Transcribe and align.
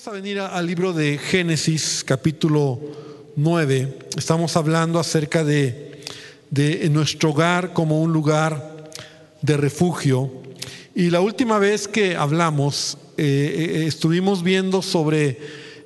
Vamos 0.00 0.16
a 0.16 0.22
venir 0.22 0.40
al 0.40 0.66
libro 0.66 0.94
de 0.94 1.18
Génesis, 1.18 2.02
capítulo 2.06 2.80
9. 3.36 3.98
Estamos 4.16 4.56
hablando 4.56 4.98
acerca 4.98 5.44
de, 5.44 6.00
de 6.48 6.88
nuestro 6.88 7.32
hogar 7.32 7.74
como 7.74 8.00
un 8.00 8.10
lugar 8.10 8.90
de 9.42 9.58
refugio. 9.58 10.32
Y 10.94 11.10
la 11.10 11.20
última 11.20 11.58
vez 11.58 11.86
que 11.86 12.16
hablamos, 12.16 12.96
eh, 13.18 13.82
eh, 13.82 13.84
estuvimos 13.86 14.42
viendo 14.42 14.80
sobre 14.80 15.38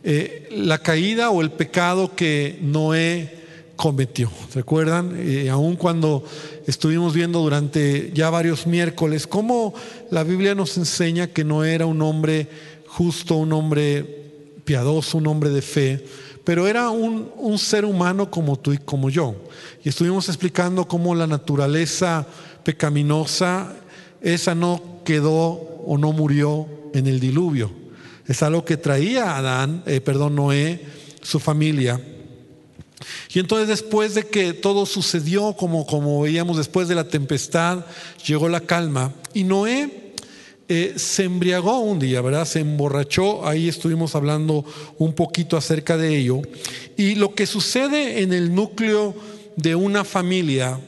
eh, 0.04 0.48
la 0.52 0.78
caída 0.78 1.30
o 1.30 1.42
el 1.42 1.50
pecado 1.50 2.14
que 2.14 2.60
Noé 2.62 3.42
cometió. 3.74 4.30
¿Recuerdan? 4.54 5.18
aun 5.50 5.74
cuando 5.74 6.24
estuvimos 6.68 7.14
viendo 7.14 7.40
durante 7.40 8.12
ya 8.14 8.30
varios 8.30 8.68
miércoles 8.68 9.26
cómo 9.26 9.74
la 10.12 10.22
Biblia 10.22 10.54
nos 10.54 10.76
enseña 10.78 11.26
que 11.26 11.42
Noé 11.42 11.74
era 11.74 11.86
un 11.86 12.00
hombre 12.00 12.46
justo, 12.95 13.34
un 13.34 13.52
hombre 13.52 14.22
piadoso, 14.64 15.18
un 15.18 15.26
hombre 15.26 15.50
de 15.50 15.62
fe, 15.62 16.04
pero 16.44 16.68
era 16.68 16.90
un, 16.90 17.29
un, 17.36 17.58
ser 17.58 17.84
humano 17.84 18.30
como 18.30 18.57
tú 18.57 18.72
y 18.72 18.79
como 18.79 19.11
yo. 19.11 19.34
Y 19.82 19.89
estuvimos 19.89 20.29
explicando 20.29 20.86
cómo 20.86 21.14
la 21.14 21.26
naturaleza 21.26 22.25
pecaminosa, 22.62 23.75
esa 24.20 24.54
no 24.54 25.00
quedó 25.04 25.82
o 25.84 25.98
no 25.98 26.12
murió 26.12 26.68
en 26.94 27.08
el 27.08 27.18
diluvio. 27.18 27.72
Es 28.29 28.43
algo 28.44 28.64
que 28.64 28.76
traía 28.76 29.36
Adán, 29.36 29.82
eh, 29.86 30.00
perdón, 30.00 30.36
Noé, 30.36 30.81
su 31.20 31.40
familia. 31.40 32.00
Y 33.34 33.41
entonces 33.41 33.67
después 33.67 34.14
de 34.14 34.28
que 34.28 34.53
todo 34.53 34.86
sucedió, 34.86 35.55
como, 35.55 35.84
como 35.84 36.22
veíamos 36.22 36.56
después 36.58 36.86
de 36.86 36.95
la 36.95 37.08
tempestad, 37.08 37.84
llegó 38.25 38.48
la 38.48 38.61
calma. 38.61 39.12
Y 39.34 39.42
Noé 39.42 40.03
eh, 40.69 40.95
se 40.97 41.25
embriagó 41.25 41.81
un 41.81 41.98
día, 41.98 42.23
¿verdad? 42.23 42.47
Se 42.47 42.61
emborrachó, 42.61 43.47
ahí 43.47 43.69
estuvimos 43.69 44.14
hablando 44.14 44.64
un 44.98 45.14
poquito 45.14 45.56
acerca 45.56 45.97
de 45.97 46.17
ello. 46.17 46.41
Y 46.97 47.17
lo 47.17 47.34
que 47.34 47.47
sucede 47.47 48.23
en 48.23 48.33
el 48.33 48.55
núcleo 48.55 49.15
de 49.56 49.75
una 49.75 50.05
familia 50.05 50.81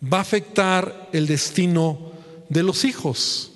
va 0.00 0.18
a 0.18 0.22
afectar 0.22 1.08
el 1.12 1.26
destino 1.26 2.12
de 2.48 2.62
los 2.62 2.84
hijos. 2.84 3.50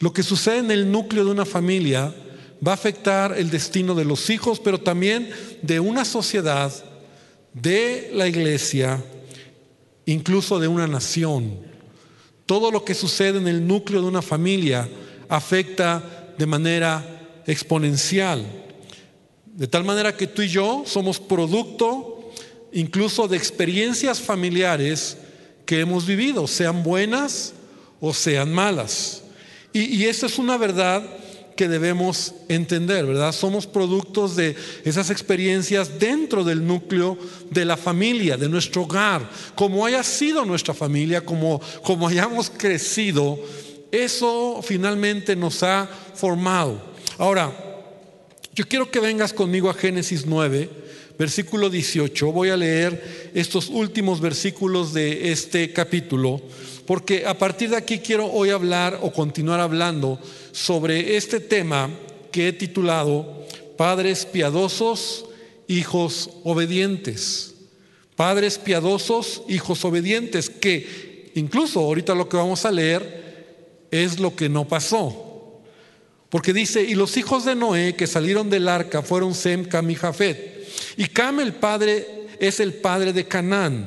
Lo 0.00 0.12
que 0.12 0.22
sucede 0.22 0.58
en 0.58 0.70
el 0.70 0.92
núcleo 0.92 1.24
de 1.24 1.30
una 1.30 1.46
familia 1.46 2.14
va 2.66 2.72
a 2.72 2.74
afectar 2.74 3.34
el 3.38 3.50
destino 3.50 3.94
de 3.94 4.04
los 4.04 4.28
hijos, 4.28 4.60
pero 4.60 4.78
también 4.78 5.30
de 5.62 5.80
una 5.80 6.04
sociedad, 6.04 6.72
de 7.54 8.10
la 8.12 8.28
iglesia, 8.28 9.02
incluso 10.04 10.58
de 10.58 10.68
una 10.68 10.86
nación. 10.86 11.58
Todo 12.46 12.70
lo 12.70 12.84
que 12.84 12.94
sucede 12.94 13.38
en 13.38 13.48
el 13.48 13.66
núcleo 13.66 14.00
de 14.00 14.08
una 14.08 14.22
familia 14.22 14.88
afecta 15.28 16.32
de 16.38 16.46
manera 16.46 17.42
exponencial. 17.46 18.44
De 19.44 19.66
tal 19.66 19.84
manera 19.84 20.16
que 20.16 20.26
tú 20.26 20.42
y 20.42 20.48
yo 20.48 20.84
somos 20.86 21.18
producto 21.18 22.30
incluso 22.72 23.26
de 23.26 23.36
experiencias 23.36 24.20
familiares 24.20 25.16
que 25.64 25.80
hemos 25.80 26.06
vivido, 26.06 26.46
sean 26.46 26.82
buenas 26.82 27.54
o 28.00 28.12
sean 28.12 28.52
malas. 28.52 29.22
Y, 29.72 29.96
y 29.96 30.04
es 30.04 30.38
una 30.38 30.56
verdad 30.56 31.02
que 31.56 31.68
debemos 31.68 32.34
entender, 32.48 33.06
¿verdad? 33.06 33.32
Somos 33.32 33.66
productos 33.66 34.36
de 34.36 34.54
esas 34.84 35.10
experiencias 35.10 35.98
dentro 35.98 36.44
del 36.44 36.64
núcleo 36.66 37.18
de 37.50 37.64
la 37.64 37.76
familia, 37.76 38.36
de 38.36 38.48
nuestro 38.48 38.82
hogar, 38.82 39.28
como 39.54 39.86
haya 39.86 40.02
sido 40.02 40.44
nuestra 40.44 40.74
familia, 40.74 41.24
como, 41.24 41.60
como 41.82 42.06
hayamos 42.06 42.50
crecido, 42.50 43.38
eso 43.90 44.60
finalmente 44.62 45.34
nos 45.34 45.62
ha 45.62 45.88
formado. 46.14 46.80
Ahora, 47.18 47.50
yo 48.54 48.68
quiero 48.68 48.90
que 48.90 49.00
vengas 49.00 49.32
conmigo 49.32 49.70
a 49.70 49.74
Génesis 49.74 50.26
9, 50.26 50.68
versículo 51.18 51.70
18. 51.70 52.32
Voy 52.32 52.50
a 52.50 52.56
leer 52.56 53.30
estos 53.34 53.68
últimos 53.68 54.20
versículos 54.20 54.92
de 54.92 55.32
este 55.32 55.72
capítulo 55.72 56.42
porque 56.86 57.26
a 57.26 57.36
partir 57.36 57.70
de 57.70 57.76
aquí 57.76 57.98
quiero 57.98 58.26
hoy 58.26 58.50
hablar 58.50 59.00
o 59.02 59.12
continuar 59.12 59.60
hablando 59.60 60.18
sobre 60.56 61.18
este 61.18 61.38
tema 61.38 61.90
que 62.32 62.48
he 62.48 62.52
titulado 62.54 63.46
Padres 63.76 64.24
piadosos, 64.24 65.26
hijos 65.68 66.30
obedientes. 66.44 67.52
Padres 68.16 68.56
piadosos, 68.56 69.42
hijos 69.50 69.84
obedientes, 69.84 70.48
que 70.48 71.30
incluso 71.34 71.80
ahorita 71.80 72.14
lo 72.14 72.26
que 72.26 72.38
vamos 72.38 72.64
a 72.64 72.72
leer 72.72 73.84
es 73.90 74.18
lo 74.18 74.34
que 74.34 74.48
no 74.48 74.66
pasó. 74.66 75.60
Porque 76.30 76.54
dice, 76.54 76.82
y 76.82 76.94
los 76.94 77.18
hijos 77.18 77.44
de 77.44 77.54
Noé 77.54 77.94
que 77.94 78.06
salieron 78.06 78.48
del 78.48 78.68
arca 78.68 79.02
fueron 79.02 79.34
Sem, 79.34 79.62
Cam 79.66 79.90
y 79.90 79.94
Jafet. 79.94 80.66
Y 80.96 81.04
Cam 81.08 81.40
el 81.40 81.52
padre 81.52 82.28
es 82.40 82.60
el 82.60 82.72
padre 82.72 83.12
de 83.12 83.28
Canaán. 83.28 83.86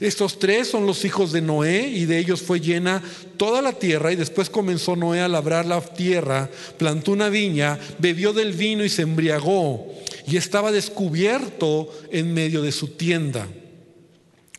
Estos 0.00 0.38
tres 0.38 0.68
son 0.68 0.86
los 0.86 1.04
hijos 1.04 1.30
de 1.32 1.40
Noé 1.40 1.88
y 1.88 2.04
de 2.04 2.18
ellos 2.18 2.42
fue 2.42 2.60
llena 2.60 3.02
toda 3.36 3.62
la 3.62 3.72
tierra 3.72 4.12
y 4.12 4.16
después 4.16 4.50
comenzó 4.50 4.96
Noé 4.96 5.20
a 5.20 5.28
labrar 5.28 5.66
la 5.66 5.80
tierra, 5.80 6.50
plantó 6.78 7.12
una 7.12 7.28
viña, 7.28 7.78
bebió 7.98 8.32
del 8.32 8.52
vino 8.52 8.84
y 8.84 8.88
se 8.88 9.02
embriagó 9.02 9.86
y 10.26 10.36
estaba 10.36 10.72
descubierto 10.72 11.88
en 12.10 12.34
medio 12.34 12.62
de 12.62 12.72
su 12.72 12.88
tienda. 12.88 13.46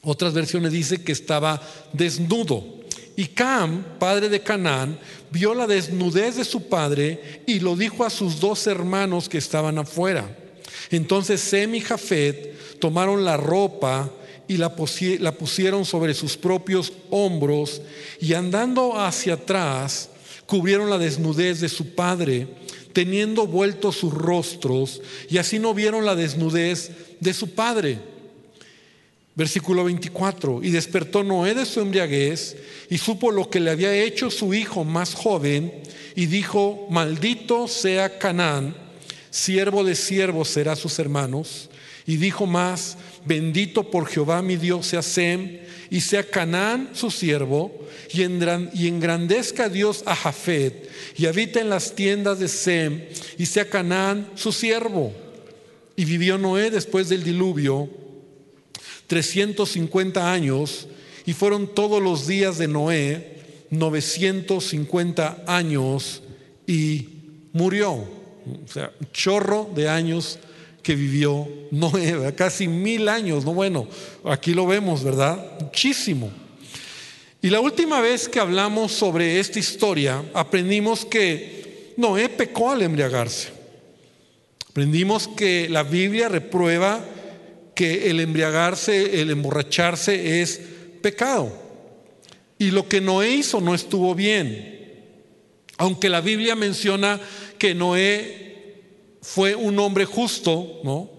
Otras 0.01 0.33
versiones 0.33 0.71
dice 0.71 1.03
que 1.03 1.11
estaba 1.11 1.61
desnudo. 1.91 2.63
Y 3.17 3.27
Cam, 3.27 3.97
padre 3.97 4.29
de 4.29 4.41
Canaán, 4.41 4.99
vio 5.31 5.53
la 5.53 5.67
desnudez 5.67 6.35
de 6.35 6.45
su 6.45 6.67
padre 6.69 7.43
y 7.47 7.59
lo 7.59 7.75
dijo 7.75 8.05
a 8.05 8.09
sus 8.09 8.39
dos 8.39 8.67
hermanos 8.67 9.27
que 9.27 9.37
estaban 9.37 9.79
afuera. 9.79 10.37
Entonces 10.91 11.41
Sem 11.41 11.75
y 11.75 11.81
Jafet 11.81 12.79
tomaron 12.79 13.25
la 13.25 13.37
ropa 13.37 14.11
y 14.47 14.57
la, 14.57 14.75
pusieron 14.75 15.85
sobre 15.85 16.13
sus 16.13 16.37
propios 16.37 16.93
hombros 17.09 17.81
y 18.19 18.33
andando 18.33 18.99
hacia 18.99 19.35
atrás 19.35 20.09
cubrieron 20.45 20.89
la 20.89 20.97
desnudez 20.97 21.59
de 21.59 21.69
su 21.69 21.95
padre, 21.95 22.47
teniendo 22.93 23.47
vueltos 23.47 23.97
sus 23.97 24.13
rostros 24.13 25.01
y 25.29 25.37
así 25.37 25.59
no 25.59 25.73
vieron 25.73 26.05
la 26.05 26.15
desnudez 26.15 26.91
de 27.19 27.33
su 27.33 27.51
padre. 27.51 27.99
Versículo 29.37 29.83
24, 29.83 30.63
y 30.63 30.71
despertó 30.71 31.21
Noé 31.21 31.53
de 31.53 31.65
su 31.65 31.81
embriaguez 31.81 32.55
y 32.89 32.97
supo 32.97 33.31
lo 33.31 33.49
que 33.49 33.59
le 33.59 33.71
había 33.71 33.93
hecho 33.93 34.31
su 34.31 34.53
hijo 34.53 34.85
más 34.85 35.13
joven 35.13 35.73
y 36.15 36.27
dijo, 36.27 36.87
maldito 36.89 37.67
sea 37.67 38.17
Canaán, 38.17 38.77
siervo 39.29 39.83
de 39.83 39.95
siervos 39.95 40.47
será 40.47 40.77
sus 40.77 40.97
hermanos. 40.99 41.69
Y 42.07 42.17
dijo 42.17 42.45
más, 42.45 42.97
bendito 43.25 43.89
por 43.89 44.07
Jehová 44.07 44.41
mi 44.41 44.55
Dios 44.55 44.87
sea 44.87 45.01
Sem 45.01 45.59
y 45.89 46.01
sea 46.01 46.23
Canaán 46.23 46.89
su 46.93 47.11
siervo, 47.11 47.71
y, 48.11 48.23
engrandezca 48.23 49.69
Dios 49.69 50.03
a 50.05 50.15
Jafet, 50.15 50.89
y 51.17 51.25
habita 51.25 51.59
en 51.59 51.69
las 51.69 51.95
tiendas 51.95 52.39
de 52.39 52.47
Sem, 52.47 53.03
y 53.37 53.45
sea 53.45 53.69
Canaán 53.69 54.29
su 54.35 54.51
siervo. 54.51 55.13
Y 55.95 56.05
vivió 56.05 56.37
Noé 56.37 56.71
después 56.71 57.09
del 57.09 57.23
diluvio 57.23 57.89
350 59.07 60.31
años, 60.31 60.87
y 61.25 61.33
fueron 61.33 61.73
todos 61.73 62.01
los 62.01 62.27
días 62.27 62.57
de 62.57 62.67
Noé 62.67 63.39
950 63.69 65.43
años, 65.47 66.21
y 66.67 67.07
murió. 67.53 67.91
O 67.93 68.71
sea, 68.71 68.91
un 68.99 69.07
chorro 69.11 69.69
de 69.75 69.89
años 69.89 70.39
que 70.85 70.95
vivió 70.95 71.49
Noé, 71.71 72.35
casi 72.35 72.67
mil 72.67 73.09
años, 73.09 73.43
no 73.43 73.55
bueno, 73.55 73.87
aquí 74.23 74.53
lo 74.53 74.67
vemos, 74.67 75.03
¿verdad? 75.03 75.43
Muchísimo. 75.59 76.31
Y 77.41 77.49
la 77.49 77.59
última 77.59 78.01
vez 78.01 78.29
que 78.29 78.39
hablamos 78.39 78.91
sobre 78.91 79.39
esta 79.39 79.57
historia, 79.57 80.23
aprendimos 80.35 81.03
que 81.03 81.93
Noé 81.97 82.29
pecó 82.29 82.69
al 82.69 82.83
embriagarse. 82.83 83.49
Aprendimos 84.69 85.27
que 85.27 85.67
la 85.69 85.81
Biblia 85.81 86.29
reprueba 86.29 87.03
que 87.73 88.11
el 88.11 88.19
embriagarse, 88.19 89.21
el 89.21 89.31
emborracharse 89.31 90.43
es 90.43 90.61
pecado. 91.01 91.51
Y 92.59 92.69
lo 92.69 92.87
que 92.87 93.01
Noé 93.01 93.31
hizo 93.31 93.59
no 93.59 93.73
estuvo 93.73 94.13
bien. 94.13 95.01
Aunque 95.77 96.09
la 96.09 96.21
Biblia 96.21 96.55
menciona 96.55 97.19
que 97.57 97.73
Noé 97.73 98.44
fue 99.25 99.55
un 99.55 99.79
hombre 99.79 100.05
justo, 100.05 100.79
¿no? 100.83 101.09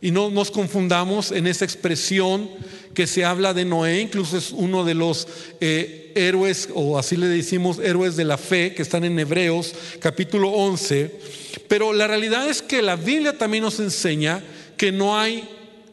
Y 0.00 0.10
no 0.10 0.30
nos 0.30 0.50
confundamos 0.50 1.30
en 1.30 1.46
esa 1.46 1.64
expresión 1.64 2.50
que 2.92 3.06
se 3.06 3.24
habla 3.24 3.54
de 3.54 3.64
Noé, 3.64 4.00
incluso 4.00 4.36
es 4.36 4.50
uno 4.50 4.84
de 4.84 4.94
los 4.94 5.28
eh, 5.60 6.12
héroes, 6.16 6.68
o 6.74 6.98
así 6.98 7.16
le 7.16 7.28
decimos, 7.28 7.78
héroes 7.78 8.16
de 8.16 8.24
la 8.24 8.36
fe, 8.36 8.74
que 8.74 8.82
están 8.82 9.04
en 9.04 9.18
Hebreos 9.18 9.74
capítulo 10.00 10.50
11. 10.50 11.20
Pero 11.68 11.92
la 11.92 12.06
realidad 12.06 12.48
es 12.48 12.62
que 12.62 12.82
la 12.82 12.96
Biblia 12.96 13.38
también 13.38 13.62
nos 13.62 13.80
enseña 13.80 14.42
que 14.76 14.92
no 14.92 15.18
hay 15.18 15.48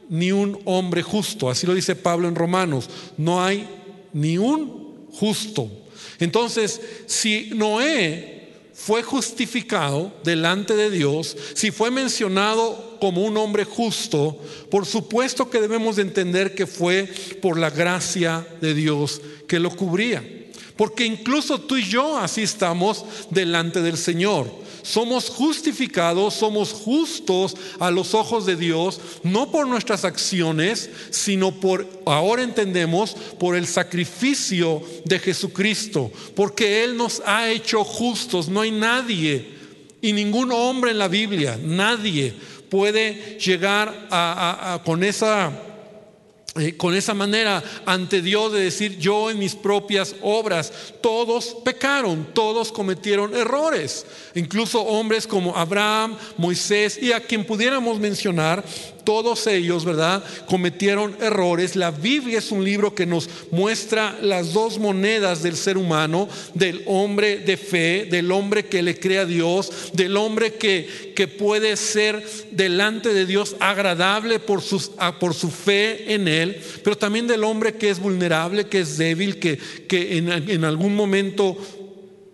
ni 0.09 0.31
un 0.31 0.59
hombre 0.65 1.01
justo, 1.01 1.49
así 1.49 1.67
lo 1.67 1.75
dice 1.75 1.95
Pablo 1.95 2.27
en 2.27 2.35
Romanos, 2.35 2.89
no 3.17 3.43
hay 3.43 3.67
ni 4.11 4.37
un 4.37 5.07
justo. 5.11 5.69
Entonces, 6.19 6.81
si 7.05 7.51
Noé 7.53 8.32
fue 8.73 9.03
justificado 9.03 10.11
delante 10.23 10.75
de 10.75 10.89
Dios, 10.89 11.37
si 11.53 11.71
fue 11.71 11.91
mencionado 11.91 12.97
como 12.99 13.23
un 13.23 13.37
hombre 13.37 13.65
justo, 13.65 14.37
por 14.71 14.85
supuesto 14.85 15.49
que 15.49 15.61
debemos 15.61 15.97
de 15.97 16.01
entender 16.01 16.55
que 16.55 16.65
fue 16.65 17.09
por 17.41 17.57
la 17.57 17.69
gracia 17.69 18.47
de 18.61 18.73
Dios 18.73 19.21
que 19.47 19.59
lo 19.59 19.69
cubría. 19.69 20.23
Porque 20.75 21.05
incluso 21.05 21.59
tú 21.61 21.77
y 21.77 21.83
yo 21.83 22.17
así 22.17 22.41
estamos 22.41 23.05
delante 23.29 23.81
del 23.81 23.97
Señor 23.97 24.63
somos 24.83 25.29
justificados, 25.29 26.35
somos 26.35 26.71
justos 26.71 27.55
a 27.79 27.89
los 27.89 28.13
ojos 28.13 28.45
de 28.45 28.55
Dios, 28.55 29.01
no 29.23 29.49
por 29.51 29.67
nuestras 29.67 30.05
acciones, 30.05 30.89
sino 31.09 31.51
por, 31.51 31.87
ahora 32.05 32.43
entendemos, 32.43 33.15
por 33.39 33.55
el 33.55 33.65
sacrificio 33.65 34.83
de 35.05 35.17
Jesucristo, 35.19 36.11
porque 36.35 36.83
Él 36.83 36.95
nos 36.95 37.21
ha 37.25 37.49
hecho 37.49 37.83
justos. 37.83 38.49
No 38.49 38.61
hay 38.61 38.71
nadie 38.71 39.53
y 40.01 40.13
ningún 40.13 40.51
hombre 40.51 40.91
en 40.91 40.99
la 40.99 41.07
Biblia, 41.07 41.57
nadie 41.63 42.33
puede 42.69 43.37
llegar 43.39 44.07
a, 44.11 44.81
con 44.83 45.03
esa 45.03 45.51
eh, 46.55 46.77
con 46.77 46.93
esa 46.93 47.15
manera 47.15 47.63
ante 47.85 48.21
Dios 48.21 48.53
de 48.53 48.59
decir 48.59 48.99
yo 48.99 49.31
en 49.31 49.39
mis 49.39 49.55
propias 49.55 50.15
obras, 50.21 50.71
todos 51.01 51.57
pecaron, 51.65 52.27
todos 52.33 52.71
cometieron 52.71 53.35
errores, 53.35 54.05
incluso 54.35 54.81
hombres 54.83 55.25
como 55.25 55.57
Abraham, 55.57 56.15
Moisés 56.37 57.01
y 57.01 57.11
a 57.11 57.21
quien 57.21 57.43
pudiéramos 57.43 57.99
mencionar, 57.99 58.63
todos 59.03 59.47
ellos, 59.47 59.85
¿verdad? 59.85 60.23
Cometieron 60.45 61.15
errores. 61.21 61.75
La 61.75 61.91
Biblia 61.91 62.39
es 62.39 62.51
un 62.51 62.63
libro 62.63 62.95
que 62.95 63.05
nos 63.05 63.29
muestra 63.51 64.17
las 64.21 64.53
dos 64.53 64.79
monedas 64.79 65.43
del 65.43 65.55
ser 65.55 65.77
humano, 65.77 66.27
del 66.53 66.83
hombre 66.85 67.37
de 67.37 67.57
fe, 67.57 68.07
del 68.09 68.31
hombre 68.31 68.65
que 68.65 68.81
le 68.81 68.99
cree 68.99 69.19
a 69.19 69.25
Dios, 69.25 69.91
del 69.93 70.17
hombre 70.17 70.53
que, 70.53 71.13
que 71.15 71.27
puede 71.27 71.75
ser 71.77 72.23
delante 72.51 73.13
de 73.13 73.25
Dios 73.25 73.55
agradable 73.59 74.39
por, 74.39 74.61
por 75.19 75.33
su 75.33 75.49
fe 75.49 76.13
en 76.13 76.27
Él, 76.27 76.61
pero 76.83 76.97
también 76.97 77.27
del 77.27 77.43
hombre 77.43 77.75
que 77.75 77.89
es 77.89 77.99
vulnerable, 77.99 78.65
que 78.65 78.81
es 78.81 78.97
débil, 78.97 79.39
que, 79.39 79.57
que 79.87 80.17
en, 80.17 80.31
en 80.31 80.63
algún 80.63 80.95
momento 80.95 81.57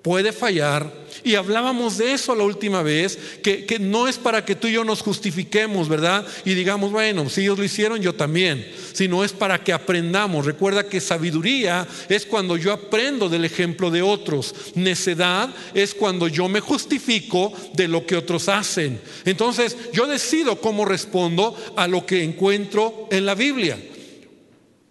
puede 0.02 0.32
fallar. 0.32 1.10
Y 1.24 1.36
hablábamos 1.36 1.98
de 1.98 2.14
eso 2.14 2.34
la 2.34 2.46
última 2.46 2.82
vez, 2.82 3.18
que, 3.44 3.66
que, 3.66 3.78
no 3.78 4.08
es 4.08 4.18
para 4.18 4.46
que 4.46 4.56
tú 4.56 4.68
y 4.68 4.74
yo 4.74 4.86
nos 4.86 5.02
justifiquemos, 5.02 5.90
¿verdad? 5.90 6.26
Y 6.46 6.54
digamos, 6.54 6.92
bueno, 6.92 7.30
si 7.30 7.42
ellos 7.42 7.58
lo 7.58 7.66
hicieron, 7.66 8.02
yo 8.02 8.16
también, 8.16 8.66
sino 8.94 9.24
es 9.26 9.34
para 9.34 9.62
que 9.62 9.74
aprendamos. 9.74 10.46
Recuerda 10.46 10.88
que 10.88 11.02
sabiduría 11.02 11.86
es 12.08 12.26
cuando 12.26 12.56
yo 12.56 12.72
aprendo 12.72 13.28
del 13.28 13.44
ejemplo 13.44 13.92
de 13.92 14.02
otros. 14.02 14.56
Necedad 14.76 15.50
es 15.74 15.94
cuando 15.94 16.28
yo 16.30 16.48
me 16.48 16.62
justifico 16.62 17.52
de 17.74 17.90
lo 17.90 18.06
que 18.06 18.16
otros 18.16 18.48
hacen. 18.48 19.02
Entonces, 19.26 19.76
yo 19.92 20.08
decido 20.08 20.62
cómo 20.62 20.86
respondo 20.86 21.56
a 21.76 21.88
lo 21.88 22.06
que 22.06 22.24
encuentro 22.24 23.10
en 23.12 23.26
la 23.26 23.36
Biblia. 23.36 23.78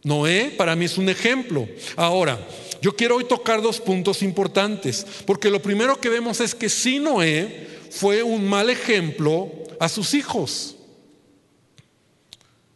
Noé 0.05 0.55
para 0.56 0.76
mí 0.76 0.84
es 0.84 0.99
un 0.99 1.08
ejemplo. 1.08 1.69
Ahora, 1.96 2.38
yo 2.81 2.95
quiero 2.95 3.17
hoy 3.17 3.25
tocar 3.25 3.61
dos 3.61 3.81
puntos 3.81 4.23
importantes, 4.23 5.07
porque 5.27 5.51
lo 5.51 5.61
primero 5.61 6.01
que 6.01 6.09
vemos 6.09 6.41
es 6.41 6.55
que 6.55 6.69
si 6.69 6.99
Noé 6.99 7.69
fue 7.91 8.23
un 8.23 8.49
mal 8.49 8.71
ejemplo 8.71 9.51
a 9.81 9.89
sus 9.89 10.15
hijos. 10.15 10.77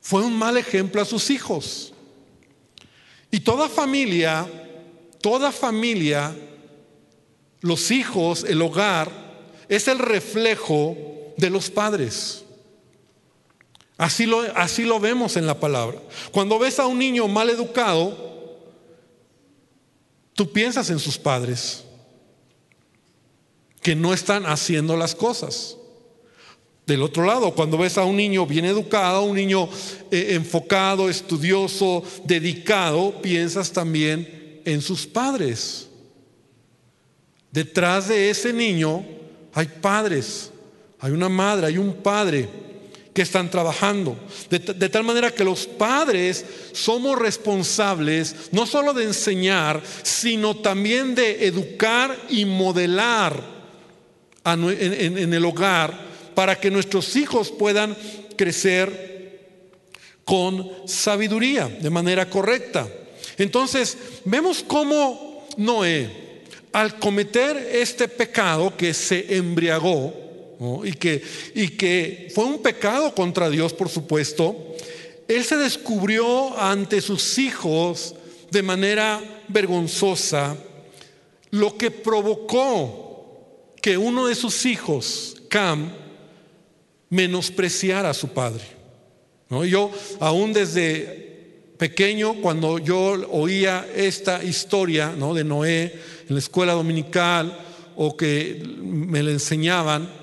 Fue 0.00 0.22
un 0.22 0.36
mal 0.36 0.56
ejemplo 0.56 1.00
a 1.00 1.04
sus 1.04 1.30
hijos. 1.30 1.92
Y 3.30 3.40
toda 3.40 3.68
familia, 3.68 4.46
toda 5.20 5.52
familia, 5.52 6.36
los 7.60 7.90
hijos, 7.90 8.44
el 8.44 8.60
hogar, 8.60 9.10
es 9.68 9.88
el 9.88 9.98
reflejo 9.98 10.96
de 11.36 11.50
los 11.50 11.70
padres. 11.70 12.44
Así 13.96 14.26
lo, 14.26 14.40
así 14.56 14.84
lo 14.84 14.98
vemos 14.98 15.36
en 15.36 15.46
la 15.46 15.60
palabra. 15.60 15.98
Cuando 16.32 16.58
ves 16.58 16.78
a 16.78 16.86
un 16.86 16.98
niño 16.98 17.28
mal 17.28 17.48
educado, 17.48 18.31
Tú 20.34 20.50
piensas 20.50 20.90
en 20.90 20.98
sus 20.98 21.18
padres 21.18 21.84
que 23.80 23.94
no 23.94 24.14
están 24.14 24.46
haciendo 24.46 24.96
las 24.96 25.14
cosas. 25.14 25.76
Del 26.86 27.02
otro 27.02 27.24
lado, 27.24 27.54
cuando 27.54 27.78
ves 27.78 27.96
a 27.96 28.04
un 28.04 28.16
niño 28.16 28.46
bien 28.46 28.64
educado, 28.64 29.22
un 29.22 29.36
niño 29.36 29.68
eh, 30.10 30.28
enfocado, 30.30 31.08
estudioso, 31.08 32.02
dedicado, 32.24 33.20
piensas 33.22 33.70
también 33.72 34.60
en 34.64 34.80
sus 34.80 35.06
padres. 35.06 35.88
Detrás 37.50 38.08
de 38.08 38.30
ese 38.30 38.52
niño 38.52 39.04
hay 39.52 39.66
padres, 39.66 40.50
hay 40.98 41.12
una 41.12 41.28
madre, 41.28 41.66
hay 41.66 41.78
un 41.78 41.92
padre 41.92 42.48
que 43.12 43.22
están 43.22 43.50
trabajando. 43.50 44.16
De, 44.48 44.58
tal 44.60 45.04
manera 45.04 45.30
que 45.30 45.44
los 45.44 45.66
padres 45.66 46.44
somos 46.72 47.18
responsables 47.18 48.34
no 48.52 48.66
solo 48.66 48.94
de 48.94 49.04
enseñar, 49.04 49.82
sino 50.02 50.56
también 50.56 51.14
de 51.14 51.46
educar 51.46 52.16
y 52.30 52.44
modelar 52.44 53.42
en, 54.44 55.34
el 55.34 55.44
hogar 55.44 56.12
para 56.34 56.58
que 56.58 56.70
nuestros 56.70 57.14
hijos 57.16 57.50
puedan 57.50 57.96
crecer 58.36 59.12
con 60.24 60.70
sabiduría, 60.86 61.68
de 61.68 61.90
manera 61.90 62.30
correcta. 62.30 62.88
Entonces, 63.36 63.98
vemos 64.24 64.64
cómo 64.66 65.46
Noé, 65.58 66.32
al 66.72 66.98
cometer 66.98 67.56
este 67.72 68.08
pecado 68.08 68.74
que 68.74 68.94
se 68.94 69.36
embriagó, 69.36 70.21
y, 70.84 70.92
que, 70.92 71.22
y 71.54 71.68
que 71.68 72.30
fue 72.34 72.44
un 72.44 72.62
pecado 72.62 73.14
contra 73.14 73.50
Dios, 73.50 73.72
por 73.72 73.88
supuesto, 73.88 74.56
él 75.28 75.44
se 75.44 75.56
descubrió 75.56 76.58
ante 76.58 77.00
sus 77.00 77.38
hijos 77.38 78.14
de 78.50 78.62
manera 78.62 79.20
vergonzosa, 79.48 80.56
lo 81.50 81.76
que 81.76 81.90
provocó 81.90 83.74
que 83.80 83.98
uno 83.98 84.26
de 84.26 84.34
sus 84.34 84.66
hijos, 84.66 85.42
Cam, 85.48 85.92
menospreciara 87.10 88.10
a 88.10 88.14
su 88.14 88.28
padre. 88.28 88.64
¿No? 89.50 89.64
Yo, 89.64 89.90
aún 90.20 90.52
desde 90.52 91.74
pequeño, 91.76 92.40
cuando 92.40 92.78
yo 92.78 93.28
oía 93.30 93.86
esta 93.94 94.44
historia 94.44 95.14
¿no? 95.16 95.34
de 95.34 95.44
Noé 95.44 95.92
en 96.28 96.34
la 96.34 96.38
escuela 96.38 96.74
dominical 96.74 97.58
o 97.96 98.16
que 98.16 98.62
me 98.80 99.22
la 99.22 99.32
enseñaban, 99.32 100.21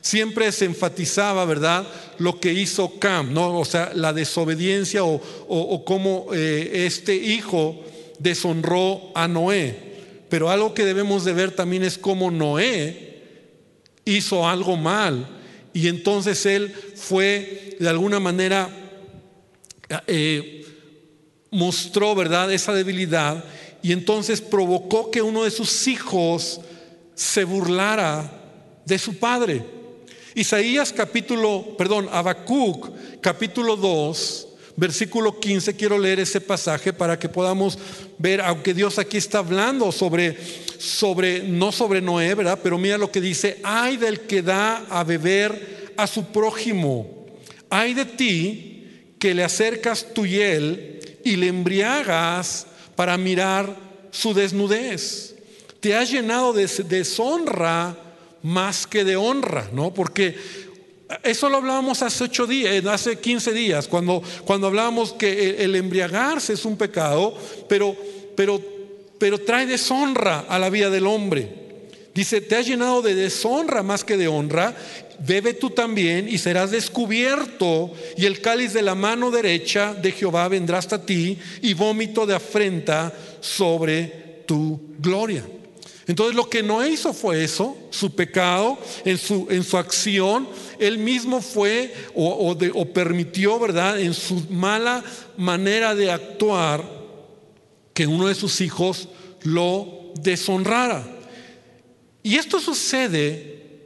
Siempre 0.00 0.50
se 0.52 0.64
enfatizaba, 0.64 1.44
¿verdad?, 1.44 1.86
lo 2.18 2.40
que 2.40 2.52
hizo 2.52 2.98
Cam, 2.98 3.32
¿no? 3.34 3.58
O 3.58 3.64
sea, 3.64 3.92
la 3.94 4.12
desobediencia 4.12 5.04
o, 5.04 5.84
cómo 5.84 6.28
eh, 6.32 6.86
este 6.86 7.14
hijo 7.14 7.84
deshonró 8.18 9.10
a 9.14 9.28
Noé. 9.28 9.90
Pero 10.28 10.50
algo 10.50 10.74
que 10.74 10.84
debemos 10.84 11.24
de 11.24 11.32
ver 11.32 11.50
también 11.50 11.82
es 11.82 11.98
cómo 11.98 12.30
Noé 12.30 13.10
hizo 14.04 14.48
algo 14.48 14.76
mal 14.76 15.26
y 15.72 15.88
entonces 15.88 16.46
él 16.46 16.74
fue 16.94 17.76
de 17.78 17.88
alguna 17.88 18.20
manera 18.20 18.68
eh, 20.06 20.64
mostró, 21.50 22.14
¿verdad?, 22.14 22.52
esa 22.52 22.72
debilidad 22.72 23.44
y 23.82 23.92
entonces 23.92 24.40
provocó 24.40 25.10
que 25.10 25.22
uno 25.22 25.44
de 25.44 25.50
sus 25.50 25.88
hijos 25.88 26.60
se 27.14 27.44
burlara 27.44 28.30
de 28.84 28.98
su 28.98 29.18
padre. 29.18 29.79
Isaías 30.34 30.92
capítulo, 30.92 31.76
perdón, 31.76 32.08
Habacuc 32.12 32.90
capítulo 33.20 33.76
2, 33.76 34.48
versículo 34.76 35.40
15, 35.40 35.74
quiero 35.74 35.98
leer 35.98 36.20
ese 36.20 36.40
pasaje 36.40 36.92
para 36.92 37.18
que 37.18 37.28
podamos 37.28 37.78
ver, 38.18 38.40
aunque 38.40 38.72
Dios 38.72 38.98
aquí 38.98 39.16
está 39.16 39.38
hablando 39.38 39.90
sobre, 39.90 40.36
sobre, 40.78 41.42
no 41.42 41.72
sobre 41.72 42.00
Noé, 42.00 42.34
¿verdad? 42.34 42.60
Pero 42.62 42.78
mira 42.78 42.96
lo 42.96 43.10
que 43.10 43.20
dice, 43.20 43.58
ay 43.64 43.96
del 43.96 44.20
que 44.20 44.42
da 44.42 44.86
a 44.88 45.02
beber 45.02 45.92
a 45.96 46.06
su 46.06 46.26
prójimo, 46.26 47.26
ay 47.68 47.94
de 47.94 48.04
ti 48.04 49.16
que 49.18 49.34
le 49.34 49.42
acercas 49.42 50.14
tu 50.14 50.24
hiel 50.24 51.00
y 51.24 51.36
le 51.36 51.48
embriagas 51.48 52.66
para 52.94 53.18
mirar 53.18 53.76
su 54.12 54.32
desnudez. 54.32 55.34
Te 55.80 55.96
has 55.96 56.10
llenado 56.10 56.52
de 56.52 56.66
deshonra 56.88 57.96
más 58.42 58.86
que 58.86 59.04
de 59.04 59.16
honra, 59.16 59.68
¿no? 59.72 59.92
Porque 59.92 60.36
eso 61.24 61.48
lo 61.48 61.56
hablábamos 61.56 62.02
hace 62.02 62.24
ocho 62.24 62.46
días, 62.46 62.84
hace 62.86 63.18
15 63.18 63.52
días, 63.52 63.88
cuando, 63.88 64.22
cuando 64.44 64.68
hablábamos 64.68 65.12
que 65.12 65.62
el 65.64 65.74
embriagarse 65.74 66.52
es 66.52 66.64
un 66.64 66.76
pecado, 66.76 67.34
pero, 67.68 67.96
pero, 68.36 68.60
pero 69.18 69.38
trae 69.38 69.66
deshonra 69.66 70.40
a 70.48 70.58
la 70.58 70.70
vida 70.70 70.88
del 70.88 71.06
hombre. 71.06 71.60
Dice, 72.14 72.40
te 72.40 72.56
has 72.56 72.66
llenado 72.66 73.02
de 73.02 73.14
deshonra 73.14 73.82
más 73.82 74.04
que 74.04 74.16
de 74.16 74.28
honra, 74.28 74.76
bebe 75.26 75.54
tú 75.54 75.70
también 75.70 76.28
y 76.28 76.38
serás 76.38 76.70
descubierto, 76.70 77.92
y 78.16 78.26
el 78.26 78.40
cáliz 78.40 78.72
de 78.72 78.82
la 78.82 78.94
mano 78.94 79.30
derecha 79.30 79.94
de 79.94 80.12
Jehová 80.12 80.46
vendrá 80.48 80.78
hasta 80.78 81.04
ti, 81.04 81.38
y 81.60 81.74
vómito 81.74 82.24
de 82.24 82.36
afrenta 82.36 83.12
sobre 83.40 84.42
tu 84.46 84.80
gloria. 84.98 85.44
Entonces 86.10 86.34
lo 86.34 86.50
que 86.50 86.64
no 86.64 86.84
hizo 86.84 87.12
fue 87.12 87.44
eso, 87.44 87.78
su 87.90 88.16
pecado, 88.16 88.76
en 89.04 89.16
su, 89.16 89.46
en 89.48 89.62
su 89.62 89.76
acción, 89.76 90.48
él 90.80 90.98
mismo 90.98 91.40
fue 91.40 91.94
o, 92.16 92.56
o 92.74 92.86
permitió, 92.86 93.60
¿verdad? 93.60 94.00
En 94.00 94.12
su 94.12 94.44
mala 94.50 95.04
manera 95.36 95.94
de 95.94 96.10
actuar, 96.10 96.84
que 97.94 98.08
uno 98.08 98.26
de 98.26 98.34
sus 98.34 98.60
hijos 98.60 99.06
lo 99.44 100.12
deshonrara. 100.20 101.06
Y 102.24 102.34
esto 102.38 102.58
sucede 102.58 103.78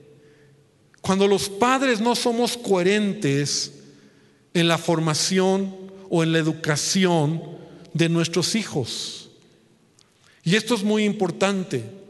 cuando 1.03 1.29
los 1.29 1.51
padres 1.51 2.01
no 2.01 2.15
somos 2.15 2.57
coherentes 2.57 3.71
en 4.55 4.67
la 4.67 4.79
formación 4.79 5.77
o 6.09 6.23
en 6.23 6.33
la 6.33 6.39
educación 6.39 7.43
de 7.93 8.09
nuestros 8.09 8.55
hijos. 8.55 9.29
Y 10.43 10.57
esto 10.57 10.75
es 10.75 10.83
muy 10.83 11.05
importante. 11.05 12.03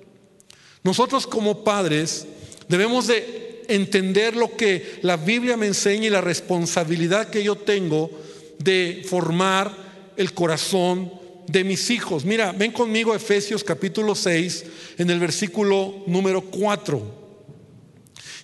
Nosotros 0.85 1.27
como 1.27 1.65
padres 1.65 2.27
debemos 2.69 3.07
de 3.07 3.65
entender 3.69 4.37
lo 4.37 4.55
que 4.55 4.99
la 5.01 5.17
Biblia 5.17 5.57
me 5.57 5.67
enseña 5.67 6.07
y 6.07 6.11
la 6.11 6.21
responsabilidad 6.21 7.31
que 7.31 7.43
yo 7.43 7.57
tengo 7.57 8.11
de 8.59 9.05
formar 9.09 9.75
el 10.17 10.35
corazón 10.35 11.11
de 11.47 11.65
mis 11.65 11.91
hijos. 11.91 12.27
Mira, 12.27 12.53
ven 12.53 12.71
conmigo 12.71 13.13
a 13.13 13.17
Efesios 13.17 13.65
capítulo 13.65 14.15
6 14.15 14.65
en 14.99 15.09
el 15.09 15.19
versículo 15.19 16.03
número 16.07 16.43
4. 16.43 17.25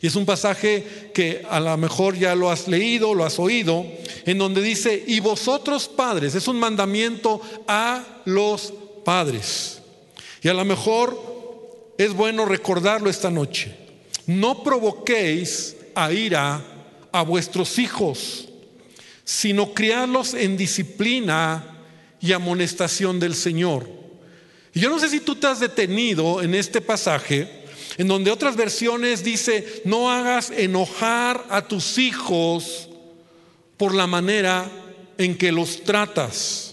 Y 0.02 0.06
es 0.06 0.16
un 0.16 0.24
pasaje 0.24 1.10
que 1.12 1.44
a 1.48 1.60
lo 1.60 1.76
mejor 1.76 2.16
ya 2.18 2.34
lo 2.34 2.50
has 2.50 2.68
leído, 2.68 3.14
lo 3.14 3.26
has 3.26 3.38
oído, 3.38 3.84
en 4.24 4.38
donde 4.38 4.62
dice, 4.62 5.04
y 5.06 5.20
vosotros 5.20 5.88
padres, 5.88 6.34
es 6.34 6.48
un 6.48 6.58
mandamiento 6.58 7.42
a 7.68 8.22
los 8.24 8.72
padres. 9.04 9.82
Y 10.42 10.48
a 10.48 10.54
lo 10.54 10.64
mejor 10.64 11.29
es 12.04 12.14
bueno 12.14 12.46
recordarlo 12.46 13.10
esta 13.10 13.30
noche. 13.30 13.76
No 14.26 14.62
provoquéis 14.62 15.76
a 15.94 16.10
ira 16.10 16.64
a 17.12 17.22
vuestros 17.22 17.78
hijos, 17.78 18.48
sino 19.22 19.74
criarlos 19.74 20.32
en 20.32 20.56
disciplina 20.56 21.78
y 22.18 22.32
amonestación 22.32 23.20
del 23.20 23.34
Señor. 23.34 23.86
Y 24.72 24.80
yo 24.80 24.88
no 24.88 24.98
sé 24.98 25.10
si 25.10 25.20
tú 25.20 25.34
te 25.34 25.46
has 25.46 25.60
detenido 25.60 26.40
en 26.40 26.54
este 26.54 26.80
pasaje 26.80 27.66
en 27.98 28.08
donde 28.08 28.30
otras 28.30 28.56
versiones 28.56 29.22
dice, 29.22 29.82
no 29.84 30.10
hagas 30.10 30.50
enojar 30.50 31.44
a 31.50 31.68
tus 31.68 31.98
hijos 31.98 32.88
por 33.76 33.94
la 33.94 34.06
manera 34.06 34.70
en 35.18 35.36
que 35.36 35.52
los 35.52 35.84
tratas. 35.84 36.69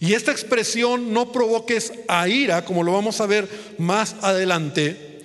Y 0.00 0.14
esta 0.14 0.32
expresión, 0.32 1.12
no 1.12 1.32
provoques 1.32 1.92
a 2.08 2.28
ira, 2.28 2.64
como 2.64 2.82
lo 2.82 2.92
vamos 2.92 3.20
a 3.20 3.26
ver 3.26 3.48
más 3.78 4.16
adelante, 4.22 5.22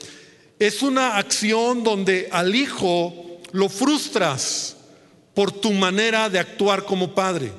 es 0.60 0.82
una 0.82 1.18
acción 1.18 1.84
donde 1.84 2.28
al 2.32 2.56
hijo 2.56 3.42
lo 3.52 3.70
frustras 3.70 4.76
por 5.34 5.52
tu 5.52 5.72
manera 5.72 6.30
de 6.30 6.40
actuar 6.40 6.84
como 6.86 7.16
padre. 7.16 7.52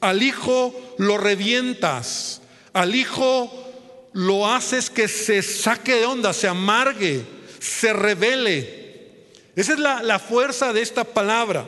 Al 0.00 0.22
hijo 0.22 0.74
lo 0.98 1.18
revientas. 1.18 2.40
Al 2.72 2.94
hijo 2.94 4.10
lo 4.12 4.48
haces 4.48 4.90
que 4.90 5.08
se 5.08 5.42
saque 5.42 5.94
de 5.94 6.06
onda, 6.06 6.32
se 6.32 6.48
amargue, 6.48 7.22
se 7.60 7.92
revele. 7.92 8.82
Esa 9.54 9.74
es 9.74 9.78
la, 9.78 10.02
la 10.02 10.18
fuerza 10.18 10.72
de 10.72 10.82
esta 10.82 11.04
palabra. 11.04 11.64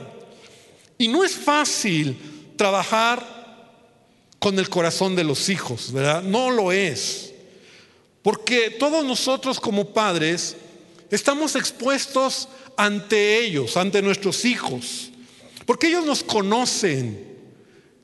Y 0.99 1.09
no 1.09 1.25
es 1.25 1.37
fácil 1.37 2.17
trabajar 2.57 3.44
con 4.45 4.59
el 4.59 4.69
corazón 4.69 5.17
de 5.17 5.25
los 5.25 5.49
hijos, 5.49 5.91
¿verdad? 5.91 6.23
No 6.23 6.51
lo 6.51 6.71
es. 6.71 7.33
Porque 8.21 8.69
todos 8.69 9.03
nosotros 9.03 9.59
como 9.59 9.95
padres 9.95 10.55
estamos 11.11 11.57
expuestos 11.57 12.49
ante 12.77 13.39
ellos, 13.39 13.79
ante 13.79 14.03
nuestros 14.03 14.45
hijos. 14.45 15.09
Porque 15.65 15.87
ellos 15.87 16.05
nos 16.05 16.23
conocen 16.23 17.27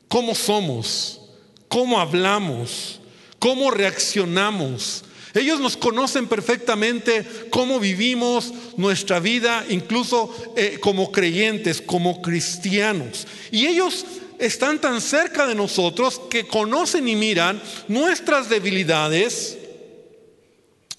cómo 0.09 0.35
somos, 0.35 1.21
cómo 1.69 2.01
hablamos, 2.01 3.01
cómo 3.39 3.71
reaccionamos. 3.71 5.05
Ellos 5.35 5.61
nos 5.61 5.77
conocen 5.77 6.27
perfectamente 6.27 7.23
cómo 7.51 7.79
vivimos 7.79 8.51
nuestra 8.79 9.21
vida, 9.21 9.67
incluso 9.69 10.35
eh, 10.57 10.79
como 10.81 11.13
creyentes, 11.13 11.83
como 11.83 12.23
cristianos. 12.23 13.27
Y 13.53 13.67
ellos 13.67 14.07
están 14.41 14.81
tan 14.81 15.01
cerca 15.01 15.47
de 15.47 15.55
nosotros 15.55 16.21
que 16.31 16.47
conocen 16.47 17.07
y 17.09 17.15
miran 17.15 17.63
nuestras 17.89 18.49
debilidades, 18.49 19.59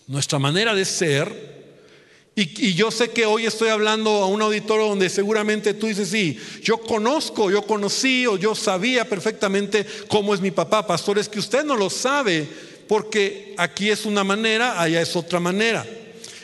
nuestra 0.08 0.40
manera 0.40 0.76
de 0.76 0.86
ser. 0.86 1.52
Y, 2.34 2.74
yo 2.74 2.92
sé 2.92 3.10
que 3.12 3.26
hoy 3.26 3.46
estoy 3.46 3.70
hablando 3.70 4.10
a 4.10 4.28
un 4.28 4.42
auditorio 4.42 4.88
donde 4.88 5.10
seguramente 5.10 5.74
tú 5.74 5.88
dices, 5.88 6.10
sí, 6.10 6.40
yo 6.64 6.78
conozco, 6.78 7.52
yo 7.52 7.64
conocí 7.64 8.26
o 8.26 8.38
yo 8.38 8.56
sabía 8.56 9.08
perfectamente 9.08 9.86
cómo 10.08 10.34
es 10.34 10.40
mi 10.40 10.52
papá. 10.52 10.88
Pastor, 10.88 11.20
es 11.20 11.28
que 11.28 11.40
usted 11.40 11.66
no 11.66 11.76
lo 11.76 11.90
sabe 11.90 12.48
porque 12.88 13.54
aquí 13.58 13.90
es 13.90 14.06
una 14.06 14.24
manera, 14.24 14.80
allá 14.82 15.02
es 15.02 15.16
otra 15.16 15.40
manera. 15.40 15.86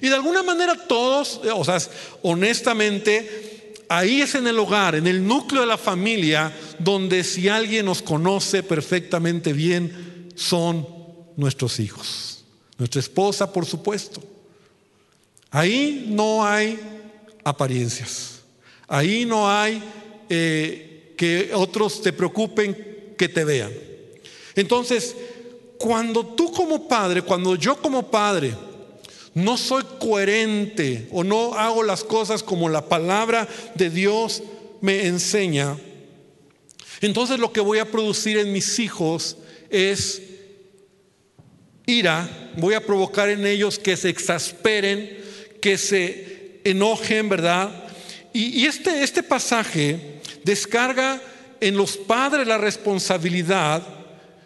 Y 0.01 0.10
de 0.10 0.16
alguna 0.16 0.44
manera 0.44 0.75
todos, 0.75 1.42
o 1.54 1.63
sea, 1.63 1.80
honestamente, 2.22 3.57
ahí 3.89 4.22
es 4.22 4.36
en 4.36 4.48
el 4.48 4.60
hogar, 4.60 4.96
en 4.96 5.08
el 5.08 5.25
núcleo 5.25 5.62
de 5.62 5.67
la 5.67 5.77
familia, 5.77 6.56
donde 6.79 7.24
si 7.24 7.50
alguien 7.50 7.86
nos 7.86 8.01
conoce 8.01 8.63
perfectamente 8.63 9.53
bien, 9.53 10.29
son 10.36 10.88
nuestros 11.36 11.79
hijos. 11.79 12.44
Nuestra 12.77 13.00
esposa, 13.00 13.51
por 13.51 13.65
supuesto 13.65 14.22
Ahí 15.51 16.06
no 16.08 16.46
hay 16.46 16.79
apariencias. 17.44 18.41
Ahí 18.88 19.25
no 19.25 19.50
hay 19.50 19.82
eh, 20.29 21.13
que 21.17 21.51
otros 21.53 22.01
te 22.01 22.13
preocupen 22.13 23.15
que 23.17 23.29
te 23.29 23.44
vean. 23.44 23.72
Entonces, 24.56 25.15
cuando 25.77 26.25
tú 26.25 26.51
como 26.51 26.88
padre, 26.88 27.22
cuando 27.22 27.56
yo 27.56 27.82
como 27.82 28.10
padre, 28.10 28.53
no 29.38 29.56
soy 29.56 29.84
coherente 30.00 31.08
o 31.12 31.24
no 31.24 31.53
hago 31.53 31.84
las 31.84 32.03
cosas 32.03 32.41
como 32.41 32.70
la 32.70 32.89
palabra 32.89 33.48
de 33.75 33.91
Dios 33.91 34.41
me 34.82 35.06
enseña, 35.06 35.77
entonces 37.01 37.38
lo 37.38 37.53
que 37.53 37.60
voy 37.60 37.77
a 37.77 37.91
producir 37.91 38.39
en 38.39 38.51
mis 38.51 38.79
hijos 38.79 39.38
es 39.70 40.24
ira, 41.86 42.51
voy 42.58 42.74
a 42.74 42.84
provocar 42.84 43.29
en 43.29 43.46
ellos 43.46 43.77
que 43.77 43.96
se 43.96 44.10
exasperen, 44.10 45.20
que 45.62 45.77
se 45.77 46.62
enojen, 46.63 47.29
¿verdad? 47.29 47.86
Y, 48.34 48.65
este, 48.65 49.03
este 49.03 49.22
pasaje 49.22 50.20
descarga 50.44 51.22
en 51.62 51.77
los 51.77 51.96
padres 51.96 52.48
la 52.48 52.58
responsabilidad, 52.58 53.84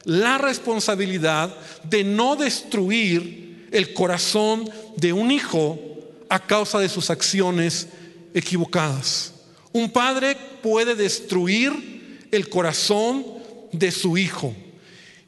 la 0.04 0.38
responsabilidad 0.38 1.56
de 1.84 2.04
no 2.04 2.36
destruir 2.36 3.42
el 3.72 3.94
corazón 3.94 4.70
de 4.98 5.14
un 5.14 5.32
hijo 5.32 5.80
a 6.30 6.40
causa 6.40 6.80
de 6.80 6.90
sus 6.90 7.10
acciones 7.10 7.88
equivocadas. 8.34 9.34
Un 9.74 9.92
padre 9.92 10.38
puede 10.62 10.96
destruir 10.96 12.28
el 12.32 12.50
corazón 12.50 13.26
de 13.72 13.92
su 13.92 14.18
hijo. 14.18 14.54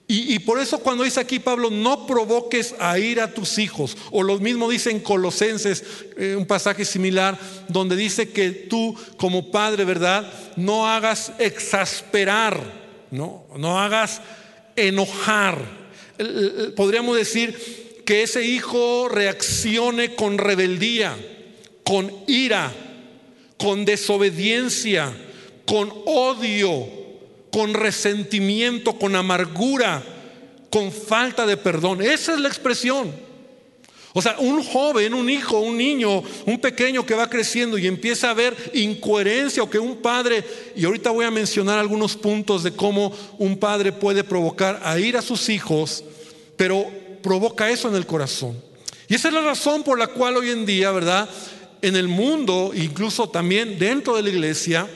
Y, 0.05 0.37
por 0.39 0.59
eso 0.59 0.79
cuando 0.79 1.05
dice 1.05 1.19
aquí 1.19 1.39
Pablo, 1.39 1.71
no 1.71 2.05
provoques 2.05 2.75
a 2.77 2.99
ir 2.99 3.19
a 3.19 3.33
tus 3.33 3.57
hijos, 3.57 3.97
o 4.11 4.21
lo 4.21 4.37
mismo 4.37 4.69
dice 4.69 4.91
en 4.91 4.99
Colosenses, 4.99 5.83
eh, 6.17 6.35
un 6.37 6.45
pasaje 6.45 6.85
similar, 6.85 7.39
donde 7.67 7.95
dice 7.95 8.29
que 8.29 8.51
tú 8.51 8.95
como 9.17 9.49
padre, 9.49 9.85
¿verdad? 9.85 10.31
No 10.55 10.87
hagas 10.87 11.31
exasperar, 11.39 12.61
no, 13.09 13.45
no 13.57 13.79
hagas 13.79 14.21
enojar. 14.75 15.57
Podríamos 16.75 17.17
decir 17.17 17.82
que 18.05 18.23
ese 18.23 18.43
hijo 18.43 19.09
reaccione 19.09 20.15
con 20.15 20.37
rebeldía, 20.37 21.15
con 21.83 22.11
ira, 22.27 22.71
con 23.57 23.85
desobediencia, 23.85 25.13
con 25.65 25.93
odio 26.05 27.03
con 27.53 27.75
resentimiento, 27.75 28.97
con 28.97 29.15
amargura, 29.15 30.03
con 30.71 30.91
falta 30.91 31.45
de 31.45 31.55
perdón. 31.55 32.01
Esa 32.01 32.33
es 32.33 32.39
la 32.39 32.47
expresión. 32.47 33.13
O 34.15 34.21
sea, 34.23 34.37
un 34.39 34.63
joven, 34.63 35.13
un 35.13 35.29
hijo, 35.29 35.59
un 35.59 35.77
niño, 35.77 36.23
un 36.47 36.59
pequeño 36.59 37.05
que 37.05 37.13
va 37.13 37.29
creciendo 37.29 37.77
y 37.77 37.85
empieza 37.85 38.31
a 38.31 38.33
ver 38.33 38.55
incoherencia 38.73 39.61
o 39.61 39.69
que 39.69 39.77
un 39.77 39.97
padre, 39.97 40.43
y 40.75 40.83
ahorita 40.83 41.11
voy 41.11 41.25
a 41.25 41.31
mencionar 41.31 41.77
algunos 41.77 42.15
puntos 42.17 42.63
de 42.63 42.71
cómo 42.71 43.13
un 43.37 43.57
padre 43.57 43.91
puede 43.91 44.23
provocar 44.23 44.81
a 44.83 44.97
ir 44.99 45.15
a 45.15 45.21
sus 45.21 45.49
hijos, 45.49 46.03
pero 46.57 46.87
provoca 47.23 47.71
eso 47.71 47.87
en 47.87 47.95
el 47.95 48.05
corazón. 48.05 48.61
Y 49.07 49.15
esa 49.15 49.29
es 49.29 49.33
la 49.33 49.41
razón 49.41 49.83
por 49.83 49.97
la 49.97 50.07
cual 50.07 50.37
hoy 50.37 50.51
en 50.51 50.65
día, 50.65 50.91
¿verdad? 50.91 51.27
En 51.81 51.95
el 51.95 52.07
mundo, 52.07 52.71
incluso 52.75 53.29
también 53.29 53.79
dentro 53.79 54.15
de 54.15 54.21
la 54.21 54.29
iglesia, 54.29 54.87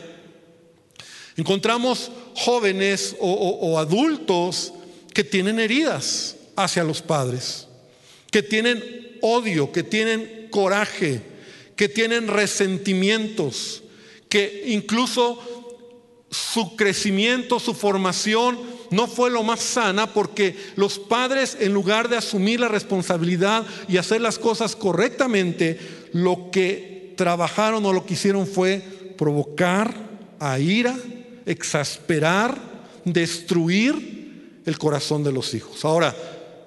encontramos 1.36 2.12
jóvenes 2.36 3.16
o, 3.20 3.80
adultos 3.80 4.74
que 5.14 5.24
tienen 5.24 5.60
heridas, 5.60 6.36
hacia 6.56 6.84
los 6.84 7.02
padres, 7.02 7.68
que 8.32 8.42
tienen 8.42 9.18
odio, 9.22 9.72
que 9.72 9.84
tienen 9.84 10.48
coraje, 10.50 11.22
que 11.76 11.88
tienen 11.88 12.28
resentimientos, 12.28 13.84
que 14.28 14.64
incluso 14.68 15.40
su 16.32 16.76
crecimiento, 16.76 17.60
su 17.60 17.74
formación 17.74 18.60
no 18.92 19.08
fue 19.08 19.30
lo 19.30 19.44
más 19.44 19.60
sana 19.60 20.14
porque 20.14 20.56
los 20.76 21.00
padres 21.00 21.58
en 21.60 21.74
lugar 21.74 22.10
de 22.10 22.18
asumir 22.18 22.60
la 22.60 22.68
responsabilidad 22.68 23.66
y 23.88 23.98
hacer 23.98 24.22
las 24.22 24.40
cosas 24.40 24.76
correctamente, 24.76 25.80
lo 26.14 26.50
que 26.52 27.14
trabajaron 27.18 27.86
o 27.86 27.94
lo 27.94 28.06
que 28.06 28.14
hicieron 28.14 28.48
fue 28.48 28.82
provocar 29.18 29.94
a 30.40 30.60
ira, 30.60 30.96
exasperar, 31.46 32.58
destruir 33.04 34.62
el 34.66 34.78
corazón 34.78 35.24
de 35.24 35.32
los 35.32 35.54
hijos. 35.54 35.84
Ahora, 35.86 36.16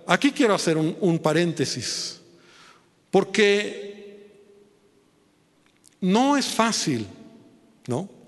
aquí 0.07 0.33
quiero 0.33 0.55
hacer 0.55 0.77
un, 0.77 0.97
un 1.01 1.19
paréntesis, 1.19 2.21
porque 3.11 3.91
no 6.01 6.37
es 6.37 6.47
fácil, 6.47 7.07
¿no? 7.87 8.20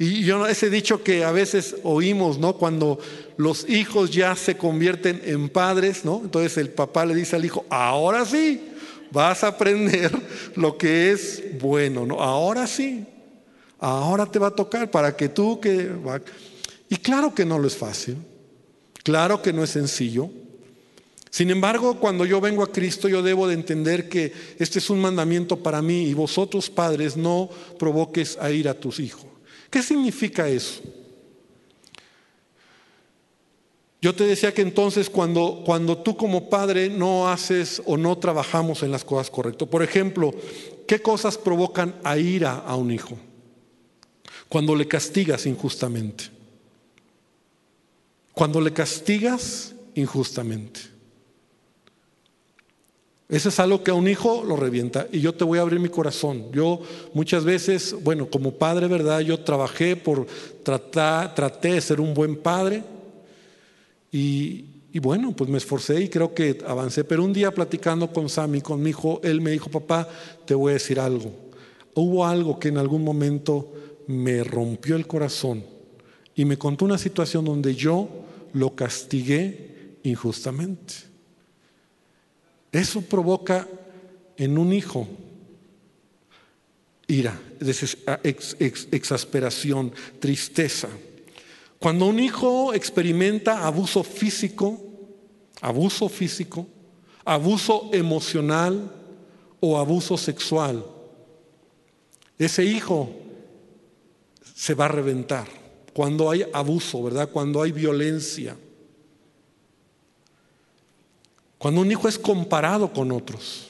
Y 0.00 0.24
yo 0.24 0.46
ese 0.46 0.70
dicho 0.70 1.04
que 1.04 1.24
a 1.24 1.30
veces 1.30 1.76
oímos, 1.82 2.38
¿no? 2.38 2.54
Cuando 2.54 2.98
los 3.36 3.68
hijos 3.68 4.10
ya 4.10 4.34
se 4.34 4.56
convierten 4.56 5.20
en 5.26 5.50
padres, 5.50 6.06
¿no? 6.06 6.22
Entonces 6.24 6.56
el 6.56 6.70
papá 6.70 7.04
le 7.04 7.14
dice 7.14 7.36
al 7.36 7.44
hijo, 7.44 7.66
ahora 7.68 8.24
sí, 8.24 8.62
vas 9.10 9.44
a 9.44 9.48
aprender 9.48 10.10
lo 10.56 10.78
que 10.78 11.10
es 11.10 11.42
bueno, 11.60 12.06
¿no? 12.06 12.18
Ahora 12.18 12.66
sí, 12.66 13.04
ahora 13.78 14.24
te 14.24 14.38
va 14.38 14.46
a 14.46 14.54
tocar 14.54 14.90
para 14.90 15.14
que 15.14 15.28
tú 15.28 15.60
que... 15.60 15.90
Y 16.88 16.96
claro 16.96 17.34
que 17.34 17.44
no 17.44 17.58
lo 17.58 17.68
es 17.68 17.76
fácil, 17.76 18.16
claro 19.04 19.42
que 19.42 19.52
no 19.52 19.62
es 19.62 19.68
sencillo. 19.68 20.30
Sin 21.28 21.50
embargo, 21.50 22.00
cuando 22.00 22.24
yo 22.24 22.40
vengo 22.40 22.62
a 22.62 22.72
Cristo, 22.72 23.06
yo 23.06 23.22
debo 23.22 23.46
de 23.46 23.52
entender 23.52 24.08
que 24.08 24.32
este 24.58 24.78
es 24.78 24.88
un 24.88 25.02
mandamiento 25.02 25.58
para 25.58 25.82
mí 25.82 26.04
y 26.04 26.14
vosotros 26.14 26.70
padres 26.70 27.18
no 27.18 27.50
provoques 27.78 28.38
a 28.40 28.50
ir 28.50 28.66
a 28.66 28.72
tus 28.72 28.98
hijos. 28.98 29.29
¿Qué 29.70 29.82
significa 29.82 30.48
eso? 30.48 30.82
Yo 34.02 34.14
te 34.14 34.24
decía 34.24 34.52
que 34.52 34.62
entonces 34.62 35.10
cuando, 35.10 35.62
cuando 35.64 35.98
tú 35.98 36.16
como 36.16 36.48
padre 36.48 36.88
no 36.88 37.28
haces 37.28 37.82
o 37.84 37.96
no 37.96 38.16
trabajamos 38.18 38.82
en 38.82 38.90
las 38.90 39.04
cosas 39.04 39.30
correctas, 39.30 39.68
por 39.68 39.82
ejemplo, 39.82 40.34
¿qué 40.86 41.00
cosas 41.00 41.36
provocan 41.36 41.94
a 42.02 42.16
ira 42.16 42.54
a 42.54 42.76
un 42.76 42.90
hijo? 42.90 43.18
Cuando 44.48 44.74
le 44.74 44.88
castigas 44.88 45.46
injustamente. 45.46 46.24
Cuando 48.32 48.60
le 48.60 48.72
castigas 48.72 49.74
injustamente. 49.94 50.89
Eso 53.30 53.48
es 53.48 53.60
algo 53.60 53.84
que 53.84 53.92
a 53.92 53.94
un 53.94 54.08
hijo 54.08 54.42
lo 54.44 54.56
revienta. 54.56 55.06
Y 55.12 55.20
yo 55.20 55.32
te 55.32 55.44
voy 55.44 55.58
a 55.58 55.62
abrir 55.62 55.78
mi 55.78 55.88
corazón. 55.88 56.50
Yo 56.52 56.80
muchas 57.14 57.44
veces, 57.44 57.94
bueno, 58.02 58.28
como 58.28 58.52
padre, 58.52 58.88
¿verdad? 58.88 59.20
Yo 59.20 59.38
trabajé 59.40 59.94
por 59.94 60.26
tratar, 60.64 61.34
traté 61.34 61.74
de 61.74 61.80
ser 61.80 62.00
un 62.00 62.12
buen 62.12 62.36
padre. 62.36 62.82
Y, 64.10 64.64
y 64.92 64.98
bueno, 64.98 65.32
pues 65.32 65.48
me 65.48 65.58
esforcé 65.58 66.02
y 66.02 66.08
creo 66.08 66.34
que 66.34 66.58
avancé. 66.66 67.04
Pero 67.04 67.24
un 67.24 67.32
día 67.32 67.52
platicando 67.52 68.12
con 68.12 68.28
Sammy, 68.28 68.60
con 68.60 68.82
mi 68.82 68.90
hijo, 68.90 69.20
él 69.22 69.40
me 69.40 69.52
dijo, 69.52 69.70
papá, 69.70 70.08
te 70.44 70.54
voy 70.54 70.70
a 70.70 70.74
decir 70.74 70.98
algo. 70.98 71.30
Hubo 71.94 72.26
algo 72.26 72.58
que 72.58 72.68
en 72.68 72.78
algún 72.78 73.04
momento 73.04 73.72
me 74.08 74.42
rompió 74.42 74.96
el 74.96 75.06
corazón 75.06 75.64
y 76.34 76.44
me 76.44 76.58
contó 76.58 76.84
una 76.84 76.98
situación 76.98 77.44
donde 77.44 77.76
yo 77.76 78.08
lo 78.52 78.74
castigué 78.74 79.98
injustamente. 80.02 81.09
Eso 82.72 83.02
provoca 83.02 83.66
en 84.36 84.58
un 84.58 84.72
hijo 84.72 85.06
ira, 87.10 87.38
exasperación, 88.90 89.92
tristeza. 90.20 90.88
Cuando 91.78 92.06
un 92.06 92.20
hijo 92.20 92.72
experimenta 92.72 93.66
abuso 93.66 94.04
físico, 94.04 94.80
abuso 95.60 96.08
físico, 96.08 96.68
abuso 97.24 97.90
emocional 97.92 98.94
o 99.58 99.78
abuso 99.78 100.16
sexual, 100.16 100.84
ese 102.38 102.64
hijo 102.64 103.10
se 104.54 104.74
va 104.74 104.84
a 104.84 104.88
reventar. 104.88 105.48
Cuando 105.92 106.30
hay 106.30 106.44
abuso, 106.52 107.02
¿verdad? 107.02 107.28
Cuando 107.30 107.60
hay 107.62 107.72
violencia. 107.72 108.56
Cuando 111.60 111.82
un 111.82 111.90
hijo 111.92 112.08
es 112.08 112.18
comparado 112.18 112.90
con 112.90 113.12
otros. 113.12 113.68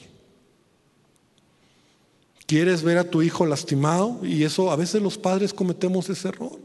¿Quieres 2.45 2.83
ver 2.83 2.97
a 2.97 3.03
tu 3.03 3.21
hijo 3.21 3.45
lastimado? 3.45 4.21
Y 4.23 4.45
eso 4.45 4.71
a 4.71 4.77
veces 4.77 5.01
los 5.01 5.17
padres 5.17 5.53
cometemos 5.53 6.09
ese 6.09 6.29
error. 6.29 6.57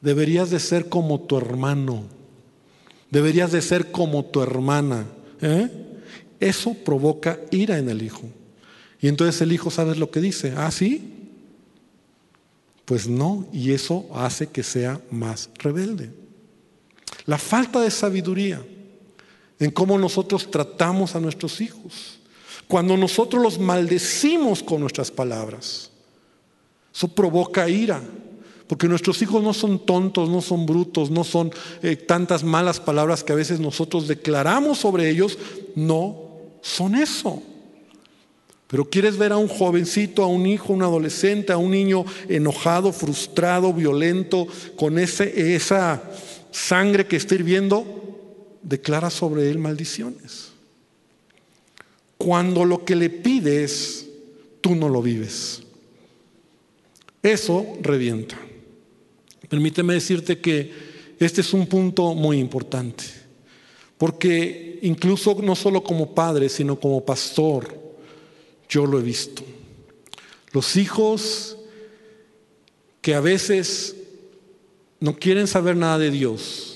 Deberías 0.00 0.48
de 0.48 0.58
ser 0.58 0.88
como 0.88 1.20
tu 1.20 1.36
hermano. 1.36 2.04
Deberías 3.10 3.52
de 3.52 3.60
ser 3.60 3.90
como 3.90 4.24
tu 4.24 4.40
hermana. 4.40 5.04
¿eh? 5.42 5.68
Eso 6.40 6.72
provoca 6.72 7.38
ira 7.50 7.76
en 7.76 7.90
el 7.90 8.00
hijo. 8.00 8.22
Y 9.02 9.08
entonces 9.08 9.42
el 9.42 9.52
hijo, 9.52 9.70
¿sabes 9.70 9.98
lo 9.98 10.10
que 10.10 10.22
dice? 10.22 10.54
Ah, 10.56 10.70
sí. 10.70 11.28
Pues 12.86 13.06
no, 13.06 13.46
y 13.52 13.72
eso 13.72 14.08
hace 14.14 14.46
que 14.46 14.62
sea 14.62 14.98
más 15.10 15.50
rebelde. 15.58 16.10
La 17.26 17.36
falta 17.36 17.82
de 17.82 17.90
sabiduría 17.90 18.64
en 19.60 19.70
cómo 19.70 19.98
nosotros 19.98 20.50
tratamos 20.50 21.14
a 21.14 21.20
nuestros 21.20 21.60
hijos. 21.60 22.18
Cuando 22.66 22.96
nosotros 22.96 23.42
los 23.42 23.58
maldecimos 23.58 24.62
con 24.62 24.80
nuestras 24.80 25.10
palabras, 25.10 25.90
eso 26.94 27.08
provoca 27.08 27.68
ira. 27.68 28.00
Porque 28.66 28.86
nuestros 28.86 29.20
hijos 29.20 29.42
no 29.42 29.52
son 29.52 29.84
tontos, 29.84 30.28
no 30.28 30.40
son 30.40 30.64
brutos, 30.64 31.10
no 31.10 31.24
son 31.24 31.50
eh, 31.82 31.96
tantas 31.96 32.44
malas 32.44 32.78
palabras 32.78 33.24
que 33.24 33.32
a 33.32 33.36
veces 33.36 33.58
nosotros 33.58 34.06
declaramos 34.06 34.78
sobre 34.78 35.10
ellos, 35.10 35.38
no 35.74 36.30
son 36.62 36.94
eso. 36.94 37.42
Pero 38.68 38.88
quieres 38.88 39.18
ver 39.18 39.32
a 39.32 39.36
un 39.36 39.48
jovencito, 39.48 40.22
a 40.22 40.28
un 40.28 40.46
hijo, 40.46 40.72
un 40.72 40.82
adolescente, 40.82 41.52
a 41.52 41.56
un 41.56 41.72
niño 41.72 42.04
enojado, 42.28 42.92
frustrado, 42.92 43.72
violento, 43.72 44.46
con 44.76 45.00
ese, 45.00 45.56
esa 45.56 46.04
sangre 46.52 47.08
que 47.08 47.16
está 47.16 47.34
hirviendo, 47.34 47.84
declara 48.62 49.10
sobre 49.10 49.50
él 49.50 49.58
maldiciones. 49.58 50.50
Cuando 52.18 52.64
lo 52.64 52.84
que 52.84 52.96
le 52.96 53.10
pides, 53.10 54.06
tú 54.60 54.74
no 54.74 54.88
lo 54.88 55.00
vives. 55.00 55.62
Eso 57.22 57.78
revienta. 57.80 58.36
Permíteme 59.48 59.94
decirte 59.94 60.38
que 60.38 60.72
este 61.18 61.40
es 61.40 61.52
un 61.52 61.66
punto 61.66 62.14
muy 62.14 62.38
importante, 62.38 63.04
porque 63.98 64.78
incluso 64.82 65.36
no 65.42 65.54
solo 65.54 65.82
como 65.82 66.14
padre, 66.14 66.48
sino 66.48 66.78
como 66.78 67.04
pastor, 67.04 67.78
yo 68.68 68.86
lo 68.86 68.98
he 68.98 69.02
visto. 69.02 69.42
Los 70.52 70.76
hijos 70.76 71.58
que 73.02 73.14
a 73.14 73.20
veces 73.20 73.96
no 75.00 75.16
quieren 75.16 75.46
saber 75.46 75.76
nada 75.76 75.98
de 75.98 76.10
Dios, 76.10 76.69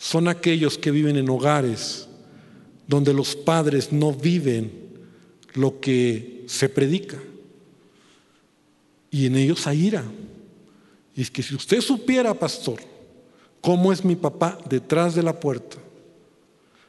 son 0.00 0.28
aquellos 0.28 0.78
que 0.78 0.90
viven 0.90 1.16
en 1.16 1.28
hogares 1.28 2.08
donde 2.86 3.12
los 3.12 3.36
padres 3.36 3.92
no 3.92 4.14
viven 4.14 4.72
lo 5.52 5.78
que 5.78 6.42
se 6.46 6.70
predica. 6.70 7.18
Y 9.10 9.26
en 9.26 9.36
ellos 9.36 9.66
hay 9.66 9.88
ira. 9.88 10.02
Y 11.14 11.20
es 11.20 11.30
que 11.30 11.42
si 11.42 11.54
usted 11.54 11.82
supiera, 11.82 12.32
pastor, 12.32 12.80
cómo 13.60 13.92
es 13.92 14.02
mi 14.02 14.16
papá 14.16 14.58
detrás 14.70 15.14
de 15.14 15.22
la 15.22 15.38
puerta, 15.38 15.76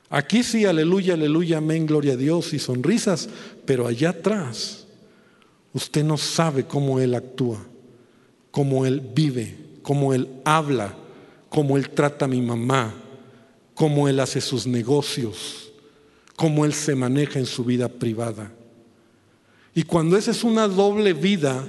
aquí 0.09 0.41
sí, 0.41 0.63
aleluya, 0.63 1.15
aleluya, 1.15 1.57
amén, 1.57 1.85
gloria 1.85 2.13
a 2.13 2.17
Dios 2.17 2.53
y 2.53 2.59
sonrisas, 2.59 3.27
pero 3.65 3.87
allá 3.87 4.11
atrás, 4.11 4.87
usted 5.73 6.05
no 6.05 6.15
sabe 6.17 6.63
cómo 6.63 6.97
él 7.01 7.13
actúa, 7.13 7.61
cómo 8.51 8.85
él 8.85 9.01
vive, 9.01 9.57
cómo 9.81 10.13
él 10.13 10.29
habla, 10.45 10.95
cómo 11.51 11.75
él 11.75 11.89
trata 11.89 12.25
a 12.25 12.27
mi 12.29 12.41
mamá, 12.41 12.93
cómo 13.75 14.07
él 14.07 14.21
hace 14.21 14.39
sus 14.39 14.65
negocios, 14.65 15.69
cómo 16.37 16.63
él 16.63 16.73
se 16.73 16.95
maneja 16.95 17.39
en 17.39 17.45
su 17.45 17.65
vida 17.65 17.89
privada. 17.89 18.49
Y 19.75 19.83
cuando 19.83 20.15
esa 20.15 20.31
es 20.31 20.45
una 20.45 20.69
doble 20.69 21.11
vida, 21.11 21.67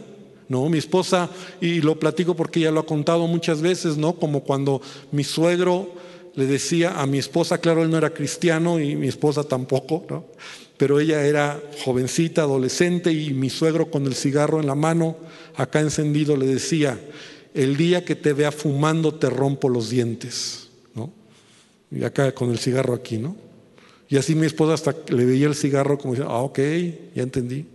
¿no? 0.49 0.68
Mi 0.68 0.79
esposa, 0.79 1.29
y 1.61 1.81
lo 1.81 1.99
platico 1.99 2.37
porque 2.37 2.61
ella 2.61 2.71
lo 2.71 2.79
ha 2.79 2.87
contado 2.87 3.27
muchas 3.27 3.61
veces, 3.61 3.97
¿no? 3.97 4.12
Como 4.12 4.45
cuando 4.45 4.81
mi 5.11 5.25
suegro 5.25 5.90
le 6.37 6.47
decía 6.47 7.01
a 7.01 7.07
mi 7.09 7.18
esposa, 7.18 7.59
claro, 7.59 7.83
él 7.83 7.90
no 7.90 7.99
era 7.99 8.14
cristiano 8.14 8.79
y 8.79 8.95
mi 8.95 9.09
esposa 9.09 9.42
tampoco, 9.42 10.07
¿no? 10.09 10.27
Pero 10.77 11.01
ella 11.01 11.27
era 11.27 11.61
jovencita, 11.85 12.42
adolescente, 12.42 13.12
y 13.12 13.35
mi 13.35 13.51
suegro 13.51 13.90
con 13.90 14.07
el 14.07 14.14
cigarro 14.14 14.61
en 14.61 14.68
la 14.68 14.77
mano, 14.77 15.16
acá 15.57 15.81
encendido, 15.81 16.37
le 16.37 16.47
decía, 16.47 17.01
el 17.54 17.76
día 17.76 18.04
que 18.04 18.16
te 18.16 18.32
vea 18.32 18.52
fumando 18.52 19.14
te 19.14 19.28
rompo 19.30 19.68
los 19.68 19.90
dientes. 19.90 20.68
Y 21.94 22.04
acá 22.04 22.32
con 22.32 22.50
el 22.50 22.58
cigarro 22.58 22.94
aquí, 22.94 23.18
¿no? 23.18 23.36
Y 24.08 24.16
así 24.16 24.34
mi 24.34 24.46
esposa 24.46 24.74
hasta 24.74 24.94
le 25.14 25.26
veía 25.26 25.46
el 25.46 25.54
cigarro 25.54 25.98
como 25.98 26.14
diciendo, 26.14 26.34
ah, 26.34 26.42
ok, 26.42 26.58
ya 27.14 27.22
entendí. 27.22 27.66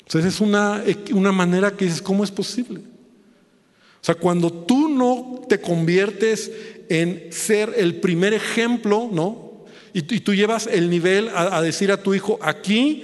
Entonces 0.00 0.34
es 0.34 0.40
una, 0.40 0.82
una 1.12 1.32
manera 1.32 1.76
que 1.76 1.84
dices, 1.84 2.00
¿cómo 2.00 2.24
es 2.24 2.30
posible? 2.30 2.80
O 2.80 4.04
sea, 4.06 4.14
cuando 4.14 4.52
tú 4.52 4.88
no 4.88 5.42
te 5.48 5.60
conviertes 5.60 6.50
en 6.88 7.26
ser 7.30 7.74
el 7.76 7.96
primer 7.96 8.32
ejemplo, 8.32 9.08
¿no? 9.12 9.66
Y, 9.92 10.02
tú 10.02 10.34
llevas 10.34 10.66
el 10.66 10.90
nivel 10.90 11.30
a 11.34 11.60
decir 11.62 11.90
a 11.90 12.02
tu 12.02 12.14
hijo, 12.14 12.38
aquí, 12.42 13.02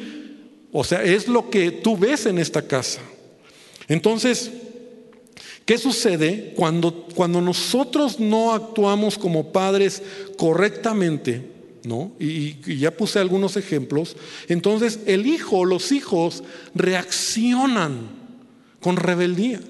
o 0.73 0.85
sea, 0.85 1.03
es 1.03 1.27
lo 1.27 1.49
que 1.49 1.71
tú 1.71 1.97
ves 1.97 2.27
en 2.27 2.39
esta 2.39 2.63
casa. 2.63 3.01
Entonces, 3.89 4.53
¿qué 5.65 5.79
sucede 5.79 6.53
cuando, 6.57 7.07
cuando 7.15 7.41
nosotros 7.41 8.21
no 8.21 8.53
actuamos 8.53 9.19
como 9.19 9.53
padres 9.53 10.03
correctamente? 10.37 11.53
¿no? 11.85 12.13
Y, 12.19 12.79
ya 12.79 12.91
puse 12.91 13.19
algunos 13.19 13.57
ejemplos. 13.57 14.17
Entonces 14.49 15.01
el 15.07 15.27
hijo, 15.27 15.65
los 15.65 15.93
hijos 15.93 16.43
reaccionan 16.75 18.11
con 18.81 18.97
rebeldía. 18.97 19.61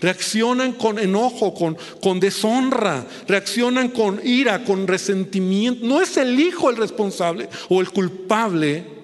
Reaccionan 0.00 0.72
con 0.72 0.98
enojo, 0.98 1.52
con, 1.52 1.76
con 2.00 2.20
deshonra, 2.20 3.06
reaccionan 3.28 3.90
con 3.90 4.18
ira, 4.24 4.64
con 4.64 4.86
resentimiento. 4.86 5.84
No 5.84 6.00
es 6.00 6.16
el 6.16 6.40
hijo 6.40 6.70
el 6.70 6.78
responsable 6.78 7.50
o 7.68 7.82
el 7.82 7.90
culpable, 7.90 8.99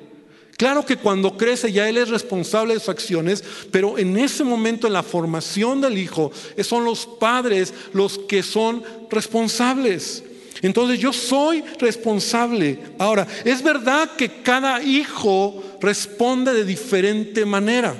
Claro 0.56 0.86
que 0.86 0.96
cuando 0.96 1.36
crece 1.36 1.70
ya 1.70 1.88
él 1.88 1.98
es 1.98 2.08
responsable 2.08 2.74
de 2.74 2.80
sus 2.80 2.88
acciones, 2.88 3.44
pero 3.70 3.98
en 3.98 4.16
ese 4.16 4.42
momento 4.42 4.86
en 4.86 4.94
la 4.94 5.02
formación 5.02 5.82
del 5.82 5.98
hijo 5.98 6.32
son 6.62 6.84
los 6.84 7.06
padres 7.06 7.74
los 7.92 8.18
que 8.18 8.42
son 8.42 8.82
responsables. 9.10 10.24
Entonces 10.62 10.98
yo 10.98 11.12
soy 11.12 11.62
responsable. 11.78 12.78
Ahora, 12.98 13.26
es 13.44 13.62
verdad 13.62 14.12
que 14.16 14.42
cada 14.42 14.82
hijo 14.82 15.62
responde 15.80 16.54
de 16.54 16.64
diferente 16.64 17.44
manera 17.44 17.94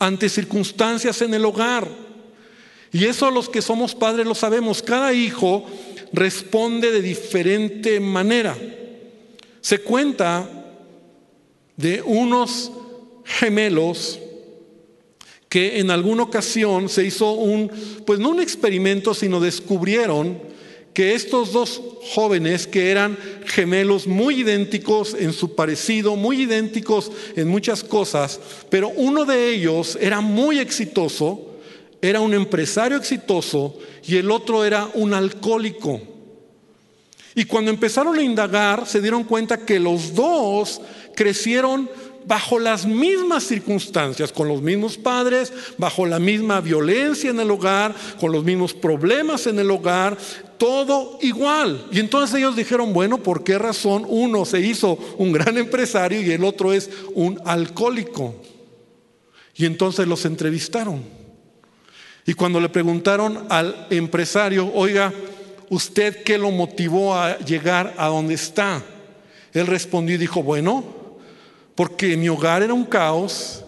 ante 0.00 0.28
circunstancias 0.28 1.22
en 1.22 1.32
el 1.34 1.44
hogar. 1.44 1.88
Y 2.92 3.04
eso 3.04 3.30
los 3.30 3.48
que 3.48 3.62
somos 3.62 3.94
padres 3.94 4.26
lo 4.26 4.34
sabemos. 4.34 4.82
Cada 4.82 5.12
hijo 5.12 5.64
responde 6.12 6.90
de 6.90 7.02
diferente 7.02 8.00
manera. 8.00 8.56
Se 9.60 9.78
cuenta 9.78 10.63
de 11.76 12.02
unos 12.02 12.70
gemelos 13.24 14.20
que 15.48 15.78
en 15.78 15.90
alguna 15.90 16.24
ocasión 16.24 16.88
se 16.88 17.04
hizo 17.04 17.32
un, 17.32 17.70
pues 18.04 18.18
no 18.18 18.30
un 18.30 18.40
experimento, 18.40 19.14
sino 19.14 19.38
descubrieron 19.38 20.38
que 20.92 21.14
estos 21.14 21.52
dos 21.52 21.80
jóvenes 22.14 22.66
que 22.66 22.90
eran 22.90 23.18
gemelos 23.46 24.06
muy 24.06 24.40
idénticos 24.40 25.14
en 25.18 25.32
su 25.32 25.54
parecido, 25.54 26.16
muy 26.16 26.42
idénticos 26.42 27.10
en 27.36 27.48
muchas 27.48 27.82
cosas, 27.82 28.40
pero 28.70 28.88
uno 28.90 29.24
de 29.24 29.50
ellos 29.50 29.98
era 30.00 30.20
muy 30.20 30.60
exitoso, 30.60 31.56
era 32.00 32.20
un 32.20 32.34
empresario 32.34 32.96
exitoso 32.96 33.78
y 34.06 34.16
el 34.16 34.30
otro 34.30 34.64
era 34.64 34.88
un 34.94 35.14
alcohólico. 35.14 36.00
Y 37.34 37.44
cuando 37.44 37.72
empezaron 37.72 38.16
a 38.16 38.22
indagar, 38.22 38.86
se 38.86 39.00
dieron 39.00 39.24
cuenta 39.24 39.64
que 39.64 39.80
los 39.80 40.14
dos 40.14 40.80
crecieron 41.14 41.88
bajo 42.26 42.58
las 42.58 42.86
mismas 42.86 43.44
circunstancias, 43.44 44.32
con 44.32 44.48
los 44.48 44.62
mismos 44.62 44.96
padres, 44.96 45.52
bajo 45.76 46.06
la 46.06 46.18
misma 46.18 46.60
violencia 46.60 47.30
en 47.30 47.40
el 47.40 47.50
hogar, 47.50 47.94
con 48.18 48.32
los 48.32 48.44
mismos 48.44 48.72
problemas 48.72 49.46
en 49.46 49.58
el 49.58 49.70
hogar, 49.70 50.16
todo 50.58 51.18
igual. 51.20 51.86
Y 51.92 52.00
entonces 52.00 52.36
ellos 52.36 52.56
dijeron, 52.56 52.92
bueno, 52.92 53.18
¿por 53.18 53.44
qué 53.44 53.58
razón 53.58 54.06
uno 54.08 54.44
se 54.44 54.60
hizo 54.60 54.98
un 55.18 55.32
gran 55.32 55.58
empresario 55.58 56.22
y 56.22 56.30
el 56.30 56.44
otro 56.44 56.72
es 56.72 56.90
un 57.14 57.40
alcohólico? 57.44 58.34
Y 59.56 59.66
entonces 59.66 60.08
los 60.08 60.24
entrevistaron. 60.24 61.02
Y 62.26 62.32
cuando 62.32 62.58
le 62.60 62.70
preguntaron 62.70 63.46
al 63.50 63.86
empresario, 63.90 64.70
oiga, 64.72 65.12
¿usted 65.68 66.22
qué 66.22 66.38
lo 66.38 66.50
motivó 66.50 67.14
a 67.14 67.38
llegar 67.38 67.94
a 67.98 68.06
donde 68.06 68.34
está? 68.34 68.82
Él 69.52 69.66
respondió 69.66 70.16
y 70.16 70.18
dijo, 70.18 70.42
bueno, 70.42 70.84
porque 71.74 72.16
mi 72.16 72.28
hogar 72.28 72.62
era 72.62 72.74
un 72.74 72.84
caos, 72.84 73.64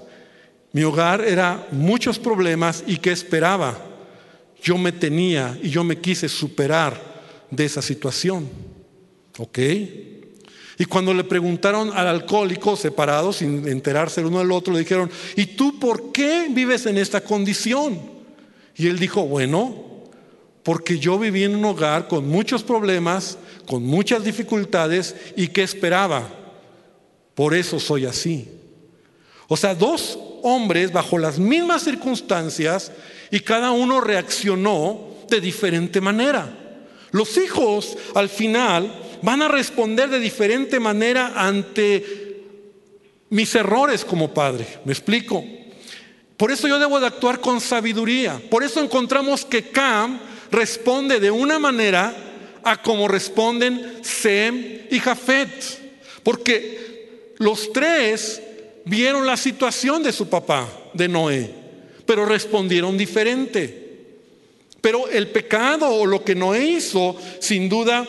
mi 0.73 0.83
hogar 0.83 1.23
era 1.23 1.67
muchos 1.71 2.19
problemas 2.19 2.85
y 2.87 2.99
¿qué 2.99 3.11
esperaba? 3.11 3.77
Yo 4.63 4.77
me 4.79 4.93
tenía 4.93 5.59
y 5.63 5.71
yo 5.71 5.83
me 5.85 5.99
quise 5.99 6.29
superar 6.29 7.01
de 7.51 7.65
esa 7.65 7.83
situación. 7.83 8.49
¿Ok? 9.39 9.59
Y 10.79 10.85
cuando 10.85 11.15
le 11.15 11.25
preguntaron 11.25 11.91
al 11.95 12.07
alcohólico 12.07 12.77
separado, 12.77 13.33
sin 13.33 13.67
enterarse 13.67 14.21
el 14.21 14.27
uno 14.27 14.41
del 14.41 14.53
otro, 14.53 14.75
le 14.75 14.81
dijeron, 14.81 15.11
¿y 15.35 15.47
tú 15.47 15.79
por 15.79 16.13
qué 16.13 16.49
vives 16.51 16.85
en 16.87 16.99
esta 16.99 17.23
condición? 17.23 17.99
Y 18.77 18.87
él 18.89 18.99
dijo, 18.99 19.27
bueno, 19.27 19.75
porque 20.63 20.99
yo 20.99 21.19
viví 21.19 21.45
en 21.45 21.57
un 21.57 21.65
hogar 21.65 22.09
con 22.09 22.29
muchos 22.29 22.63
problemas, 22.63 23.39
con 23.67 23.85
muchas 23.85 24.23
dificultades, 24.25 25.17
¿y 25.35 25.49
qué 25.49 25.63
esperaba? 25.63 26.46
Por 27.37 27.55
eso 27.55 27.79
soy 27.79 28.07
así. 28.07 28.49
O 29.47 29.57
sea, 29.59 29.75
dos 29.75 30.19
hombres 30.43 30.91
bajo 30.91 31.19
las 31.19 31.39
mismas 31.39 31.85
circunstancias 31.85 32.91
y 33.31 33.41
cada 33.41 33.73
uno 33.73 34.01
reaccionó 34.01 35.01
de 35.29 35.41
diferente 35.41 36.01
manera. 36.01 36.49
Los 37.11 37.37
hijos 37.37 37.97
al 38.15 38.31
final 38.31 38.91
van 39.21 39.43
a 39.43 39.49
responder 39.49 40.09
de 40.09 40.19
diferente 40.19 40.81
manera 40.81 41.35
ante 41.37 42.43
mis 43.29 43.55
errores 43.55 44.03
como 44.03 44.33
padre. 44.33 44.67
¿Me 44.87 44.95
explico? 44.95 45.45
Por 46.39 46.51
eso 46.51 46.67
yo 46.67 46.79
debo 46.79 46.99
de 47.01 47.07
actuar 47.07 47.41
con 47.41 47.61
sabiduría. 47.61 48.41
Por 48.51 48.65
eso 48.65 48.81
encontramos 48.81 49.45
que 49.45 49.65
Cam 49.65 50.19
responde 50.51 51.21
de 51.21 51.31
una 51.31 51.59
manera 51.59 52.15
a 52.65 52.81
como 52.81 53.09
responden 53.09 53.99
Sem 54.03 54.87
y 54.91 54.99
Jafet. 54.99 55.85
Porque 56.23 56.87
los 57.39 57.73
tres 57.73 58.43
vieron 58.85 59.27
la 59.27 59.37
situación 59.37 60.03
de 60.03 60.13
su 60.13 60.29
papá, 60.29 60.69
de 60.95 61.09
Noé, 61.09 61.51
pero 62.07 62.25
respondieron 62.25 62.97
diferente. 62.97 63.85
Pero 64.81 65.09
el 65.09 65.29
pecado 65.29 65.89
o 65.89 66.07
lo 66.07 66.25
que 66.25 66.35
Noé 66.35 66.65
hizo, 66.65 67.17
sin 67.41 67.69
duda, 67.69 68.07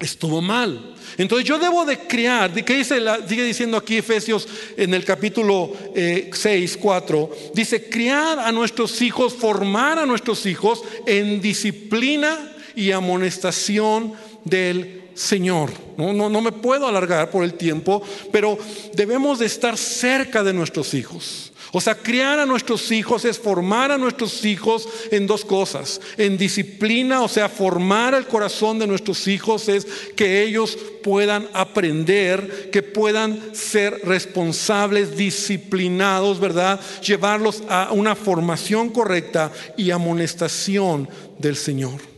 estuvo 0.00 0.40
mal. 0.40 0.94
Entonces 1.16 1.48
yo 1.48 1.58
debo 1.58 1.84
de 1.84 1.98
criar, 1.98 2.52
¿qué 2.64 2.76
dice 2.76 3.00
sigue 3.28 3.44
diciendo 3.44 3.76
aquí 3.76 3.96
Efesios 3.96 4.46
en 4.76 4.94
el 4.94 5.04
capítulo 5.04 5.72
6, 5.94 5.94
eh, 5.94 6.78
4? 6.80 7.30
Dice, 7.54 7.88
criar 7.88 8.38
a 8.38 8.52
nuestros 8.52 9.00
hijos, 9.02 9.34
formar 9.34 9.98
a 9.98 10.06
nuestros 10.06 10.46
hijos 10.46 10.82
en 11.06 11.40
disciplina 11.40 12.52
y 12.74 12.92
amonestación 12.92 14.12
del 14.44 14.97
Señor. 15.18 15.70
No, 15.96 16.12
no, 16.12 16.30
no 16.30 16.40
me 16.40 16.52
puedo 16.52 16.86
alargar 16.86 17.28
por 17.30 17.42
el 17.42 17.54
tiempo, 17.54 18.00
pero 18.30 18.56
debemos 18.94 19.40
de 19.40 19.46
estar 19.46 19.76
cerca 19.76 20.44
de 20.44 20.52
nuestros 20.52 20.94
hijos. 20.94 21.52
O 21.72 21.80
sea, 21.80 21.96
criar 21.96 22.38
a 22.38 22.46
nuestros 22.46 22.92
hijos 22.92 23.24
es 23.24 23.36
formar 23.36 23.90
a 23.90 23.98
nuestros 23.98 24.44
hijos 24.44 24.88
en 25.10 25.26
dos 25.26 25.44
cosas. 25.44 26.00
En 26.16 26.38
disciplina, 26.38 27.22
o 27.22 27.28
sea, 27.28 27.48
formar 27.48 28.14
el 28.14 28.26
corazón 28.26 28.78
de 28.78 28.86
nuestros 28.86 29.26
hijos 29.26 29.68
es 29.68 29.86
que 30.14 30.44
ellos 30.44 30.78
puedan 31.02 31.48
aprender, 31.52 32.70
que 32.70 32.84
puedan 32.84 33.54
ser 33.54 34.00
responsables, 34.04 35.16
disciplinados, 35.16 36.38
¿verdad? 36.38 36.80
Llevarlos 37.02 37.64
a 37.68 37.90
una 37.92 38.14
formación 38.14 38.90
correcta 38.90 39.50
y 39.76 39.90
amonestación 39.90 41.08
del 41.38 41.56
Señor. 41.56 42.17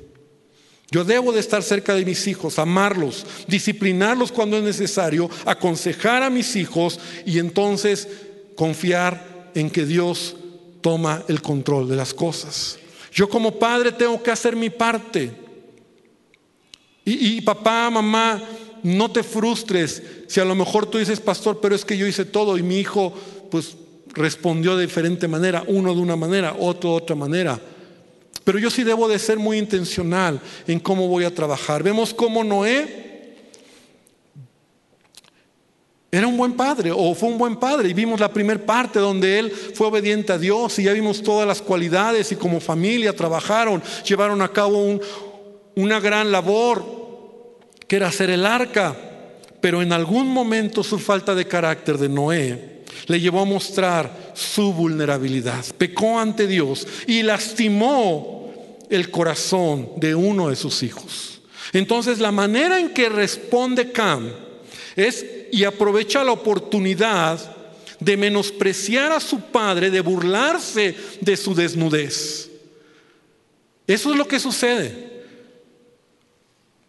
Yo 0.91 1.05
debo 1.05 1.33
de 1.33 1.41
estar 1.41 1.63
cerca 1.63 1.95
de 1.95 2.05
mis 2.05 2.27
hijos, 2.27 2.59
amarlos, 2.59 3.25
disciplinarlos 3.47 4.33
cuando 4.33 4.57
es 4.57 4.65
necesario, 4.65 5.31
aconsejar 5.45 6.25
a 6.25 6.31
mis 6.31 6.57
hijos 6.57 6.99
y 7.25 7.39
entonces 7.39 8.09
confiar 8.57 9.51
en 9.55 9.71
que 9.71 9.87
Dios 9.87 10.35
toma 10.81 11.23
el 11.29 11.43
control 11.43 11.89
de 11.89 11.97
las 11.97 12.13
cosas. 12.13 12.79
Yo 13.13 13.29
como 13.29 13.59
padre 13.59 13.93
tengo 13.93 14.21
que 14.23 14.31
hacer 14.31 14.57
mi 14.57 14.71
parte. 14.71 15.31
Y, 17.05 17.41
papá, 17.41 17.91
mamá, 17.91 18.43
no 18.83 19.11
te 19.11 19.23
frustres 19.23 20.03
si 20.29 20.39
a 20.39 20.45
lo 20.45 20.55
mejor 20.55 20.87
tú 20.87 20.99
dices, 20.99 21.19
pastor, 21.21 21.59
pero 21.61 21.75
es 21.75 21.85
que 21.85 21.97
yo 21.97 22.07
hice 22.07 22.25
todo 22.25 22.57
y 22.57 22.63
mi 22.63 22.79
hijo 22.79 23.13
pues 23.51 23.77
respondió 24.13 24.77
de 24.77 24.87
diferente 24.87 25.27
manera, 25.27 25.65
uno 25.67 25.95
de 25.95 26.01
una 26.01 26.17
manera, 26.17 26.55
otro 26.59 26.91
de 26.91 26.97
otra 26.97 27.17
manera. 27.17 27.61
Pero 28.51 28.59
yo 28.59 28.69
sí 28.69 28.83
debo 28.83 29.07
de 29.07 29.17
ser 29.21 29.39
muy 29.39 29.59
intencional 29.59 30.41
en 30.67 30.81
cómo 30.81 31.07
voy 31.07 31.23
a 31.23 31.33
trabajar. 31.33 31.85
Vemos 31.85 32.13
cómo 32.13 32.43
Noé 32.43 33.37
era 36.11 36.27
un 36.27 36.37
buen 36.37 36.55
padre 36.55 36.91
o 36.93 37.15
fue 37.15 37.29
un 37.29 37.39
buen 37.39 37.55
padre 37.55 37.91
y 37.91 37.95
vimos 37.95 38.19
la 38.19 38.33
primera 38.33 38.59
parte 38.59 38.99
donde 38.99 39.39
él 39.39 39.53
fue 39.53 39.87
obediente 39.87 40.33
a 40.33 40.39
Dios 40.39 40.77
y 40.81 40.83
ya 40.83 40.93
vimos 40.93 41.23
todas 41.23 41.47
las 41.47 41.63
cualidades 41.63 42.33
y 42.33 42.35
como 42.35 42.59
familia 42.59 43.15
trabajaron, 43.15 43.81
llevaron 44.05 44.43
a 44.43 44.49
cabo 44.49 44.83
un, 44.83 45.01
una 45.77 46.01
gran 46.01 46.33
labor, 46.33 46.85
que 47.87 47.95
era 47.95 48.09
hacer 48.09 48.31
el 48.31 48.45
arca, 48.45 48.97
pero 49.61 49.81
en 49.81 49.93
algún 49.93 50.27
momento 50.27 50.83
su 50.83 50.99
falta 50.99 51.37
de 51.37 51.47
carácter 51.47 51.99
de 51.99 52.09
Noé 52.09 52.83
le 53.07 53.21
llevó 53.21 53.43
a 53.43 53.45
mostrar 53.45 54.33
su 54.35 54.73
vulnerabilidad. 54.73 55.65
Pecó 55.79 56.19
ante 56.19 56.49
Dios 56.49 56.85
y 57.07 57.23
lastimó 57.23 58.40
el 58.91 59.11
corazón 59.11 59.93
de 59.97 60.15
uno 60.15 60.49
de 60.49 60.57
sus 60.57 60.83
hijos. 60.83 61.41
Entonces 61.73 62.19
la 62.19 62.33
manera 62.33 62.79
en 62.79 62.91
que 62.91 63.09
responde 63.09 63.93
Cam 63.93 64.31
es 64.97 65.25
y 65.53 65.65
aprovecha 65.65 66.25
la 66.25 66.33
oportunidad 66.33 67.57
de 68.01 68.17
menospreciar 68.17 69.13
a 69.13 69.21
su 69.21 69.41
padre, 69.41 69.91
de 69.91 70.01
burlarse 70.01 70.95
de 71.21 71.37
su 71.37 71.55
desnudez. 71.55 72.51
Eso 73.87 74.11
es 74.13 74.17
lo 74.17 74.27
que 74.27 74.41
sucede. 74.41 75.11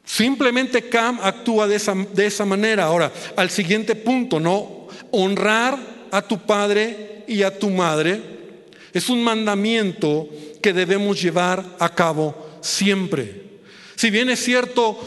Simplemente 0.06 0.90
Cam 0.90 1.20
actúa 1.22 1.68
de 1.68 1.76
esa, 1.76 1.94
de 1.94 2.26
esa 2.26 2.46
manera. 2.46 2.86
Ahora, 2.86 3.12
al 3.36 3.50
siguiente 3.50 3.96
punto, 3.96 4.40
¿no? 4.40 4.88
Honrar 5.12 5.78
a 6.12 6.22
tu 6.22 6.40
padre 6.40 7.24
y 7.28 7.44
a 7.44 7.58
tu 7.58 7.70
madre 7.70 8.22
es 8.94 9.10
un 9.10 9.24
mandamiento 9.24 10.30
que 10.62 10.74
debemos 10.74 11.22
llevar 11.22 11.66
a 11.80 11.94
cabo 11.94 12.36
siempre. 12.62 13.42
Si 13.96 14.10
bien 14.10 14.30
es 14.30 14.44
cierto, 14.44 14.98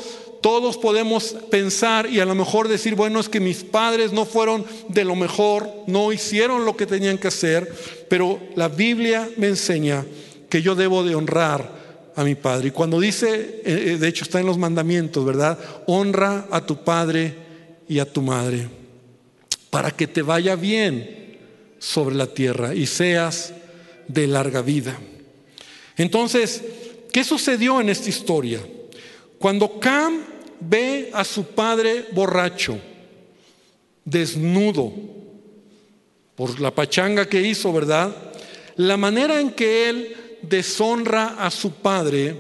todos 0.43 0.77
podemos 0.77 1.37
pensar 1.51 2.07
y 2.07 2.21
a 2.21 2.27
lo 2.27 2.35
mejor 2.35 2.69
decir, 2.69 2.95
bueno, 2.95 3.21
es 3.21 3.29
que 3.29 3.41
mis 3.41 3.65
padres 3.65 4.13
no 4.13 4.27
fueron 4.27 4.67
de 4.89 5.05
lo 5.05 5.17
mejor, 5.17 5.71
no 5.87 6.13
hicieron 6.13 6.65
lo 6.65 6.77
que 6.77 6.87
tenían 6.87 7.19
que 7.19 7.29
hacer, 7.29 7.73
pero 8.09 8.39
la 8.55 8.69
Biblia 8.69 9.29
me 9.37 9.49
enseña 9.49 10.05
que 10.51 10.61
yo 10.61 10.75
debo 10.75 11.03
de 11.03 11.15
honrar 11.15 12.13
a 12.15 12.25
mi 12.25 12.35
padre. 12.35 12.69
Y 12.69 12.73
cuando 12.73 13.01
dice, 13.01 13.63
eh, 13.65 13.93
eh, 13.93 13.97
de 13.99 14.09
hecho 14.09 14.25
está 14.25 14.39
en 14.39 14.47
los 14.47 14.59
mandamientos, 14.59 15.25
¿verdad? 15.25 15.59
Honra 15.87 16.47
a 16.51 16.61
tu 16.67 16.85
padre 16.85 17.35
y 17.89 17.99
a 17.99 18.13
tu 18.13 18.23
madre 18.23 18.69
para 19.75 19.91
que 19.91 20.07
te 20.07 20.23
vaya 20.23 20.55
bien 20.55 21.37
sobre 21.81 22.15
la 22.15 22.29
tierra 22.29 22.77
y 22.77 22.87
seas 22.87 23.53
de 24.07 24.29
larga 24.29 24.63
vida. 24.63 24.97
Entonces, 25.97 26.63
¿qué 27.13 27.25
sucedió 27.25 27.81
en 27.81 27.89
esta 27.89 28.09
historia? 28.09 28.61
Cuando 29.39 29.79
Cam 29.79 30.25
ve 30.61 31.11
a 31.13 31.25
su 31.25 31.45
padre 31.47 32.07
borracho, 32.13 32.79
desnudo, 34.05 34.93
por 36.35 36.59
la 36.61 36.75
pachanga 36.75 37.29
que 37.29 37.43
hizo, 37.43 37.73
¿verdad? 37.73 38.15
La 38.77 38.97
manera 38.97 39.41
en 39.41 39.51
que 39.51 39.89
él 39.89 40.17
deshonra 40.43 41.37
a 41.39 41.51
su 41.51 41.71
padre 41.71 42.37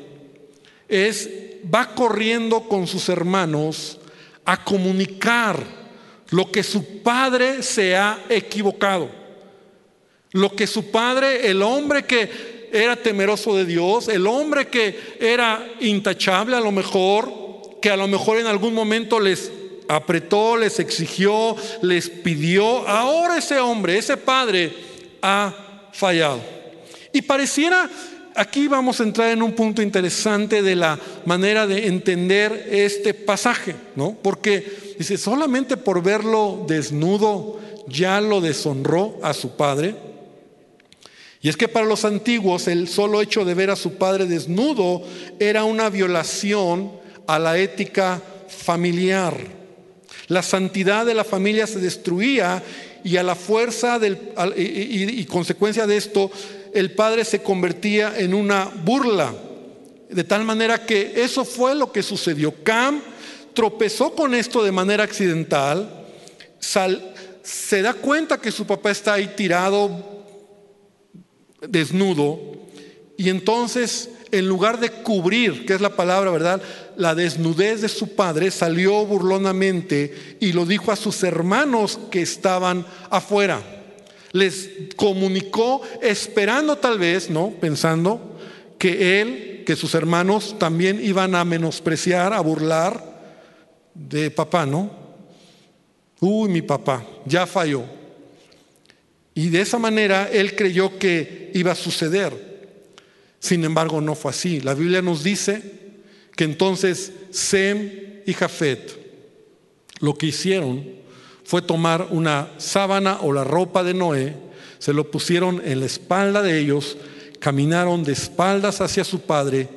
es, 0.88 1.31
va 1.73 1.95
corriendo 1.95 2.69
con 2.69 2.87
sus 2.87 3.09
hermanos 3.09 3.99
a 4.45 4.62
comunicar 4.62 5.62
lo 6.31 6.51
que 6.51 6.62
su 6.62 7.03
padre 7.03 7.62
se 7.62 7.97
ha 7.97 8.25
equivocado. 8.29 9.09
Lo 10.33 10.55
que 10.57 10.67
su 10.67 10.90
padre, 10.90 11.49
el 11.49 11.62
hombre 11.62 12.05
que 12.05 12.54
era 12.74 12.96
temeroso 12.96 13.54
de 13.56 13.64
Dios, 13.64 14.08
el 14.08 14.26
hombre 14.26 14.66
que 14.66 15.16
era 15.20 15.64
intachable 15.80 16.56
a 16.56 16.60
lo 16.60 16.72
mejor, 16.72 17.32
que 17.80 17.90
a 17.90 17.96
lo 17.96 18.08
mejor 18.08 18.38
en 18.38 18.46
algún 18.46 18.74
momento 18.74 19.20
les 19.20 19.52
apretó, 19.88 20.56
les 20.56 20.80
exigió, 20.80 21.56
les 21.82 22.10
pidió. 22.10 22.87
Ahora 22.88 23.38
ese 23.38 23.60
hombre, 23.60 23.96
ese 23.96 24.16
padre 24.16 24.72
ha 25.22 25.54
fallado. 25.92 26.40
Y 27.12 27.22
pareciera, 27.22 27.88
aquí 28.34 28.66
vamos 28.66 29.00
a 29.00 29.04
entrar 29.04 29.30
en 29.30 29.42
un 29.42 29.52
punto 29.52 29.80
interesante 29.80 30.62
de 30.62 30.74
la 30.74 30.98
manera 31.24 31.66
de 31.66 31.87
entender 31.87 32.68
este 32.72 33.14
pasaje, 33.14 33.76
¿no? 33.94 34.16
Porque 34.20 34.94
dice, 34.98 35.16
solamente 35.16 35.76
por 35.76 36.02
verlo 36.02 36.64
desnudo 36.66 37.60
ya 37.87 38.20
lo 38.20 38.40
deshonró 38.40 39.18
a 39.22 39.32
su 39.32 39.50
padre. 39.50 39.94
Y 41.44 41.50
es 41.50 41.59
que 41.59 41.68
para 41.68 41.85
los 41.85 42.07
antiguos 42.07 42.68
el 42.68 42.88
solo 42.88 43.20
hecho 43.20 43.44
de 43.44 43.52
ver 43.52 43.68
a 43.68 43.76
su 43.76 43.96
padre 43.96 44.24
desnudo 44.24 45.02
era 45.38 45.64
una 45.64 45.90
violación 45.90 46.90
a 47.26 47.38
la 47.38 47.59
ética 47.59 48.22
familiar. 48.48 49.37
La 50.28 50.42
santidad 50.42 51.04
de 51.04 51.12
la 51.12 51.22
familia 51.22 51.66
se 51.66 51.80
destruía 51.80 52.62
y 53.04 53.18
a 53.18 53.22
la 53.22 53.35
fuerza 53.35 53.98
del, 53.98 54.33
y, 54.57 55.22
consecuencia 55.26 55.87
de 55.87 55.98
esto, 55.98 56.30
el 56.72 56.92
padre 56.92 57.26
se 57.26 57.42
convertía 57.42 58.14
en 58.16 58.33
una 58.33 58.72
burla. 58.83 59.35
De 60.09 60.24
tal 60.24 60.44
manera 60.44 60.87
que 60.87 61.12
eso 61.14 61.44
fue 61.44 61.74
lo 61.74 61.92
que 61.92 62.02
sucedió. 62.02 62.54
Cam 62.62 63.02
tropezó 63.52 64.14
con 64.14 64.35
esto 64.35 64.64
de 64.64 64.72
manera 64.72 65.04
accidental, 65.04 66.07
se 66.59 67.83
da 67.83 67.92
cuenta 67.92 68.40
que 68.40 68.50
su 68.50 68.66
papá 68.66 68.92
está 68.92 69.12
ahí 69.12 69.35
tirado, 69.37 70.13
desnudo, 71.68 72.40
y 73.16 73.29
entonces 73.29 74.11
en 74.38 74.48
lugar 74.48 74.81
de 74.81 74.90
cubrir, 74.90 75.64
que 75.64 75.74
es 75.74 75.81
la 75.81 75.94
palabra, 75.94 76.33
¿verdad? 76.33 76.61
La 76.96 77.14
desnudez 77.14 77.81
de 77.83 77.88
su 77.88 78.16
padre, 78.16 78.50
salió 78.50 79.07
burlonamente 79.07 80.37
y 80.40 80.53
lo 80.53 80.66
dijo 80.66 80.90
a 80.90 80.96
sus 80.96 81.22
hermanos 81.22 82.00
que 82.11 82.22
estaban 82.22 82.85
afuera. 83.11 83.62
Les 84.33 84.70
comunicó 84.96 85.83
esperando 86.03 86.77
tal 86.79 86.98
vez, 86.98 87.31
¿no? 87.31 87.50
Pensando 87.61 88.37
que 88.77 89.20
él, 89.20 89.62
que 89.64 89.77
sus 89.77 89.94
hermanos 89.94 90.57
también 90.59 90.98
iban 91.00 91.37
a 91.37 91.44
menospreciar, 91.44 92.33
a 92.33 92.40
burlar 92.40 93.14
de 93.94 94.33
papá, 94.33 94.66
¿no? 94.66 94.90
Uy, 96.18 96.48
mi 96.48 96.62
papá, 96.62 97.07
ya 97.24 97.46
falló. 97.46 97.85
Y 99.35 99.49
de 99.49 99.61
esa 99.61 99.79
manera 99.79 100.29
él 100.31 100.55
creyó 100.55 100.99
que 100.99 101.51
iba 101.55 101.73
a 101.73 101.77
suceder. 101.77 102.55
Sin 103.40 103.64
embargo, 103.64 104.01
no 104.01 104.14
fue 104.14 104.31
así. 104.31 104.61
La 104.61 104.75
Biblia 104.75 105.03
nos 105.03 105.23
dice 105.23 105.62
que 106.37 106.44
entonces 106.44 107.12
Sem 107.31 107.90
y 108.27 108.33
Jafet 108.33 109.05
lo 110.01 110.14
que 110.14 110.27
hicieron 110.27 110.85
fue 111.44 111.62
tomar 111.62 112.09
una 112.11 112.51
sábana 112.59 113.18
o 113.20 113.33
la 113.33 113.44
ropa 113.44 113.85
de 113.85 113.94
Noé, 113.94 114.35
se 114.79 114.92
lo 114.92 115.11
pusieron 115.11 115.62
en 115.64 115.81
la 115.81 115.87
espalda 115.87 116.42
de 116.42 116.59
ellos, 116.59 116.97
caminaron 117.38 118.03
de 118.05 118.12
espaldas 118.12 118.81
hacia 118.81 119.05
su 119.05 119.20
padre, 119.20 119.68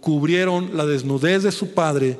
cubrieron 0.00 0.76
la 0.76 0.86
desnudez 0.86 1.42
de 1.42 1.52
su 1.52 1.72
padre 1.72 2.16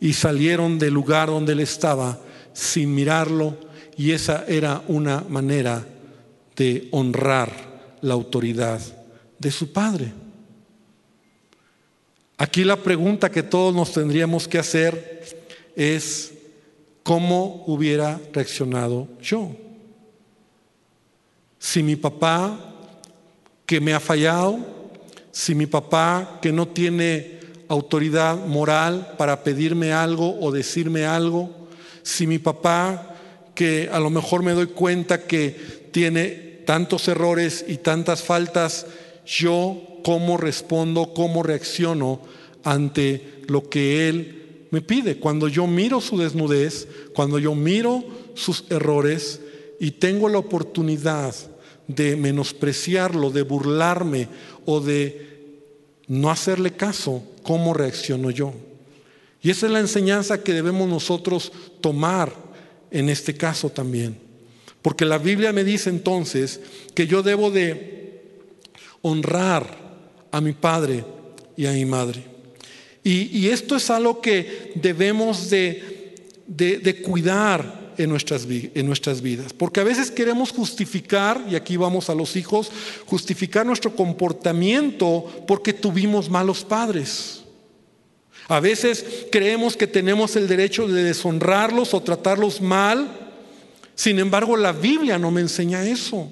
y 0.00 0.14
salieron 0.14 0.78
del 0.78 0.94
lugar 0.94 1.28
donde 1.28 1.52
él 1.52 1.60
estaba 1.60 2.20
sin 2.52 2.94
mirarlo 2.94 3.56
y 3.96 4.12
esa 4.12 4.44
era 4.48 4.82
una 4.88 5.24
manera 5.28 5.86
de 6.56 6.88
honrar 6.90 7.50
la 8.00 8.14
autoridad 8.14 8.80
de 9.38 9.50
su 9.50 9.72
padre. 9.72 10.12
Aquí 12.36 12.64
la 12.64 12.76
pregunta 12.76 13.30
que 13.30 13.42
todos 13.42 13.74
nos 13.74 13.92
tendríamos 13.92 14.48
que 14.48 14.58
hacer 14.58 15.24
es, 15.76 16.32
¿cómo 17.02 17.64
hubiera 17.66 18.20
reaccionado 18.32 19.08
yo? 19.20 19.52
Si 21.58 21.82
mi 21.82 21.96
papá 21.96 22.58
que 23.64 23.80
me 23.80 23.94
ha 23.94 24.00
fallado, 24.00 24.58
si 25.30 25.54
mi 25.54 25.66
papá 25.66 26.40
que 26.42 26.52
no 26.52 26.68
tiene 26.68 27.40
autoridad 27.68 28.44
moral 28.46 29.14
para 29.16 29.44
pedirme 29.44 29.92
algo 29.92 30.38
o 30.40 30.50
decirme 30.50 31.06
algo, 31.06 31.68
si 32.02 32.26
mi 32.26 32.38
papá 32.38 33.14
que 33.54 33.88
a 33.92 34.00
lo 34.00 34.10
mejor 34.10 34.42
me 34.42 34.52
doy 34.52 34.66
cuenta 34.66 35.26
que 35.26 35.81
tiene 35.92 36.62
tantos 36.66 37.06
errores 37.08 37.64
y 37.68 37.76
tantas 37.76 38.22
faltas, 38.22 38.86
yo 39.26 39.80
cómo 40.02 40.36
respondo, 40.36 41.14
cómo 41.14 41.42
reacciono 41.42 42.20
ante 42.64 43.42
lo 43.46 43.68
que 43.68 44.08
Él 44.08 44.66
me 44.70 44.80
pide. 44.80 45.16
Cuando 45.18 45.48
yo 45.48 45.66
miro 45.66 46.00
su 46.00 46.18
desnudez, 46.18 46.88
cuando 47.14 47.38
yo 47.38 47.54
miro 47.54 48.04
sus 48.34 48.64
errores 48.70 49.40
y 49.78 49.92
tengo 49.92 50.28
la 50.28 50.38
oportunidad 50.38 51.34
de 51.86 52.16
menospreciarlo, 52.16 53.30
de 53.30 53.42
burlarme 53.42 54.28
o 54.64 54.80
de 54.80 55.32
no 56.08 56.30
hacerle 56.30 56.72
caso, 56.72 57.22
¿cómo 57.42 57.74
reacciono 57.74 58.30
yo? 58.30 58.54
Y 59.42 59.50
esa 59.50 59.66
es 59.66 59.72
la 59.72 59.80
enseñanza 59.80 60.42
que 60.42 60.52
debemos 60.52 60.88
nosotros 60.88 61.52
tomar 61.80 62.32
en 62.90 63.08
este 63.08 63.34
caso 63.34 63.70
también. 63.70 64.31
Porque 64.82 65.04
la 65.04 65.18
Biblia 65.18 65.52
me 65.52 65.64
dice 65.64 65.90
entonces 65.90 66.60
que 66.94 67.06
yo 67.06 67.22
debo 67.22 67.50
de 67.50 68.20
honrar 69.00 69.78
a 70.30 70.40
mi 70.40 70.52
padre 70.52 71.04
y 71.56 71.66
a 71.66 71.72
mi 71.72 71.84
madre. 71.84 72.24
Y, 73.04 73.48
esto 73.48 73.74
es 73.74 73.90
algo 73.90 74.20
que 74.20 74.72
debemos 74.76 75.50
de, 75.50 77.02
cuidar 77.04 77.94
en 77.98 78.10
nuestras, 78.10 78.46
en 78.48 78.86
nuestras 78.86 79.20
vidas. 79.20 79.52
Porque 79.52 79.80
a 79.80 79.84
veces 79.84 80.10
queremos 80.10 80.52
justificar, 80.52 81.44
y 81.50 81.56
aquí 81.56 81.76
vamos 81.76 82.08
a 82.10 82.14
los 82.14 82.36
hijos, 82.36 82.70
justificar 83.06 83.66
nuestro 83.66 83.96
comportamiento 83.96 85.44
porque 85.48 85.72
tuvimos 85.72 86.30
malos 86.30 86.64
padres. 86.64 87.42
A 88.48 88.60
veces 88.60 89.26
creemos 89.30 89.76
que 89.76 89.86
tenemos 89.86 90.36
el 90.36 90.46
derecho 90.46 90.86
de 90.86 91.02
deshonrarlos 91.02 91.94
o 91.94 92.02
tratarlos 92.02 92.60
mal. 92.60 93.21
Sin 94.02 94.18
embargo, 94.18 94.56
la 94.56 94.72
Biblia 94.72 95.16
no 95.16 95.30
me 95.30 95.42
enseña 95.42 95.86
eso. 95.86 96.28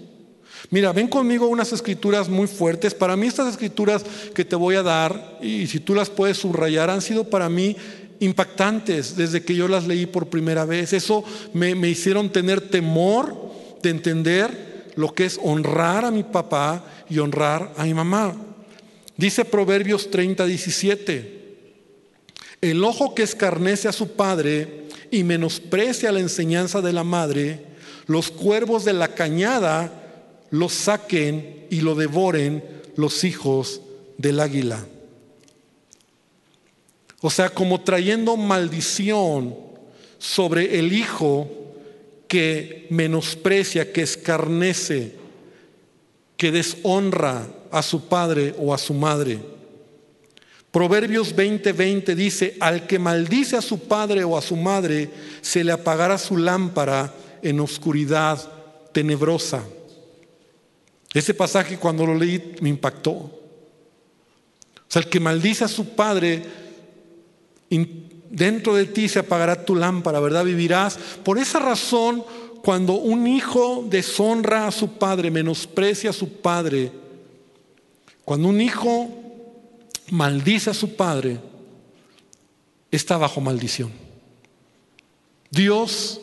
Mira, 0.71 0.93
ven 0.93 1.07
conmigo 1.07 1.47
unas 1.47 1.73
escrituras 1.73 2.29
muy 2.29 2.49
fuertes. 2.49 2.95
Para 2.95 3.15
mí 3.15 3.29
estas 3.29 3.49
escrituras 3.49 4.05
que 4.35 4.45
te 4.45 4.57
voy 4.57 4.75
a 4.75 4.83
dar, 4.83 5.39
y 5.41 5.69
si 5.69 5.79
tú 5.79 5.95
las 5.95 6.11
puedes 6.11 6.39
subrayar, 6.39 6.91
han 6.91 7.01
sido 7.01 7.31
para 7.31 7.49
mí 7.49 7.77
impactantes 8.19 9.15
desde 9.15 9.45
que 9.45 9.55
yo 9.55 9.69
las 9.69 9.87
leí 9.87 10.07
por 10.07 10.27
primera 10.27 10.65
vez. 10.65 10.93
Eso 10.93 11.23
me, 11.55 11.71
hicieron 11.89 12.31
tener 12.31 12.61
temor 12.61 13.37
de 13.81 13.91
entender 13.91 14.91
lo 14.97 15.15
que 15.15 15.27
es 15.27 15.39
honrar 15.41 16.05
a 16.05 16.11
mi 16.11 16.25
papá 16.25 16.85
y 17.09 17.21
honrar 17.21 17.73
a 17.77 17.85
mi 17.85 17.95
mamá. 17.95 18.35
Dice 19.17 19.45
Proverbios 19.45 20.11
30, 20.11 20.45
17. 20.45 21.41
El 22.63 22.83
ojo 22.83 23.15
que 23.15 23.23
escarnece 23.23 23.87
a 23.87 23.93
su 23.93 24.17
padre 24.17 24.81
y 25.11 25.25
menosprecia 25.25 26.13
la 26.13 26.21
enseñanza 26.21 26.81
de 26.81 26.93
la 26.93 27.05
madre, 27.05 27.65
los 28.07 28.31
cuervos 28.31 28.85
de 28.85 28.93
la 28.93 29.09
cañada 29.15 29.93
lo 30.51 30.69
saquen 30.69 31.67
y 31.71 31.81
lo 31.81 31.95
devoren 31.95 32.65
los 32.97 33.25
hijos 33.25 33.81
del 34.19 34.41
águila. 34.41 34.85
O 37.21 37.31
sea, 37.31 37.51
como 37.51 37.83
trayendo 37.83 38.37
maldición 38.37 39.57
sobre 40.19 40.79
el 40.79 40.93
hijo 40.93 41.49
que 42.29 42.87
menosprecia, 42.91 43.93
que 43.93 44.03
escarnece, 44.03 45.15
que 46.37 46.51
deshonra 46.51 47.49
a 47.71 47.83
su 47.83 48.09
padre 48.09 48.55
o 48.59 48.73
a 48.73 48.79
su 48.79 48.95
madre. 48.95 49.39
Proverbios 50.71 51.35
20:20 51.35 52.15
dice, 52.15 52.57
al 52.61 52.87
que 52.87 52.99
maldice 52.99 53.57
a 53.57 53.63
su 53.63 53.81
padre 53.81 54.23
o 54.23 54.37
a 54.37 54.43
su 54.43 54.57
madre, 54.57 55.11
se 55.41 55.65
le 55.65 55.73
apagará 55.73 56.17
su 56.17 56.37
lámpara 56.37 57.13
en 57.43 57.59
oscuridad 57.59 58.39
tenebrosa. 58.93 59.65
Ese 61.13 61.35
pasaje 61.35 61.77
cuando 61.77 62.07
lo 62.07 62.15
leí 62.15 62.55
me 62.61 62.69
impactó. 62.69 63.11
O 63.11 63.33
sea, 64.87 65.03
el 65.03 65.09
que 65.09 65.19
maldice 65.19 65.65
a 65.65 65.69
su 65.69 65.91
padre, 65.91 66.43
dentro 68.31 68.75
de 68.75 68.87
ti 68.87 69.09
se 69.09 69.19
apagará 69.19 69.65
tu 69.65 69.75
lámpara, 69.75 70.21
¿verdad? 70.21 70.45
Vivirás. 70.45 70.99
Por 71.25 71.39
esa 71.39 71.59
razón, 71.59 72.25
cuando 72.63 72.95
un 72.95 73.27
hijo 73.27 73.85
deshonra 73.89 74.69
a 74.69 74.73
su 74.73 74.99
padre, 74.99 75.31
menosprecia 75.31 76.11
a 76.11 76.13
su 76.13 76.29
padre, 76.29 76.93
cuando 78.25 78.49
un 78.49 78.61
hijo 78.61 79.09
maldice 80.11 80.71
a 80.71 80.75
su 80.75 80.97
padre, 80.97 81.39
está 82.91 83.17
bajo 83.17 83.41
maldición. 83.41 83.91
Dios 85.51 86.21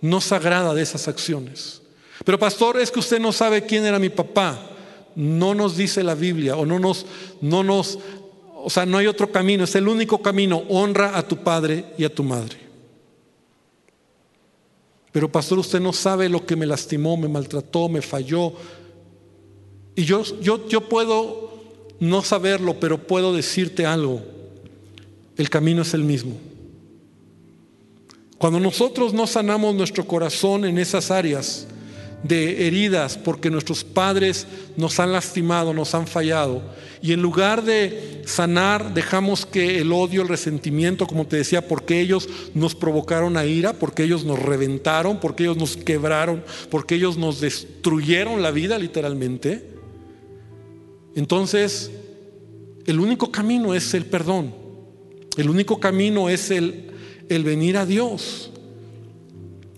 no 0.00 0.20
se 0.20 0.34
agrada 0.34 0.74
de 0.74 0.82
esas 0.82 1.08
acciones. 1.08 1.82
Pero 2.24 2.38
pastor, 2.38 2.78
es 2.78 2.90
que 2.90 3.00
usted 3.00 3.20
no 3.20 3.32
sabe 3.32 3.64
quién 3.64 3.84
era 3.84 3.98
mi 3.98 4.08
papá. 4.08 4.70
No 5.14 5.54
nos 5.54 5.76
dice 5.76 6.02
la 6.02 6.14
Biblia 6.14 6.56
o 6.56 6.64
no 6.64 6.78
nos, 6.78 7.06
no 7.40 7.62
nos, 7.62 7.98
o 8.56 8.70
sea, 8.70 8.86
no 8.86 8.98
hay 8.98 9.06
otro 9.06 9.32
camino, 9.32 9.64
es 9.64 9.74
el 9.74 9.88
único 9.88 10.22
camino. 10.22 10.62
Honra 10.68 11.16
a 11.16 11.26
tu 11.26 11.38
padre 11.38 11.84
y 11.98 12.04
a 12.04 12.14
tu 12.14 12.22
madre. 12.22 12.58
Pero 15.12 15.30
pastor, 15.30 15.58
usted 15.58 15.80
no 15.80 15.92
sabe 15.92 16.28
lo 16.28 16.46
que 16.46 16.56
me 16.56 16.66
lastimó, 16.66 17.16
me 17.16 17.28
maltrató, 17.28 17.88
me 17.88 18.00
falló. 18.00 18.52
Y 19.96 20.04
yo, 20.04 20.22
yo, 20.40 20.68
yo 20.68 20.88
puedo 20.88 21.49
no 22.00 22.22
saberlo, 22.22 22.80
pero 22.80 23.06
puedo 23.06 23.32
decirte 23.32 23.86
algo. 23.86 24.22
El 25.36 25.48
camino 25.48 25.82
es 25.82 25.94
el 25.94 26.02
mismo. 26.02 26.36
Cuando 28.38 28.58
nosotros 28.58 29.12
no 29.12 29.26
sanamos 29.26 29.74
nuestro 29.74 30.06
corazón 30.06 30.64
en 30.64 30.78
esas 30.78 31.10
áreas, 31.10 31.66
de 32.22 32.66
heridas 32.66 33.16
porque 33.16 33.50
nuestros 33.50 33.84
padres 33.84 34.46
nos 34.76 35.00
han 35.00 35.12
lastimado, 35.12 35.72
nos 35.72 35.94
han 35.94 36.06
fallado. 36.06 36.62
Y 37.02 37.12
en 37.12 37.22
lugar 37.22 37.64
de 37.64 38.22
sanar, 38.26 38.92
dejamos 38.92 39.46
que 39.46 39.78
el 39.78 39.92
odio, 39.92 40.22
el 40.22 40.28
resentimiento, 40.28 41.06
como 41.06 41.26
te 41.26 41.36
decía, 41.36 41.66
porque 41.66 42.00
ellos 42.00 42.28
nos 42.54 42.74
provocaron 42.74 43.38
a 43.38 43.46
ira, 43.46 43.72
porque 43.72 44.02
ellos 44.04 44.24
nos 44.24 44.38
reventaron, 44.38 45.18
porque 45.18 45.44
ellos 45.44 45.56
nos 45.56 45.76
quebraron, 45.76 46.44
porque 46.70 46.96
ellos 46.96 47.16
nos 47.16 47.40
destruyeron 47.40 48.42
la 48.42 48.50
vida 48.50 48.78
literalmente. 48.78 49.79
Entonces, 51.20 51.90
el 52.86 52.98
único 52.98 53.30
camino 53.30 53.74
es 53.74 53.92
el 53.92 54.06
perdón. 54.06 54.54
El 55.36 55.50
único 55.50 55.78
camino 55.78 56.30
es 56.30 56.50
el, 56.50 56.92
el 57.28 57.44
venir 57.44 57.76
a 57.76 57.84
Dios. 57.84 58.50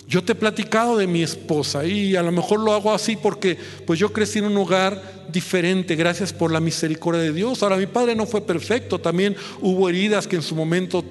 Yo 0.06 0.22
te 0.22 0.32
he 0.32 0.36
platicado 0.36 0.96
de 0.96 1.08
mi 1.08 1.20
esposa 1.20 1.84
y 1.84 2.14
a 2.14 2.22
lo 2.22 2.30
mejor 2.30 2.60
lo 2.60 2.72
hago 2.72 2.92
así 2.92 3.16
porque 3.16 3.58
pues 3.84 3.98
yo 3.98 4.12
crecí 4.12 4.38
en 4.38 4.44
un 4.44 4.56
hogar 4.56 5.26
diferente, 5.32 5.96
gracias 5.96 6.32
por 6.32 6.52
la 6.52 6.60
misericordia 6.60 7.22
de 7.22 7.32
Dios. 7.32 7.60
Ahora 7.64 7.76
mi 7.76 7.86
padre 7.86 8.14
no 8.14 8.24
fue 8.24 8.42
perfecto, 8.42 9.00
también 9.00 9.34
hubo 9.60 9.88
heridas 9.88 10.28
que 10.28 10.36
en 10.36 10.42
su 10.42 10.54
momento 10.54 11.04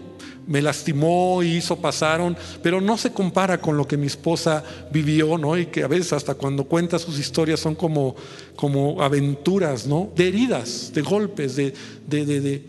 me 0.48 0.62
lastimó 0.62 1.44
y 1.44 1.58
hizo 1.58 1.78
pasaron, 1.78 2.36
pero 2.62 2.82
no 2.82 2.98
se 2.98 3.12
compara 3.12 3.60
con 3.60 3.78
lo 3.78 3.88
que 3.88 3.98
mi 3.98 4.08
esposa 4.08 4.64
vivió, 4.92 5.38
¿no? 5.38 5.58
Y 5.58 5.68
que 5.68 5.84
a 5.84 5.88
veces 5.88 6.14
hasta 6.14 6.36
cuando 6.36 6.64
cuenta 6.66 7.00
sus 7.00 7.20
historias 7.20 7.60
son 7.60 7.76
como, 7.76 8.16
como 8.56 9.02
aventuras, 9.02 9.88
¿no? 9.88 10.10
De 10.16 10.28
heridas, 10.28 10.92
de 10.94 11.02
golpes, 11.02 11.56
de, 11.56 11.74
de, 12.08 12.26
de, 12.26 12.66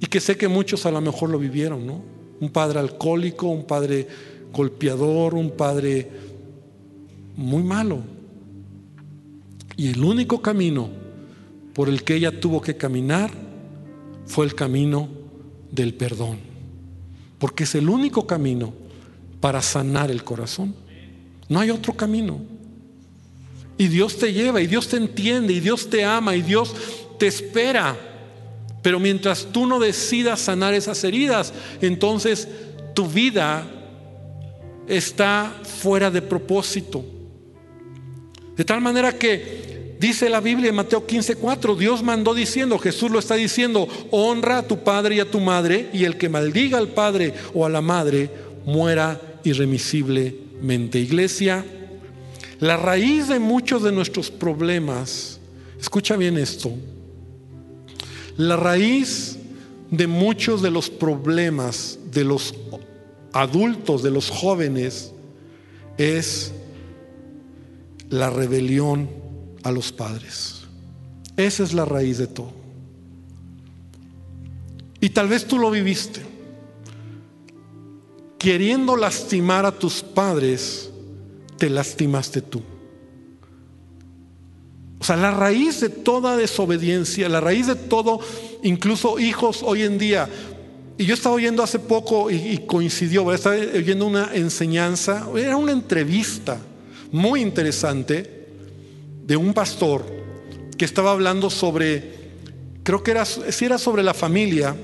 y 0.00 0.06
que 0.06 0.20
sé 0.20 0.36
que 0.36 0.48
muchos 0.48 0.86
a 0.86 0.90
lo 0.90 1.00
mejor 1.00 1.30
lo 1.30 1.38
vivieron, 1.38 1.86
¿no? 1.86 2.02
Un 2.40 2.50
padre 2.50 2.78
alcohólico, 2.78 3.48
un 3.48 3.64
padre 3.64 4.06
golpeador, 4.52 5.34
un 5.34 5.50
padre 5.52 6.10
muy 7.36 7.62
malo. 7.62 8.00
Y 9.76 9.88
el 9.88 10.04
único 10.04 10.40
camino 10.40 10.88
por 11.72 11.88
el 11.88 12.04
que 12.04 12.14
ella 12.14 12.40
tuvo 12.40 12.60
que 12.60 12.76
caminar 12.76 13.30
fue 14.26 14.46
el 14.46 14.54
camino 14.54 15.08
del 15.70 15.94
perdón. 15.94 16.53
Porque 17.44 17.64
es 17.64 17.74
el 17.74 17.90
único 17.90 18.26
camino 18.26 18.72
para 19.38 19.60
sanar 19.60 20.10
el 20.10 20.24
corazón. 20.24 20.74
No 21.46 21.60
hay 21.60 21.68
otro 21.68 21.92
camino. 21.92 22.40
Y 23.76 23.88
Dios 23.88 24.16
te 24.16 24.32
lleva, 24.32 24.62
y 24.62 24.66
Dios 24.66 24.88
te 24.88 24.96
entiende, 24.96 25.52
y 25.52 25.60
Dios 25.60 25.90
te 25.90 26.06
ama, 26.06 26.34
y 26.34 26.40
Dios 26.40 26.74
te 27.18 27.26
espera. 27.26 27.98
Pero 28.80 28.98
mientras 28.98 29.44
tú 29.52 29.66
no 29.66 29.78
decidas 29.78 30.40
sanar 30.40 30.72
esas 30.72 31.04
heridas, 31.04 31.52
entonces 31.82 32.48
tu 32.94 33.08
vida 33.08 33.70
está 34.88 35.52
fuera 35.64 36.10
de 36.10 36.22
propósito. 36.22 37.04
De 38.56 38.64
tal 38.64 38.80
manera 38.80 39.18
que 39.18 39.73
dice 39.98 40.28
la 40.28 40.40
Biblia 40.40 40.70
en 40.70 40.76
Mateo 40.76 41.06
15:4, 41.06 41.76
Dios 41.76 42.02
mandó 42.02 42.34
diciendo, 42.34 42.78
Jesús 42.78 43.10
lo 43.10 43.18
está 43.18 43.34
diciendo, 43.34 43.88
honra 44.10 44.58
a 44.58 44.66
tu 44.66 44.82
padre 44.82 45.16
y 45.16 45.20
a 45.20 45.30
tu 45.30 45.40
madre, 45.40 45.90
y 45.92 46.04
el 46.04 46.16
que 46.16 46.28
maldiga 46.28 46.78
al 46.78 46.88
padre 46.88 47.34
o 47.54 47.64
a 47.64 47.70
la 47.70 47.80
madre 47.80 48.30
muera 48.64 49.40
irremisiblemente. 49.44 50.98
Iglesia, 50.98 51.64
la 52.60 52.76
raíz 52.76 53.28
de 53.28 53.38
muchos 53.38 53.82
de 53.82 53.92
nuestros 53.92 54.30
problemas, 54.30 55.40
escucha 55.80 56.16
bien 56.16 56.38
esto, 56.38 56.72
la 58.36 58.56
raíz 58.56 59.38
de 59.90 60.06
muchos 60.06 60.62
de 60.62 60.70
los 60.70 60.90
problemas 60.90 61.98
de 62.10 62.24
los 62.24 62.54
adultos, 63.32 64.02
de 64.02 64.10
los 64.10 64.30
jóvenes, 64.30 65.12
es 65.98 66.52
la 68.10 68.30
rebelión 68.30 69.08
a 69.64 69.72
los 69.72 69.90
padres. 69.90 70.60
Esa 71.36 71.64
es 71.64 71.72
la 71.74 71.84
raíz 71.84 72.18
de 72.18 72.28
todo. 72.28 72.52
Y 75.00 75.08
tal 75.10 75.28
vez 75.28 75.46
tú 75.46 75.58
lo 75.58 75.70
viviste. 75.70 76.22
Queriendo 78.38 78.96
lastimar 78.96 79.66
a 79.66 79.72
tus 79.72 80.02
padres, 80.02 80.90
te 81.58 81.68
lastimaste 81.68 82.42
tú. 82.42 82.62
O 85.00 85.04
sea, 85.04 85.16
la 85.16 85.32
raíz 85.32 85.80
de 85.80 85.88
toda 85.88 86.36
desobediencia, 86.36 87.28
la 87.28 87.40
raíz 87.40 87.66
de 87.66 87.74
todo, 87.74 88.20
incluso 88.62 89.18
hijos 89.18 89.62
hoy 89.62 89.82
en 89.82 89.98
día, 89.98 90.28
y 90.96 91.06
yo 91.06 91.14
estaba 91.14 91.34
oyendo 91.34 91.62
hace 91.62 91.78
poco 91.78 92.30
y, 92.30 92.58
coincidió, 92.66 93.32
estaba 93.32 93.56
oyendo 93.56 94.06
una 94.06 94.30
enseñanza, 94.32 95.26
era 95.36 95.56
una 95.56 95.72
entrevista 95.72 96.58
muy 97.10 97.40
interesante 97.40 98.43
de 99.26 99.36
un 99.36 99.54
pastor 99.54 100.04
que 100.76 100.84
estaba 100.84 101.12
hablando 101.12 101.50
sobre, 101.50 102.14
creo 102.82 103.02
que 103.02 103.12
era, 103.12 103.24
era 103.60 103.78
sobre 103.78 104.02
la 104.02 104.14
familia, 104.14 104.76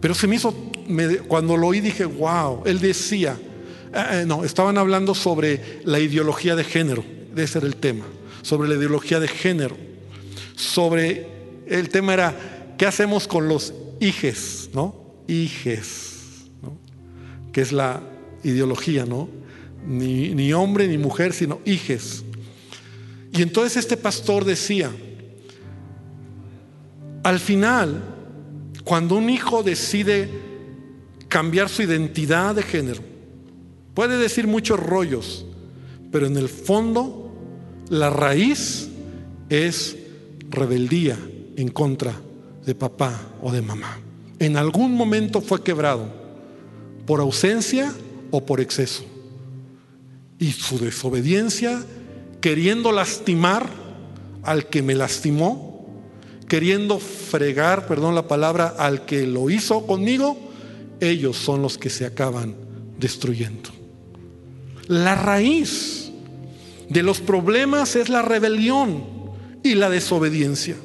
pero 0.00 0.14
se 0.14 0.26
me 0.26 0.36
hizo, 0.36 0.52
cuando 1.28 1.56
lo 1.56 1.68
oí 1.68 1.80
dije, 1.80 2.04
wow, 2.04 2.62
él 2.64 2.80
decía, 2.80 3.36
eh, 3.94 4.04
eh, 4.12 4.24
no, 4.26 4.44
estaban 4.44 4.78
hablando 4.78 5.14
sobre 5.14 5.80
la 5.84 6.00
ideología 6.00 6.56
de 6.56 6.64
género, 6.64 7.04
ese 7.36 7.58
era 7.58 7.66
el 7.66 7.76
tema, 7.76 8.04
sobre 8.42 8.68
la 8.68 8.74
ideología 8.74 9.20
de 9.20 9.28
género, 9.28 9.76
sobre, 10.56 11.28
el 11.66 11.88
tema 11.90 12.14
era, 12.14 12.74
¿qué 12.76 12.86
hacemos 12.86 13.28
con 13.28 13.48
los 13.48 13.74
hijes, 14.00 14.70
no? 14.74 15.00
hijes, 15.28 16.16
que 17.52 17.60
es 17.60 17.72
la 17.72 18.02
ideología, 18.42 19.06
¿no? 19.06 19.28
Ni, 19.86 20.34
ni 20.34 20.52
hombre 20.52 20.88
ni 20.88 20.98
mujer, 20.98 21.32
sino 21.32 21.60
hijes. 21.64 22.24
Y 23.32 23.42
entonces 23.42 23.76
este 23.76 23.96
pastor 23.96 24.44
decía, 24.44 24.90
al 27.22 27.38
final, 27.38 28.02
cuando 28.84 29.16
un 29.16 29.30
hijo 29.30 29.62
decide 29.62 30.28
cambiar 31.28 31.68
su 31.68 31.82
identidad 31.82 32.54
de 32.54 32.62
género, 32.62 33.02
puede 33.94 34.18
decir 34.18 34.46
muchos 34.46 34.80
rollos, 34.80 35.44
pero 36.10 36.26
en 36.26 36.36
el 36.36 36.48
fondo 36.48 37.32
la 37.88 38.10
raíz 38.10 38.88
es 39.48 39.96
rebeldía 40.48 41.18
en 41.56 41.68
contra 41.68 42.14
de 42.64 42.74
papá 42.74 43.20
o 43.42 43.52
de 43.52 43.62
mamá. 43.62 43.98
En 44.38 44.56
algún 44.56 44.94
momento 44.94 45.40
fue 45.40 45.62
quebrado 45.62 46.12
por 47.06 47.20
ausencia 47.20 47.92
o 48.30 48.44
por 48.44 48.60
exceso. 48.60 49.04
Y 50.38 50.52
su 50.52 50.78
desobediencia, 50.78 51.84
queriendo 52.40 52.92
lastimar 52.92 53.68
al 54.42 54.66
que 54.66 54.82
me 54.82 54.94
lastimó, 54.94 55.86
queriendo 56.48 56.98
fregar, 56.98 57.86
perdón 57.86 58.14
la 58.14 58.26
palabra, 58.26 58.74
al 58.78 59.04
que 59.04 59.26
lo 59.26 59.50
hizo 59.50 59.86
conmigo, 59.86 60.36
ellos 61.00 61.36
son 61.36 61.62
los 61.62 61.78
que 61.78 61.90
se 61.90 62.06
acaban 62.06 62.54
destruyendo. 62.98 63.70
La 64.86 65.14
raíz 65.14 66.10
de 66.88 67.02
los 67.02 67.20
problemas 67.20 67.94
es 67.96 68.08
la 68.08 68.22
rebelión 68.22 69.04
y 69.62 69.74
la 69.74 69.88
desobediencia. 69.88 70.76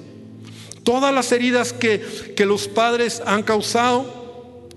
Todas 0.83 1.13
las 1.13 1.31
heridas 1.31 1.73
que, 1.73 2.33
que 2.35 2.45
los 2.45 2.67
padres 2.67 3.23
han 3.25 3.41
causado, 3.41 4.69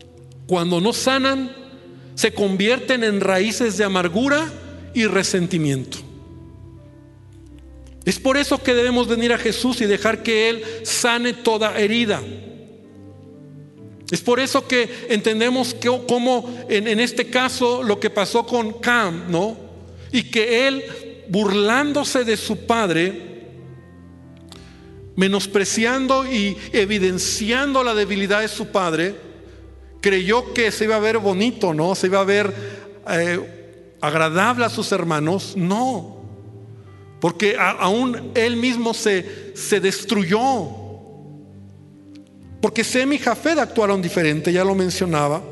cuando 0.46 0.80
no 0.80 0.94
sanan, 0.94 1.52
se 2.14 2.32
convierten 2.32 3.04
en 3.04 3.20
raíces 3.20 3.76
de 3.76 3.84
amargura 3.84 4.50
y 4.94 5.04
resentimiento. 5.04 6.07
Es 8.08 8.18
por 8.18 8.38
eso 8.38 8.62
que 8.62 8.72
debemos 8.72 9.06
venir 9.06 9.34
a 9.34 9.38
Jesús 9.38 9.82
y 9.82 9.84
dejar 9.84 10.22
que 10.22 10.48
Él 10.48 10.64
sane 10.82 11.34
toda 11.34 11.78
herida. 11.78 12.22
Es 14.10 14.22
por 14.22 14.40
eso 14.40 14.66
que 14.66 14.88
entendemos 15.10 15.74
que, 15.74 15.88
como 16.08 16.48
en, 16.70 16.88
en, 16.88 17.00
este 17.00 17.26
caso 17.26 17.82
lo 17.82 18.00
que 18.00 18.08
pasó 18.08 18.46
con 18.46 18.80
Cam, 18.80 19.30
¿no? 19.30 19.58
Y 20.10 20.22
que 20.22 20.66
él, 20.66 20.84
burlándose 21.28 22.24
de 22.24 22.38
su 22.38 22.64
padre, 22.64 23.42
menospreciando 25.14 26.24
y 26.24 26.56
evidenciando 26.72 27.84
la 27.84 27.94
debilidad 27.94 28.40
de 28.40 28.48
su 28.48 28.68
padre, 28.68 29.16
creyó 30.00 30.54
que 30.54 30.72
se 30.72 30.84
iba 30.84 30.96
a 30.96 31.00
ver 31.00 31.18
bonito, 31.18 31.74
¿no? 31.74 31.94
Se 31.94 32.06
iba 32.06 32.20
a 32.20 32.24
ver 32.24 32.54
eh, 33.10 33.94
agradable 34.00 34.64
a 34.64 34.70
sus 34.70 34.92
hermanos. 34.92 35.52
No, 35.58 36.17
porque 37.20 37.56
aún 37.58 38.32
él 38.34 38.56
mismo 38.56 38.94
se, 38.94 39.52
se 39.56 39.80
destruyó. 39.80 40.68
Porque 42.60 42.84
Sem 42.84 43.12
y 43.12 43.18
Jafed 43.18 43.58
actuaron 43.58 44.02
diferente, 44.02 44.52
ya 44.52 44.64
lo 44.64 44.74
mencionaba. 44.74 45.42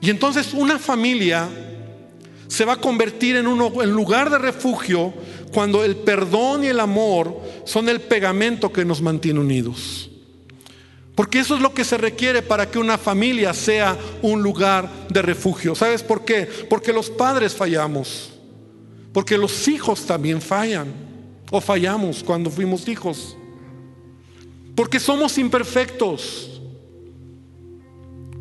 Y 0.00 0.10
entonces 0.10 0.54
una 0.54 0.78
familia 0.78 1.48
se 2.48 2.64
va 2.64 2.74
a 2.74 2.80
convertir 2.80 3.36
en 3.36 3.46
un 3.46 3.58
lugar 3.92 4.30
de 4.30 4.38
refugio 4.38 5.12
cuando 5.52 5.84
el 5.84 5.96
perdón 5.96 6.64
y 6.64 6.68
el 6.68 6.80
amor 6.80 7.40
son 7.64 7.88
el 7.88 8.00
pegamento 8.00 8.72
que 8.72 8.84
nos 8.84 9.02
mantiene 9.02 9.40
unidos. 9.40 10.10
Porque 11.14 11.40
eso 11.40 11.54
es 11.54 11.60
lo 11.60 11.74
que 11.74 11.84
se 11.84 11.98
requiere 11.98 12.40
para 12.40 12.70
que 12.70 12.78
una 12.78 12.96
familia 12.96 13.52
sea 13.52 13.96
un 14.22 14.42
lugar 14.42 14.88
de 15.10 15.20
refugio. 15.22 15.74
¿Sabes 15.74 16.02
por 16.02 16.24
qué? 16.24 16.48
Porque 16.68 16.92
los 16.92 17.10
padres 17.10 17.54
fallamos. 17.54 18.39
Porque 19.12 19.36
los 19.36 19.66
hijos 19.68 20.06
también 20.06 20.40
fallan. 20.40 20.92
O 21.50 21.60
fallamos 21.60 22.22
cuando 22.22 22.50
fuimos 22.50 22.86
hijos. 22.88 23.36
Porque 24.74 25.00
somos 25.00 25.36
imperfectos. 25.36 26.46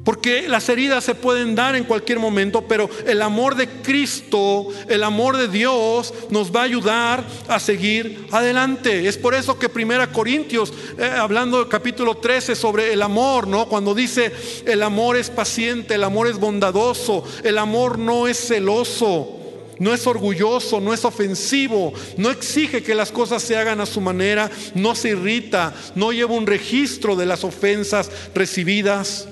Porque 0.04 0.48
las 0.48 0.70
heridas 0.70 1.04
se 1.04 1.14
pueden 1.14 1.54
dar 1.56 1.76
en 1.76 1.84
cualquier 1.84 2.20
momento, 2.20 2.66
pero 2.68 2.90
el 3.06 3.22
amor 3.22 3.56
de 3.56 3.68
Cristo, 3.68 4.68
el 4.88 5.04
amor 5.04 5.38
de 5.38 5.48
Dios 5.48 6.14
nos 6.30 6.56
va 6.56 6.62
a 6.62 6.64
ayudar 6.64 7.24
a 7.48 7.60
seguir 7.60 8.28
adelante. 8.32 9.08
Es 9.08 9.18
por 9.18 9.36
eso 9.36 9.60
que 9.60 9.70
Primera 9.70 10.08
Corintios, 10.12 10.74
eh, 10.98 11.04
hablando 11.04 11.60
del 11.60 11.68
capítulo 11.68 12.16
13 12.16 12.56
sobre 12.56 12.94
el 12.94 13.02
amor, 13.02 13.48
¿no? 13.48 13.68
Cuando 13.68 13.94
dice 13.94 14.32
el 14.66 14.82
amor 14.82 15.18
es 15.18 15.30
paciente, 15.30 15.96
el 15.96 16.04
amor 16.04 16.28
es 16.28 16.40
bondadoso, 16.40 17.24
el 17.44 17.58
amor 17.58 18.00
no 18.00 18.28
es 18.28 18.48
celoso 18.48 19.39
no 19.80 19.94
es 19.94 20.06
orgulloso, 20.06 20.80
no 20.80 20.94
es 20.94 21.06
ofensivo, 21.06 21.94
no 22.18 22.30
exige 22.30 22.84
que 22.84 22.94
las 22.94 23.12
cosas 23.12 23.42
se 23.42 23.58
hagan 23.58 23.80
a 23.80 23.86
su 23.86 24.02
manera, 24.02 24.52
no 24.76 24.94
se 24.94 25.10
irrita, 25.10 25.74
no 25.96 26.12
lleva 26.12 26.34
un 26.34 26.46
registro 26.46 27.16
de 27.16 27.26
las 27.26 27.44
ofensas 27.44 28.12
recibidas. 28.36 29.28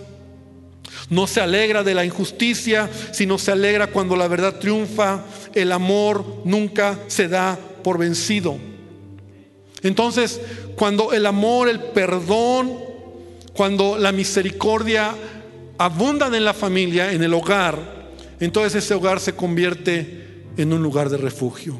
No 1.10 1.26
se 1.26 1.40
alegra 1.40 1.84
de 1.84 1.94
la 1.94 2.04
injusticia, 2.04 2.90
sino 3.12 3.38
se 3.38 3.52
alegra 3.52 3.88
cuando 3.88 4.18
la 4.18 4.28
verdad 4.28 4.60
triunfa. 4.60 5.24
El 5.54 5.72
amor 5.72 6.42
nunca 6.44 7.00
se 7.08 7.30
da 7.30 7.58
por 7.84 7.98
vencido. 7.98 8.58
Entonces, 9.84 10.42
cuando 10.76 11.14
el 11.14 11.26
amor, 11.26 11.70
el 11.70 11.80
perdón, 11.80 12.78
cuando 13.54 13.98
la 13.98 14.12
misericordia 14.12 15.16
abundan 15.78 16.36
en 16.36 16.44
la 16.44 16.54
familia, 16.54 17.14
en 17.14 17.24
el 17.24 17.34
hogar, 17.34 18.10
entonces 18.40 18.84
ese 18.84 18.94
hogar 18.94 19.20
se 19.20 19.34
convierte 19.34 20.27
en 20.58 20.74
un 20.74 20.82
lugar 20.82 21.10
de 21.10 21.18
refugio. 21.18 21.80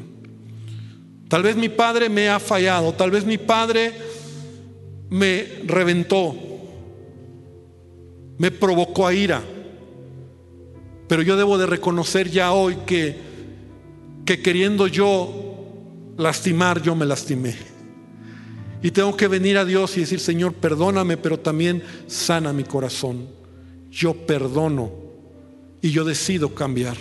Tal 1.28 1.42
vez 1.42 1.56
mi 1.56 1.68
padre 1.68 2.08
me 2.08 2.28
ha 2.28 2.40
fallado, 2.40 2.94
tal 2.94 3.10
vez 3.10 3.26
mi 3.26 3.36
padre 3.36 3.92
me 5.10 5.44
reventó, 5.66 6.34
me 8.38 8.50
provocó 8.50 9.06
a 9.06 9.12
ira, 9.12 9.42
pero 11.06 11.22
yo 11.22 11.36
debo 11.36 11.58
de 11.58 11.66
reconocer 11.66 12.30
ya 12.30 12.52
hoy 12.52 12.76
que, 12.86 13.16
que 14.24 14.40
queriendo 14.40 14.86
yo 14.86 16.14
lastimar, 16.16 16.80
yo 16.80 16.94
me 16.94 17.04
lastimé. 17.04 17.56
Y 18.82 18.90
tengo 18.92 19.16
que 19.16 19.26
venir 19.26 19.58
a 19.58 19.64
Dios 19.64 19.96
y 19.96 20.00
decir, 20.00 20.20
Señor, 20.20 20.54
perdóname, 20.54 21.16
pero 21.16 21.38
también 21.38 21.82
sana 22.06 22.52
mi 22.52 22.64
corazón. 22.64 23.28
Yo 23.90 24.14
perdono 24.14 24.92
y 25.82 25.90
yo 25.90 26.04
decido 26.04 26.54
cambiar. 26.54 26.96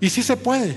Y 0.00 0.10
sí 0.10 0.22
se 0.22 0.36
puede. 0.36 0.76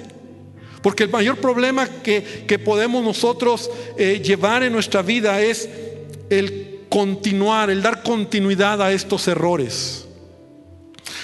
Porque 0.82 1.04
el 1.04 1.10
mayor 1.10 1.38
problema 1.38 1.88
que, 1.88 2.46
que 2.46 2.60
podemos 2.60 3.04
nosotros 3.04 3.72
eh, 3.98 4.22
llevar 4.24 4.64
en 4.64 4.74
nuestra 4.74 5.02
vida 5.02 5.42
es 5.42 5.70
el 6.30 6.82
continuar, 6.90 7.70
el 7.70 7.82
dar 7.82 8.04
continuidad 8.04 8.82
a 8.82 8.92
estos 8.92 9.28
errores. 9.28 10.06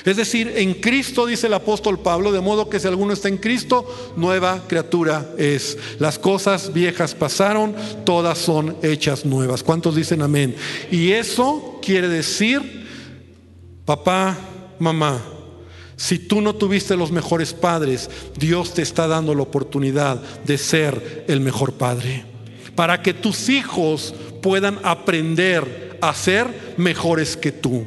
Es 0.05 0.15
decir, 0.15 0.53
en 0.55 0.75
Cristo, 0.75 1.25
dice 1.25 1.47
el 1.47 1.53
apóstol 1.53 1.99
Pablo, 1.99 2.31
de 2.31 2.39
modo 2.39 2.69
que 2.69 2.79
si 2.79 2.87
alguno 2.87 3.13
está 3.13 3.27
en 3.27 3.37
Cristo, 3.37 4.13
nueva 4.15 4.63
criatura 4.67 5.33
es. 5.37 5.77
Las 5.99 6.17
cosas 6.17 6.73
viejas 6.73 7.13
pasaron, 7.13 7.75
todas 8.05 8.37
son 8.37 8.77
hechas 8.81 9.25
nuevas. 9.25 9.61
¿Cuántos 9.61 9.95
dicen 9.95 10.21
amén? 10.21 10.55
Y 10.89 11.11
eso 11.11 11.79
quiere 11.81 12.07
decir, 12.07 12.87
papá, 13.85 14.37
mamá, 14.79 15.21
si 15.99 16.17
tú 16.17 16.39
no 16.39 16.55
tuviste 16.55 16.95
los 16.95 17.11
mejores 17.11 17.53
padres, 17.53 18.09
Dios 18.37 18.73
te 18.73 18.81
está 18.81 19.05
dando 19.05 19.35
la 19.35 19.41
oportunidad 19.41 20.21
de 20.45 20.57
ser 20.57 21.25
el 21.27 21.41
mejor 21.41 21.73
padre. 21.73 22.23
Para 22.73 23.01
que 23.01 23.13
tus 23.13 23.49
hijos 23.49 24.15
puedan 24.41 24.79
aprender 24.83 25.97
a 25.99 26.13
ser 26.13 26.73
mejores 26.77 27.35
que 27.35 27.51
tú. 27.51 27.85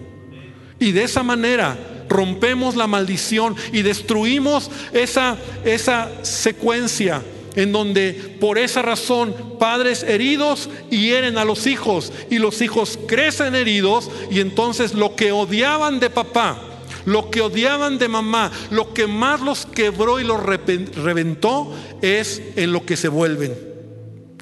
Y 0.78 0.92
de 0.92 1.04
esa 1.04 1.22
manera 1.22 2.04
rompemos 2.10 2.76
la 2.76 2.86
maldición 2.86 3.56
y 3.72 3.80
destruimos 3.80 4.70
esa, 4.92 5.38
esa 5.64 6.10
secuencia 6.20 7.22
en 7.56 7.72
donde 7.72 8.36
por 8.38 8.58
esa 8.58 8.82
razón 8.82 9.56
padres 9.58 10.02
heridos 10.02 10.68
hieren 10.90 11.38
a 11.38 11.46
los 11.46 11.66
hijos 11.66 12.12
y 12.30 12.38
los 12.38 12.60
hijos 12.60 12.98
crecen 13.08 13.54
heridos 13.54 14.10
y 14.30 14.40
entonces 14.40 14.92
lo 14.92 15.16
que 15.16 15.32
odiaban 15.32 15.98
de 15.98 16.10
papá 16.10 16.68
lo 17.04 17.30
que 17.30 17.40
odiaban 17.40 17.98
de 17.98 18.08
mamá, 18.08 18.50
lo 18.70 18.94
que 18.94 19.06
más 19.06 19.40
los 19.40 19.66
quebró 19.66 20.20
y 20.20 20.24
los 20.24 20.42
reventó 20.42 21.72
es 22.00 22.42
en 22.56 22.72
lo 22.72 22.84
que 22.84 22.96
se 22.96 23.08
vuelven. 23.08 23.56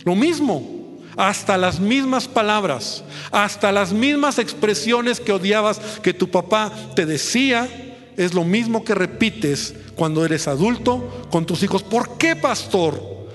Lo 0.05 0.15
mismo, 0.15 0.99
hasta 1.17 1.59
las 1.59 1.81
mismas 1.81 2.29
palabras, 2.29 3.05
hasta 3.31 3.73
las 3.73 3.93
mismas 3.93 4.39
expresiones 4.39 5.21
que 5.21 5.33
odiabas 5.33 5.79
que 6.03 6.15
tu 6.15 6.31
papá 6.31 6.73
te 6.95 7.07
decía, 7.07 7.69
es 8.17 8.35
lo 8.35 8.45
mismo 8.45 8.85
que 8.85 8.95
repites 8.95 9.75
cuando 9.95 10.25
eres 10.25 10.49
adulto 10.49 11.27
con 11.31 11.47
tus 11.47 11.63
hijos. 11.63 11.83
¿Por 11.83 12.17
qué, 12.17 12.37
pastor? 12.37 13.29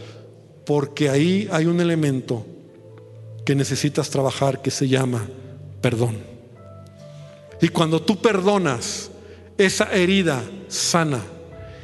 Porque 0.65 1.09
ahí 1.09 1.47
hay 1.51 1.65
un 1.65 1.79
elemento 1.79 2.45
que 3.45 3.55
necesitas 3.55 4.09
trabajar 4.09 4.61
que 4.61 4.71
se 4.71 4.87
llama 4.87 5.27
perdón. 5.85 6.17
Y 7.61 7.67
cuando 7.67 8.01
tú 8.01 8.19
perdonas, 8.19 9.11
esa 9.57 9.91
herida 9.91 10.43
sana. 10.67 11.21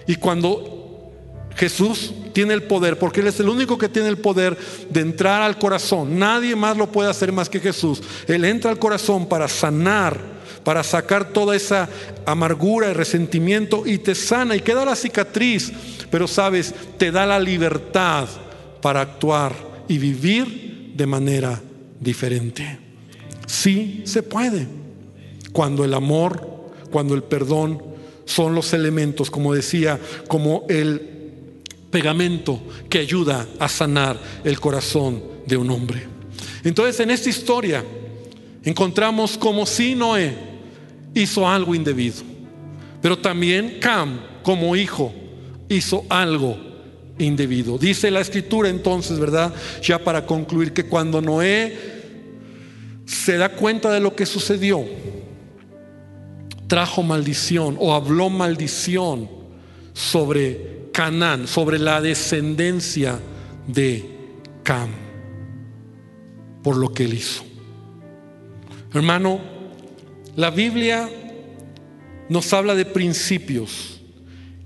Y 0.07 0.15
cuando 0.15 1.11
Jesús 1.55 2.13
tiene 2.33 2.53
el 2.53 2.63
poder, 2.63 2.97
porque 2.97 3.21
Él 3.21 3.27
es 3.27 3.39
el 3.39 3.49
único 3.49 3.77
que 3.77 3.89
tiene 3.89 4.09
el 4.09 4.17
poder 4.17 4.57
de 4.89 5.01
entrar 5.01 5.41
al 5.41 5.57
corazón. 5.57 6.17
Nadie 6.17 6.55
más 6.55 6.77
lo 6.77 6.91
puede 6.91 7.09
hacer 7.09 7.31
más 7.31 7.49
que 7.49 7.59
Jesús. 7.59 8.01
Él 8.27 8.45
entra 8.45 8.71
al 8.71 8.79
corazón 8.79 9.27
para 9.27 9.47
sanar, 9.47 10.17
para 10.63 10.83
sacar 10.83 11.29
toda 11.29 11.55
esa 11.55 11.89
amargura 12.25 12.89
y 12.89 12.93
resentimiento 12.93 13.83
y 13.85 13.97
te 13.97 14.15
sana 14.15 14.55
y 14.55 14.61
queda 14.61 14.85
la 14.85 14.95
cicatriz. 14.95 15.71
Pero 16.09 16.27
sabes, 16.27 16.73
te 16.97 17.11
da 17.11 17.25
la 17.25 17.39
libertad 17.39 18.27
para 18.81 19.01
actuar 19.01 19.53
y 19.87 19.97
vivir 19.97 20.93
de 20.95 21.05
manera 21.05 21.61
diferente. 21.99 22.79
Sí 23.45 24.01
se 24.05 24.23
puede. 24.23 24.67
Cuando 25.51 25.83
el 25.83 25.93
amor, 25.93 26.60
cuando 26.91 27.15
el 27.15 27.23
perdón 27.23 27.81
son 28.25 28.53
los 28.53 28.73
elementos, 28.73 29.31
como 29.31 29.53
decía, 29.53 29.99
como 30.27 30.65
el 30.69 31.11
pegamento 31.89 32.61
que 32.89 32.99
ayuda 32.99 33.47
a 33.59 33.67
sanar 33.67 34.17
el 34.43 34.59
corazón 34.59 35.21
de 35.45 35.57
un 35.57 35.69
hombre. 35.69 36.07
Entonces 36.63 36.99
en 36.99 37.11
esta 37.11 37.29
historia 37.29 37.83
encontramos 38.63 39.37
como 39.37 39.65
si 39.65 39.95
Noé 39.95 40.33
hizo 41.13 41.47
algo 41.47 41.75
indebido, 41.75 42.21
pero 43.01 43.17
también 43.17 43.77
Cam 43.79 44.21
como 44.43 44.75
hijo 44.75 45.13
hizo 45.67 46.05
algo 46.09 46.57
indebido. 47.19 47.77
Dice 47.77 48.09
la 48.09 48.21
escritura 48.21 48.69
entonces, 48.69 49.19
¿verdad? 49.19 49.53
Ya 49.83 49.99
para 49.99 50.25
concluir 50.25 50.73
que 50.73 50.85
cuando 50.85 51.21
Noé 51.21 52.01
se 53.05 53.37
da 53.37 53.49
cuenta 53.49 53.91
de 53.91 53.99
lo 53.99 54.15
que 54.15 54.25
sucedió, 54.25 54.85
trajo 56.71 57.03
maldición 57.03 57.75
o 57.81 57.93
habló 57.93 58.29
maldición 58.29 59.29
sobre 59.91 60.87
Canaán, 60.93 61.45
sobre 61.45 61.77
la 61.77 61.99
descendencia 61.99 63.19
de 63.67 64.09
Cam, 64.63 64.89
por 66.63 66.77
lo 66.77 66.93
que 66.93 67.03
él 67.03 67.15
hizo. 67.15 67.43
Hermano, 68.93 69.41
la 70.37 70.49
Biblia 70.49 71.09
nos 72.29 72.53
habla 72.53 72.73
de 72.73 72.85
principios 72.85 73.99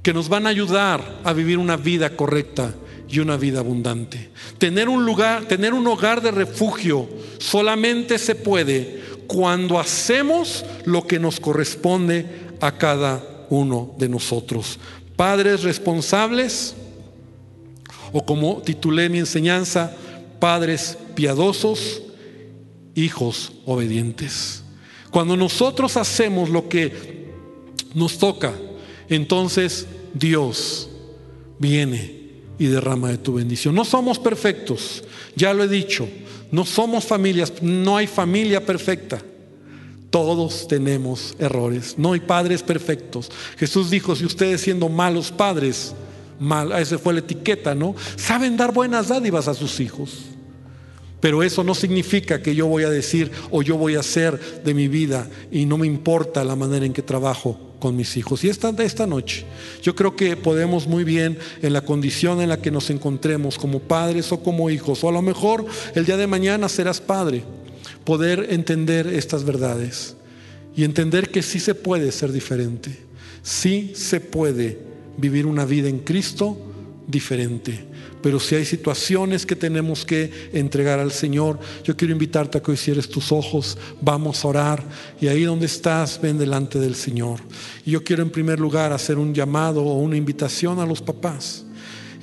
que 0.03 0.13
nos 0.13 0.29
van 0.29 0.45
a 0.45 0.49
ayudar 0.49 1.21
a 1.23 1.33
vivir 1.33 1.57
una 1.57 1.75
vida 1.75 2.15
correcta 2.15 2.75
y 3.09 3.17
una 3.17 3.35
vida 3.35 3.61
abundante. 3.61 4.29
Tener 4.59 4.89
un 4.89 5.07
lugar, 5.07 5.45
tener 5.45 5.73
un 5.73 5.87
hogar 5.87 6.21
de 6.21 6.29
refugio 6.29 7.09
solamente 7.39 8.19
se 8.19 8.35
puede 8.35 9.04
cuando 9.27 9.79
hacemos 9.79 10.65
lo 10.85 11.05
que 11.07 11.19
nos 11.19 11.39
corresponde 11.39 12.25
a 12.61 12.77
cada 12.77 13.45
uno 13.49 13.93
de 13.97 14.09
nosotros 14.09 14.79
padres 15.15 15.63
responsables, 15.63 16.75
o 18.11 18.25
como 18.25 18.61
titulé 18.61 19.09
mi 19.09 19.19
enseñanza, 19.19 19.95
padres 20.39 20.97
piadosos, 21.15 22.01
hijos 22.95 23.53
obedientes. 23.65 24.63
Cuando 25.11 25.35
nosotros 25.37 25.97
hacemos 25.97 26.49
lo 26.49 26.67
que 26.69 27.25
nos 27.93 28.17
toca, 28.17 28.53
entonces 29.09 29.87
Dios 30.13 30.89
viene 31.59 32.25
y 32.57 32.65
derrama 32.67 33.09
de 33.09 33.17
tu 33.17 33.33
bendición. 33.33 33.75
No 33.75 33.85
somos 33.85 34.19
perfectos, 34.19 35.03
ya 35.35 35.53
lo 35.53 35.63
he 35.63 35.67
dicho, 35.67 36.07
no 36.51 36.65
somos 36.65 37.05
familias, 37.05 37.53
no 37.61 37.97
hay 37.97 38.07
familia 38.07 38.65
perfecta. 38.65 39.21
Todos 40.09 40.67
tenemos 40.67 41.35
errores, 41.39 41.95
no 41.97 42.13
hay 42.13 42.21
padres 42.21 42.63
perfectos. 42.63 43.31
Jesús 43.57 43.89
dijo, 43.89 44.15
si 44.15 44.25
ustedes 44.25 44.61
siendo 44.61 44.87
malos 44.87 45.31
padres, 45.31 45.93
mal, 46.39 46.71
esa 46.73 46.97
fue 46.97 47.13
la 47.13 47.19
etiqueta, 47.19 47.75
¿no? 47.75 47.95
Saben 48.15 48.55
dar 48.55 48.73
buenas 48.73 49.09
dádivas 49.09 49.47
a 49.47 49.53
sus 49.53 49.79
hijos. 49.79 50.25
Pero 51.19 51.43
eso 51.43 51.63
no 51.63 51.73
significa 51.73 52.41
que 52.41 52.53
yo 52.53 52.67
voy 52.67 52.83
a 52.83 52.89
decir 52.89 53.31
o 53.49 53.61
yo 53.61 53.77
voy 53.77 53.95
a 53.95 54.01
hacer 54.01 54.39
de 54.63 54.73
mi 54.73 54.87
vida 54.87 55.27
y 55.51 55.65
no 55.65 55.77
me 55.77 55.87
importa 55.87 56.43
la 56.43 56.55
manera 56.55 56.85
en 56.85 56.93
que 56.93 57.01
trabajo 57.01 57.64
con 57.79 57.95
mis 57.95 58.17
hijos. 58.17 58.43
Y 58.43 58.49
esta, 58.49 58.69
esta 58.83 59.07
noche, 59.07 59.45
yo 59.81 59.95
creo 59.95 60.15
que 60.15 60.37
podemos 60.37 60.87
muy 60.87 61.03
bien 61.03 61.37
en 61.61 61.73
la 61.73 61.81
condición 61.81 62.41
en 62.41 62.49
la 62.49 62.61
que 62.61 62.71
nos 62.71 62.89
encontremos 62.89 63.57
como 63.57 63.79
padres 63.79 64.31
o 64.31 64.41
como 64.41 64.69
hijos, 64.69 65.03
o 65.03 65.09
a 65.09 65.11
lo 65.11 65.21
mejor 65.21 65.65
el 65.93 66.05
día 66.05 66.17
de 66.17 66.27
mañana 66.27 66.69
serás 66.69 67.01
padre 67.01 67.43
poder 68.03 68.47
entender 68.49 69.07
estas 69.07 69.43
verdades 69.43 70.15
y 70.75 70.83
entender 70.83 71.29
que 71.29 71.41
sí 71.41 71.59
se 71.59 71.75
puede 71.75 72.11
ser 72.11 72.31
diferente, 72.31 72.97
sí 73.41 73.93
se 73.95 74.19
puede 74.19 74.79
vivir 75.17 75.45
una 75.45 75.65
vida 75.65 75.89
en 75.89 75.99
Cristo 75.99 76.57
diferente. 77.07 77.85
Pero 78.21 78.39
si 78.39 78.55
hay 78.55 78.65
situaciones 78.65 79.45
que 79.45 79.55
tenemos 79.55 80.05
que 80.05 80.49
entregar 80.53 80.99
al 80.99 81.11
Señor, 81.11 81.59
yo 81.83 81.95
quiero 81.95 82.11
invitarte 82.11 82.57
a 82.57 82.61
que 82.61 82.71
hoy 82.71 82.77
cierres 82.77 83.07
tus 83.07 83.31
ojos, 83.31 83.77
vamos 84.01 84.43
a 84.43 84.47
orar 84.47 84.83
y 85.21 85.27
ahí 85.27 85.43
donde 85.43 85.67
estás, 85.67 86.19
ven 86.19 86.37
delante 86.37 86.79
del 86.79 86.95
Señor. 86.95 87.39
Y 87.85 87.91
yo 87.91 88.03
quiero 88.03 88.23
en 88.23 88.31
primer 88.31 88.59
lugar 88.59 88.91
hacer 88.93 89.17
un 89.17 89.33
llamado 89.33 89.83
o 89.83 89.99
una 89.99 90.17
invitación 90.17 90.79
a 90.79 90.85
los 90.85 91.01
papás 91.01 91.65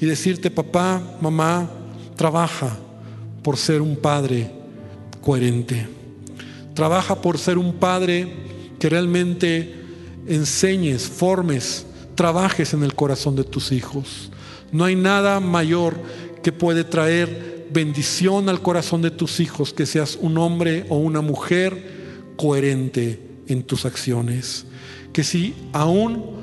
y 0.01 0.07
decirte, 0.07 0.51
papá, 0.51 1.01
mamá, 1.21 1.71
trabaja 2.17 2.77
por 3.43 3.57
ser 3.57 3.81
un 3.81 3.97
padre 3.97 4.51
coherente. 5.21 5.87
Trabaja 6.75 7.21
por 7.21 7.39
ser 7.39 7.59
un 7.59 7.75
padre 7.75 8.33
que 8.81 8.89
realmente 8.89 9.77
enseñes, 10.27 11.03
formes, 11.03 11.87
trabajes 12.17 12.75
en 12.75 12.83
el 12.83 12.95
corazón 12.95 13.37
de 13.37 13.45
tus 13.45 13.71
hijos. 13.71 14.32
No 14.73 14.85
hay 14.85 14.97
nada 14.97 15.39
mayor 15.39 15.95
que 16.43 16.51
puede 16.51 16.83
traer 16.83 17.69
bendición 17.73 18.49
al 18.49 18.63
corazón 18.63 19.03
de 19.03 19.11
tus 19.11 19.41
hijos 19.41 19.73
que 19.73 19.87
seas 19.87 20.19
un 20.21 20.39
hombre 20.39 20.85
o 20.89 20.97
una 20.97 21.21
mujer 21.21 22.35
coherente 22.37 23.21
en 23.49 23.63
tus 23.63 23.85
acciones. 23.85 24.65
Que 25.13 25.25
si 25.25 25.55
aún 25.73 26.43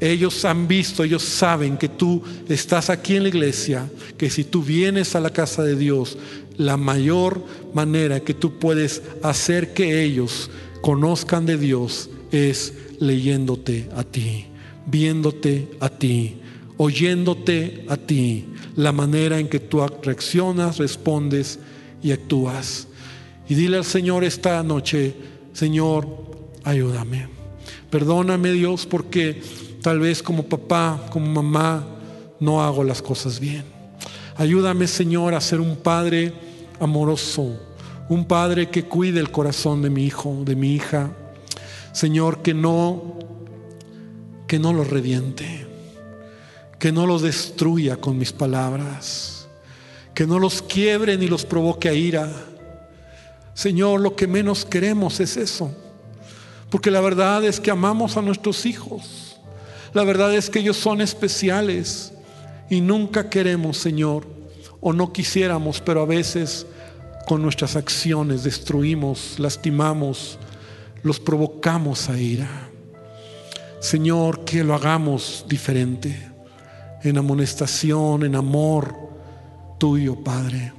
ellos 0.00 0.44
han 0.44 0.68
visto, 0.68 1.04
ellos 1.04 1.22
saben 1.22 1.76
que 1.76 1.88
tú 1.88 2.22
estás 2.48 2.90
aquí 2.90 3.16
en 3.16 3.22
la 3.22 3.28
iglesia, 3.28 3.88
que 4.18 4.28
si 4.30 4.44
tú 4.44 4.62
vienes 4.62 5.14
a 5.14 5.20
la 5.20 5.30
casa 5.30 5.62
de 5.62 5.76
Dios, 5.76 6.18
la 6.56 6.76
mayor 6.76 7.42
manera 7.74 8.20
que 8.20 8.34
tú 8.34 8.58
puedes 8.58 9.02
hacer 9.22 9.72
que 9.74 10.02
ellos 10.02 10.50
conozcan 10.80 11.46
de 11.46 11.56
Dios 11.56 12.10
es 12.30 12.72
leyéndote 12.98 13.88
a 13.94 14.04
ti, 14.04 14.46
viéndote 14.86 15.68
a 15.80 15.88
ti, 15.88 16.36
oyéndote 16.76 17.84
a 17.88 17.96
ti, 17.96 18.46
la 18.76 18.92
manera 18.92 19.38
en 19.38 19.48
que 19.48 19.60
tú 19.60 19.80
reaccionas, 20.02 20.78
respondes 20.78 21.58
y 22.02 22.12
actúas. 22.12 22.88
Y 23.48 23.54
dile 23.54 23.78
al 23.78 23.84
Señor 23.84 24.24
esta 24.24 24.62
noche, 24.62 25.14
Señor, 25.52 26.06
ayúdame. 26.64 27.28
Perdóname 27.90 28.52
Dios 28.52 28.86
porque 28.86 29.40
tal 29.82 30.00
vez 30.00 30.22
como 30.22 30.44
papá, 30.44 31.06
como 31.10 31.26
mamá, 31.42 31.86
no 32.40 32.62
hago 32.62 32.84
las 32.84 33.00
cosas 33.00 33.40
bien. 33.40 33.64
Ayúdame 34.36 34.86
Señor 34.86 35.34
a 35.34 35.40
ser 35.40 35.60
un 35.60 35.76
padre 35.76 36.32
amoroso, 36.80 37.58
un 38.08 38.26
padre 38.26 38.68
que 38.68 38.84
cuide 38.84 39.20
el 39.20 39.30
corazón 39.30 39.80
de 39.80 39.88
mi 39.88 40.04
hijo, 40.04 40.42
de 40.44 40.56
mi 40.56 40.74
hija. 40.74 41.10
Señor, 41.92 42.42
que 42.42 42.52
no 42.52 43.16
que 44.46 44.58
no 44.58 44.72
lo 44.72 44.84
reviente, 44.84 45.65
que 46.86 46.92
no 46.92 47.04
los 47.04 47.20
destruya 47.22 47.96
con 47.96 48.16
mis 48.16 48.32
palabras, 48.32 49.48
que 50.14 50.24
no 50.24 50.38
los 50.38 50.62
quiebre 50.62 51.16
ni 51.16 51.26
los 51.26 51.44
provoque 51.44 51.88
a 51.88 51.92
ira. 51.92 52.30
Señor, 53.54 54.00
lo 54.00 54.14
que 54.14 54.28
menos 54.28 54.64
queremos 54.64 55.18
es 55.18 55.36
eso, 55.36 55.74
porque 56.70 56.92
la 56.92 57.00
verdad 57.00 57.44
es 57.44 57.58
que 57.58 57.72
amamos 57.72 58.16
a 58.16 58.22
nuestros 58.22 58.66
hijos. 58.66 59.36
La 59.94 60.04
verdad 60.04 60.32
es 60.32 60.48
que 60.48 60.60
ellos 60.60 60.76
son 60.76 61.00
especiales 61.00 62.12
y 62.70 62.80
nunca 62.80 63.30
queremos, 63.30 63.78
Señor, 63.78 64.24
o 64.80 64.92
no 64.92 65.12
quisiéramos, 65.12 65.80
pero 65.80 66.02
a 66.02 66.06
veces 66.06 66.68
con 67.26 67.42
nuestras 67.42 67.74
acciones 67.74 68.44
destruimos, 68.44 69.40
lastimamos, 69.40 70.38
los 71.02 71.18
provocamos 71.18 72.08
a 72.08 72.16
ira. 72.16 72.70
Señor, 73.80 74.44
que 74.44 74.62
lo 74.62 74.72
hagamos 74.72 75.46
diferente, 75.48 76.35
en 77.08 77.18
amonestación, 77.18 78.24
en 78.24 78.34
amor 78.34 78.94
tuyo, 79.78 80.16
Padre. 80.16 80.72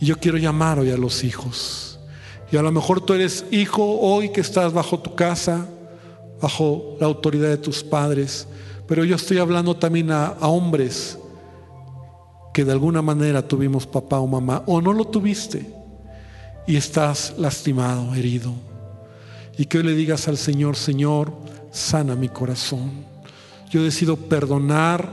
Y 0.00 0.06
yo 0.06 0.18
quiero 0.18 0.38
llamar 0.38 0.78
hoy 0.78 0.90
a 0.90 0.96
los 0.96 1.24
hijos. 1.24 1.98
Y 2.50 2.56
a 2.56 2.62
lo 2.62 2.72
mejor 2.72 3.00
tú 3.00 3.14
eres 3.14 3.44
hijo 3.50 3.82
hoy 4.00 4.30
que 4.30 4.40
estás 4.40 4.72
bajo 4.72 4.98
tu 4.98 5.14
casa, 5.14 5.66
bajo 6.40 6.96
la 7.00 7.06
autoridad 7.06 7.48
de 7.48 7.56
tus 7.56 7.82
padres, 7.82 8.46
pero 8.86 9.04
yo 9.04 9.16
estoy 9.16 9.38
hablando 9.38 9.76
también 9.76 10.10
a, 10.10 10.32
hombres 10.40 11.18
que 12.52 12.64
de 12.64 12.72
alguna 12.72 13.00
manera 13.00 13.46
tuvimos 13.46 13.86
papá 13.86 14.18
o 14.18 14.26
mamá, 14.26 14.62
o 14.66 14.82
no 14.82 14.92
lo 14.92 15.06
tuviste 15.06 15.64
y 16.66 16.76
estás 16.76 17.34
lastimado, 17.38 18.14
herido. 18.14 18.52
y 19.56 19.66
que 19.66 19.78
hoy 19.78 19.84
le 19.84 19.94
digas 19.94 20.28
al 20.28 20.36
Señor, 20.36 20.76
Señor, 20.76 21.32
sana 21.70 22.14
mi 22.16 22.28
corazón. 22.28 23.11
Yo 23.72 23.82
decido 23.82 24.18
perdonar 24.18 25.08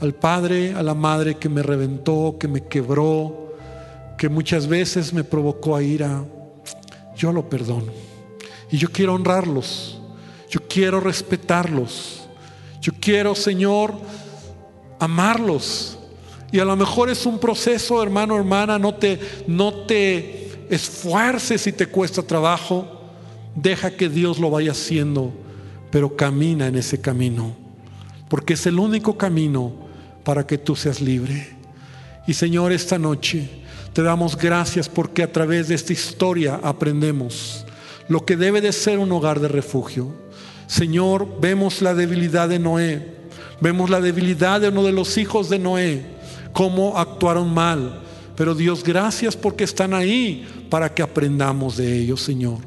al 0.00 0.14
padre, 0.14 0.74
a 0.74 0.82
la 0.82 0.94
madre 0.94 1.36
que 1.36 1.48
me 1.48 1.62
reventó, 1.62 2.34
que 2.40 2.48
me 2.48 2.64
quebró, 2.64 3.54
que 4.18 4.28
muchas 4.28 4.66
veces 4.66 5.12
me 5.12 5.22
provocó 5.22 5.76
a 5.76 5.82
ira. 5.84 6.24
Yo 7.16 7.30
lo 7.30 7.48
perdono. 7.48 7.92
Y 8.68 8.78
yo 8.78 8.90
quiero 8.90 9.14
honrarlos. 9.14 10.00
Yo 10.50 10.58
quiero 10.68 10.98
respetarlos. 10.98 12.28
Yo 12.80 12.92
quiero, 13.00 13.36
Señor, 13.36 13.94
amarlos. 14.98 15.96
Y 16.50 16.58
a 16.58 16.64
lo 16.64 16.74
mejor 16.74 17.10
es 17.10 17.24
un 17.26 17.38
proceso, 17.38 18.02
hermano, 18.02 18.36
hermana, 18.36 18.76
no 18.76 18.96
te, 18.96 19.20
no 19.46 19.72
te 19.86 20.66
esfuerces 20.68 21.60
si 21.60 21.70
te 21.70 21.86
cuesta 21.86 22.24
trabajo. 22.24 22.88
Deja 23.54 23.92
que 23.92 24.08
Dios 24.08 24.40
lo 24.40 24.50
vaya 24.50 24.72
haciendo, 24.72 25.32
pero 25.92 26.16
camina 26.16 26.66
en 26.66 26.74
ese 26.74 27.00
camino, 27.00 27.62
porque 28.34 28.54
es 28.54 28.66
el 28.66 28.80
único 28.80 29.16
camino 29.16 29.72
para 30.24 30.44
que 30.44 30.58
tú 30.58 30.74
seas 30.74 31.00
libre. 31.00 31.50
Y 32.26 32.34
Señor, 32.34 32.72
esta 32.72 32.98
noche 32.98 33.48
te 33.92 34.02
damos 34.02 34.36
gracias 34.36 34.88
porque 34.88 35.22
a 35.22 35.30
través 35.30 35.68
de 35.68 35.76
esta 35.76 35.92
historia 35.92 36.58
aprendemos 36.60 37.64
lo 38.08 38.26
que 38.26 38.36
debe 38.36 38.60
de 38.60 38.72
ser 38.72 38.98
un 38.98 39.12
hogar 39.12 39.38
de 39.38 39.46
refugio. 39.46 40.12
Señor, 40.66 41.40
vemos 41.40 41.80
la 41.80 41.94
debilidad 41.94 42.48
de 42.48 42.58
Noé, 42.58 43.14
vemos 43.60 43.88
la 43.88 44.00
debilidad 44.00 44.60
de 44.60 44.70
uno 44.70 44.82
de 44.82 44.90
los 44.90 45.16
hijos 45.16 45.48
de 45.48 45.60
Noé, 45.60 46.04
cómo 46.52 46.98
actuaron 46.98 47.54
mal. 47.54 48.02
Pero 48.34 48.56
Dios, 48.56 48.82
gracias 48.82 49.36
porque 49.36 49.62
están 49.62 49.94
ahí 49.94 50.66
para 50.68 50.92
que 50.92 51.02
aprendamos 51.04 51.76
de 51.76 52.00
ellos, 52.00 52.20
Señor. 52.20 52.58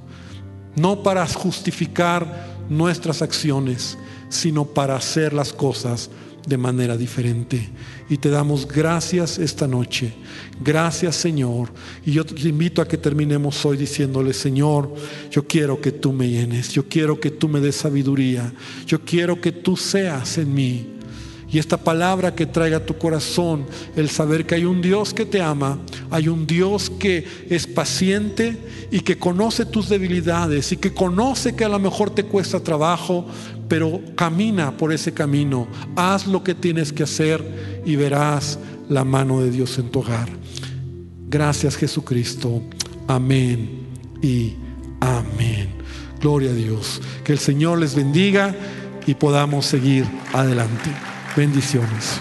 No 0.78 1.04
para 1.04 1.28
justificar 1.28 2.56
nuestras 2.70 3.22
acciones, 3.22 3.98
sino 4.30 4.66
para 4.66 4.96
hacer 4.96 5.34
las 5.34 5.54
cosas 5.54 6.10
de 6.48 6.58
manera 6.58 6.96
diferente. 6.96 7.70
Y 8.10 8.18
te 8.18 8.30
damos 8.30 8.68
gracias 8.68 9.38
esta 9.38 9.68
noche. 9.68 10.14
Gracias 10.64 11.18
Señor. 11.18 11.70
Y 12.06 12.14
yo 12.14 12.26
te 12.26 12.48
invito 12.48 12.82
a 12.82 12.88
que 12.88 12.98
terminemos 12.98 13.66
hoy 13.66 13.76
diciéndole, 13.76 14.34
Señor, 14.34 14.94
yo 15.30 15.46
quiero 15.46 15.82
que 15.82 15.92
tú 15.92 16.14
me 16.14 16.30
llenes. 16.30 16.70
Yo 16.70 16.88
quiero 16.88 17.20
que 17.20 17.32
tú 17.32 17.50
me 17.50 17.60
des 17.60 17.76
sabiduría. 17.76 18.54
Yo 18.86 19.02
quiero 19.02 19.42
que 19.42 19.52
tú 19.52 19.76
seas 19.76 20.38
en 20.38 20.54
mí. 20.54 20.98
Y 21.50 21.60
esta 21.60 21.78
palabra 21.78 22.36
que 22.36 22.46
traiga 22.46 22.78
a 22.78 22.86
tu 22.86 22.98
corazón, 22.98 23.66
el 23.96 24.10
saber 24.10 24.46
que 24.46 24.56
hay 24.56 24.66
un 24.66 24.82
Dios 24.82 25.14
que 25.14 25.26
te 25.26 25.42
ama, 25.42 25.80
hay 26.12 26.28
un 26.28 26.46
Dios 26.46 26.90
que 26.90 27.26
es 27.50 27.66
paciente 27.66 28.58
y 28.92 29.00
que 29.00 29.18
conoce 29.18 29.66
tus 29.66 29.88
debilidades 29.88 30.74
y 30.74 30.78
que 30.78 30.94
conoce 30.94 31.56
que 31.56 31.64
a 31.64 31.70
lo 31.70 31.80
mejor 31.80 32.10
te 32.10 32.24
cuesta 32.24 32.60
trabajo, 32.60 33.26
pero 33.68 34.02
camina 34.16 34.78
por 34.78 34.94
ese 34.94 35.14
camino, 35.14 35.68
haz 35.96 36.28
lo 36.28 36.44
que 36.44 36.56
tienes 36.56 36.94
que 36.94 37.04
hacer 37.04 37.82
y 37.86 37.96
verás 37.96 38.60
la 38.90 39.04
mano 39.04 39.42
de 39.42 39.52
Dios 39.52 39.78
en 39.78 39.90
tu 39.90 40.00
hogar. 40.00 40.30
Gracias 41.30 41.76
Jesucristo. 41.76 42.62
Amén 43.08 43.88
y 44.22 44.54
amén. 45.02 45.70
Gloria 46.22 46.52
a 46.52 46.54
Dios. 46.54 47.02
Que 47.24 47.34
el 47.34 47.40
Señor 47.40 47.80
les 47.80 47.96
bendiga 47.96 48.56
y 49.06 49.14
podamos 49.14 49.66
seguir 49.66 50.06
adelante. 50.34 50.90
Bendiciones. 51.36 52.20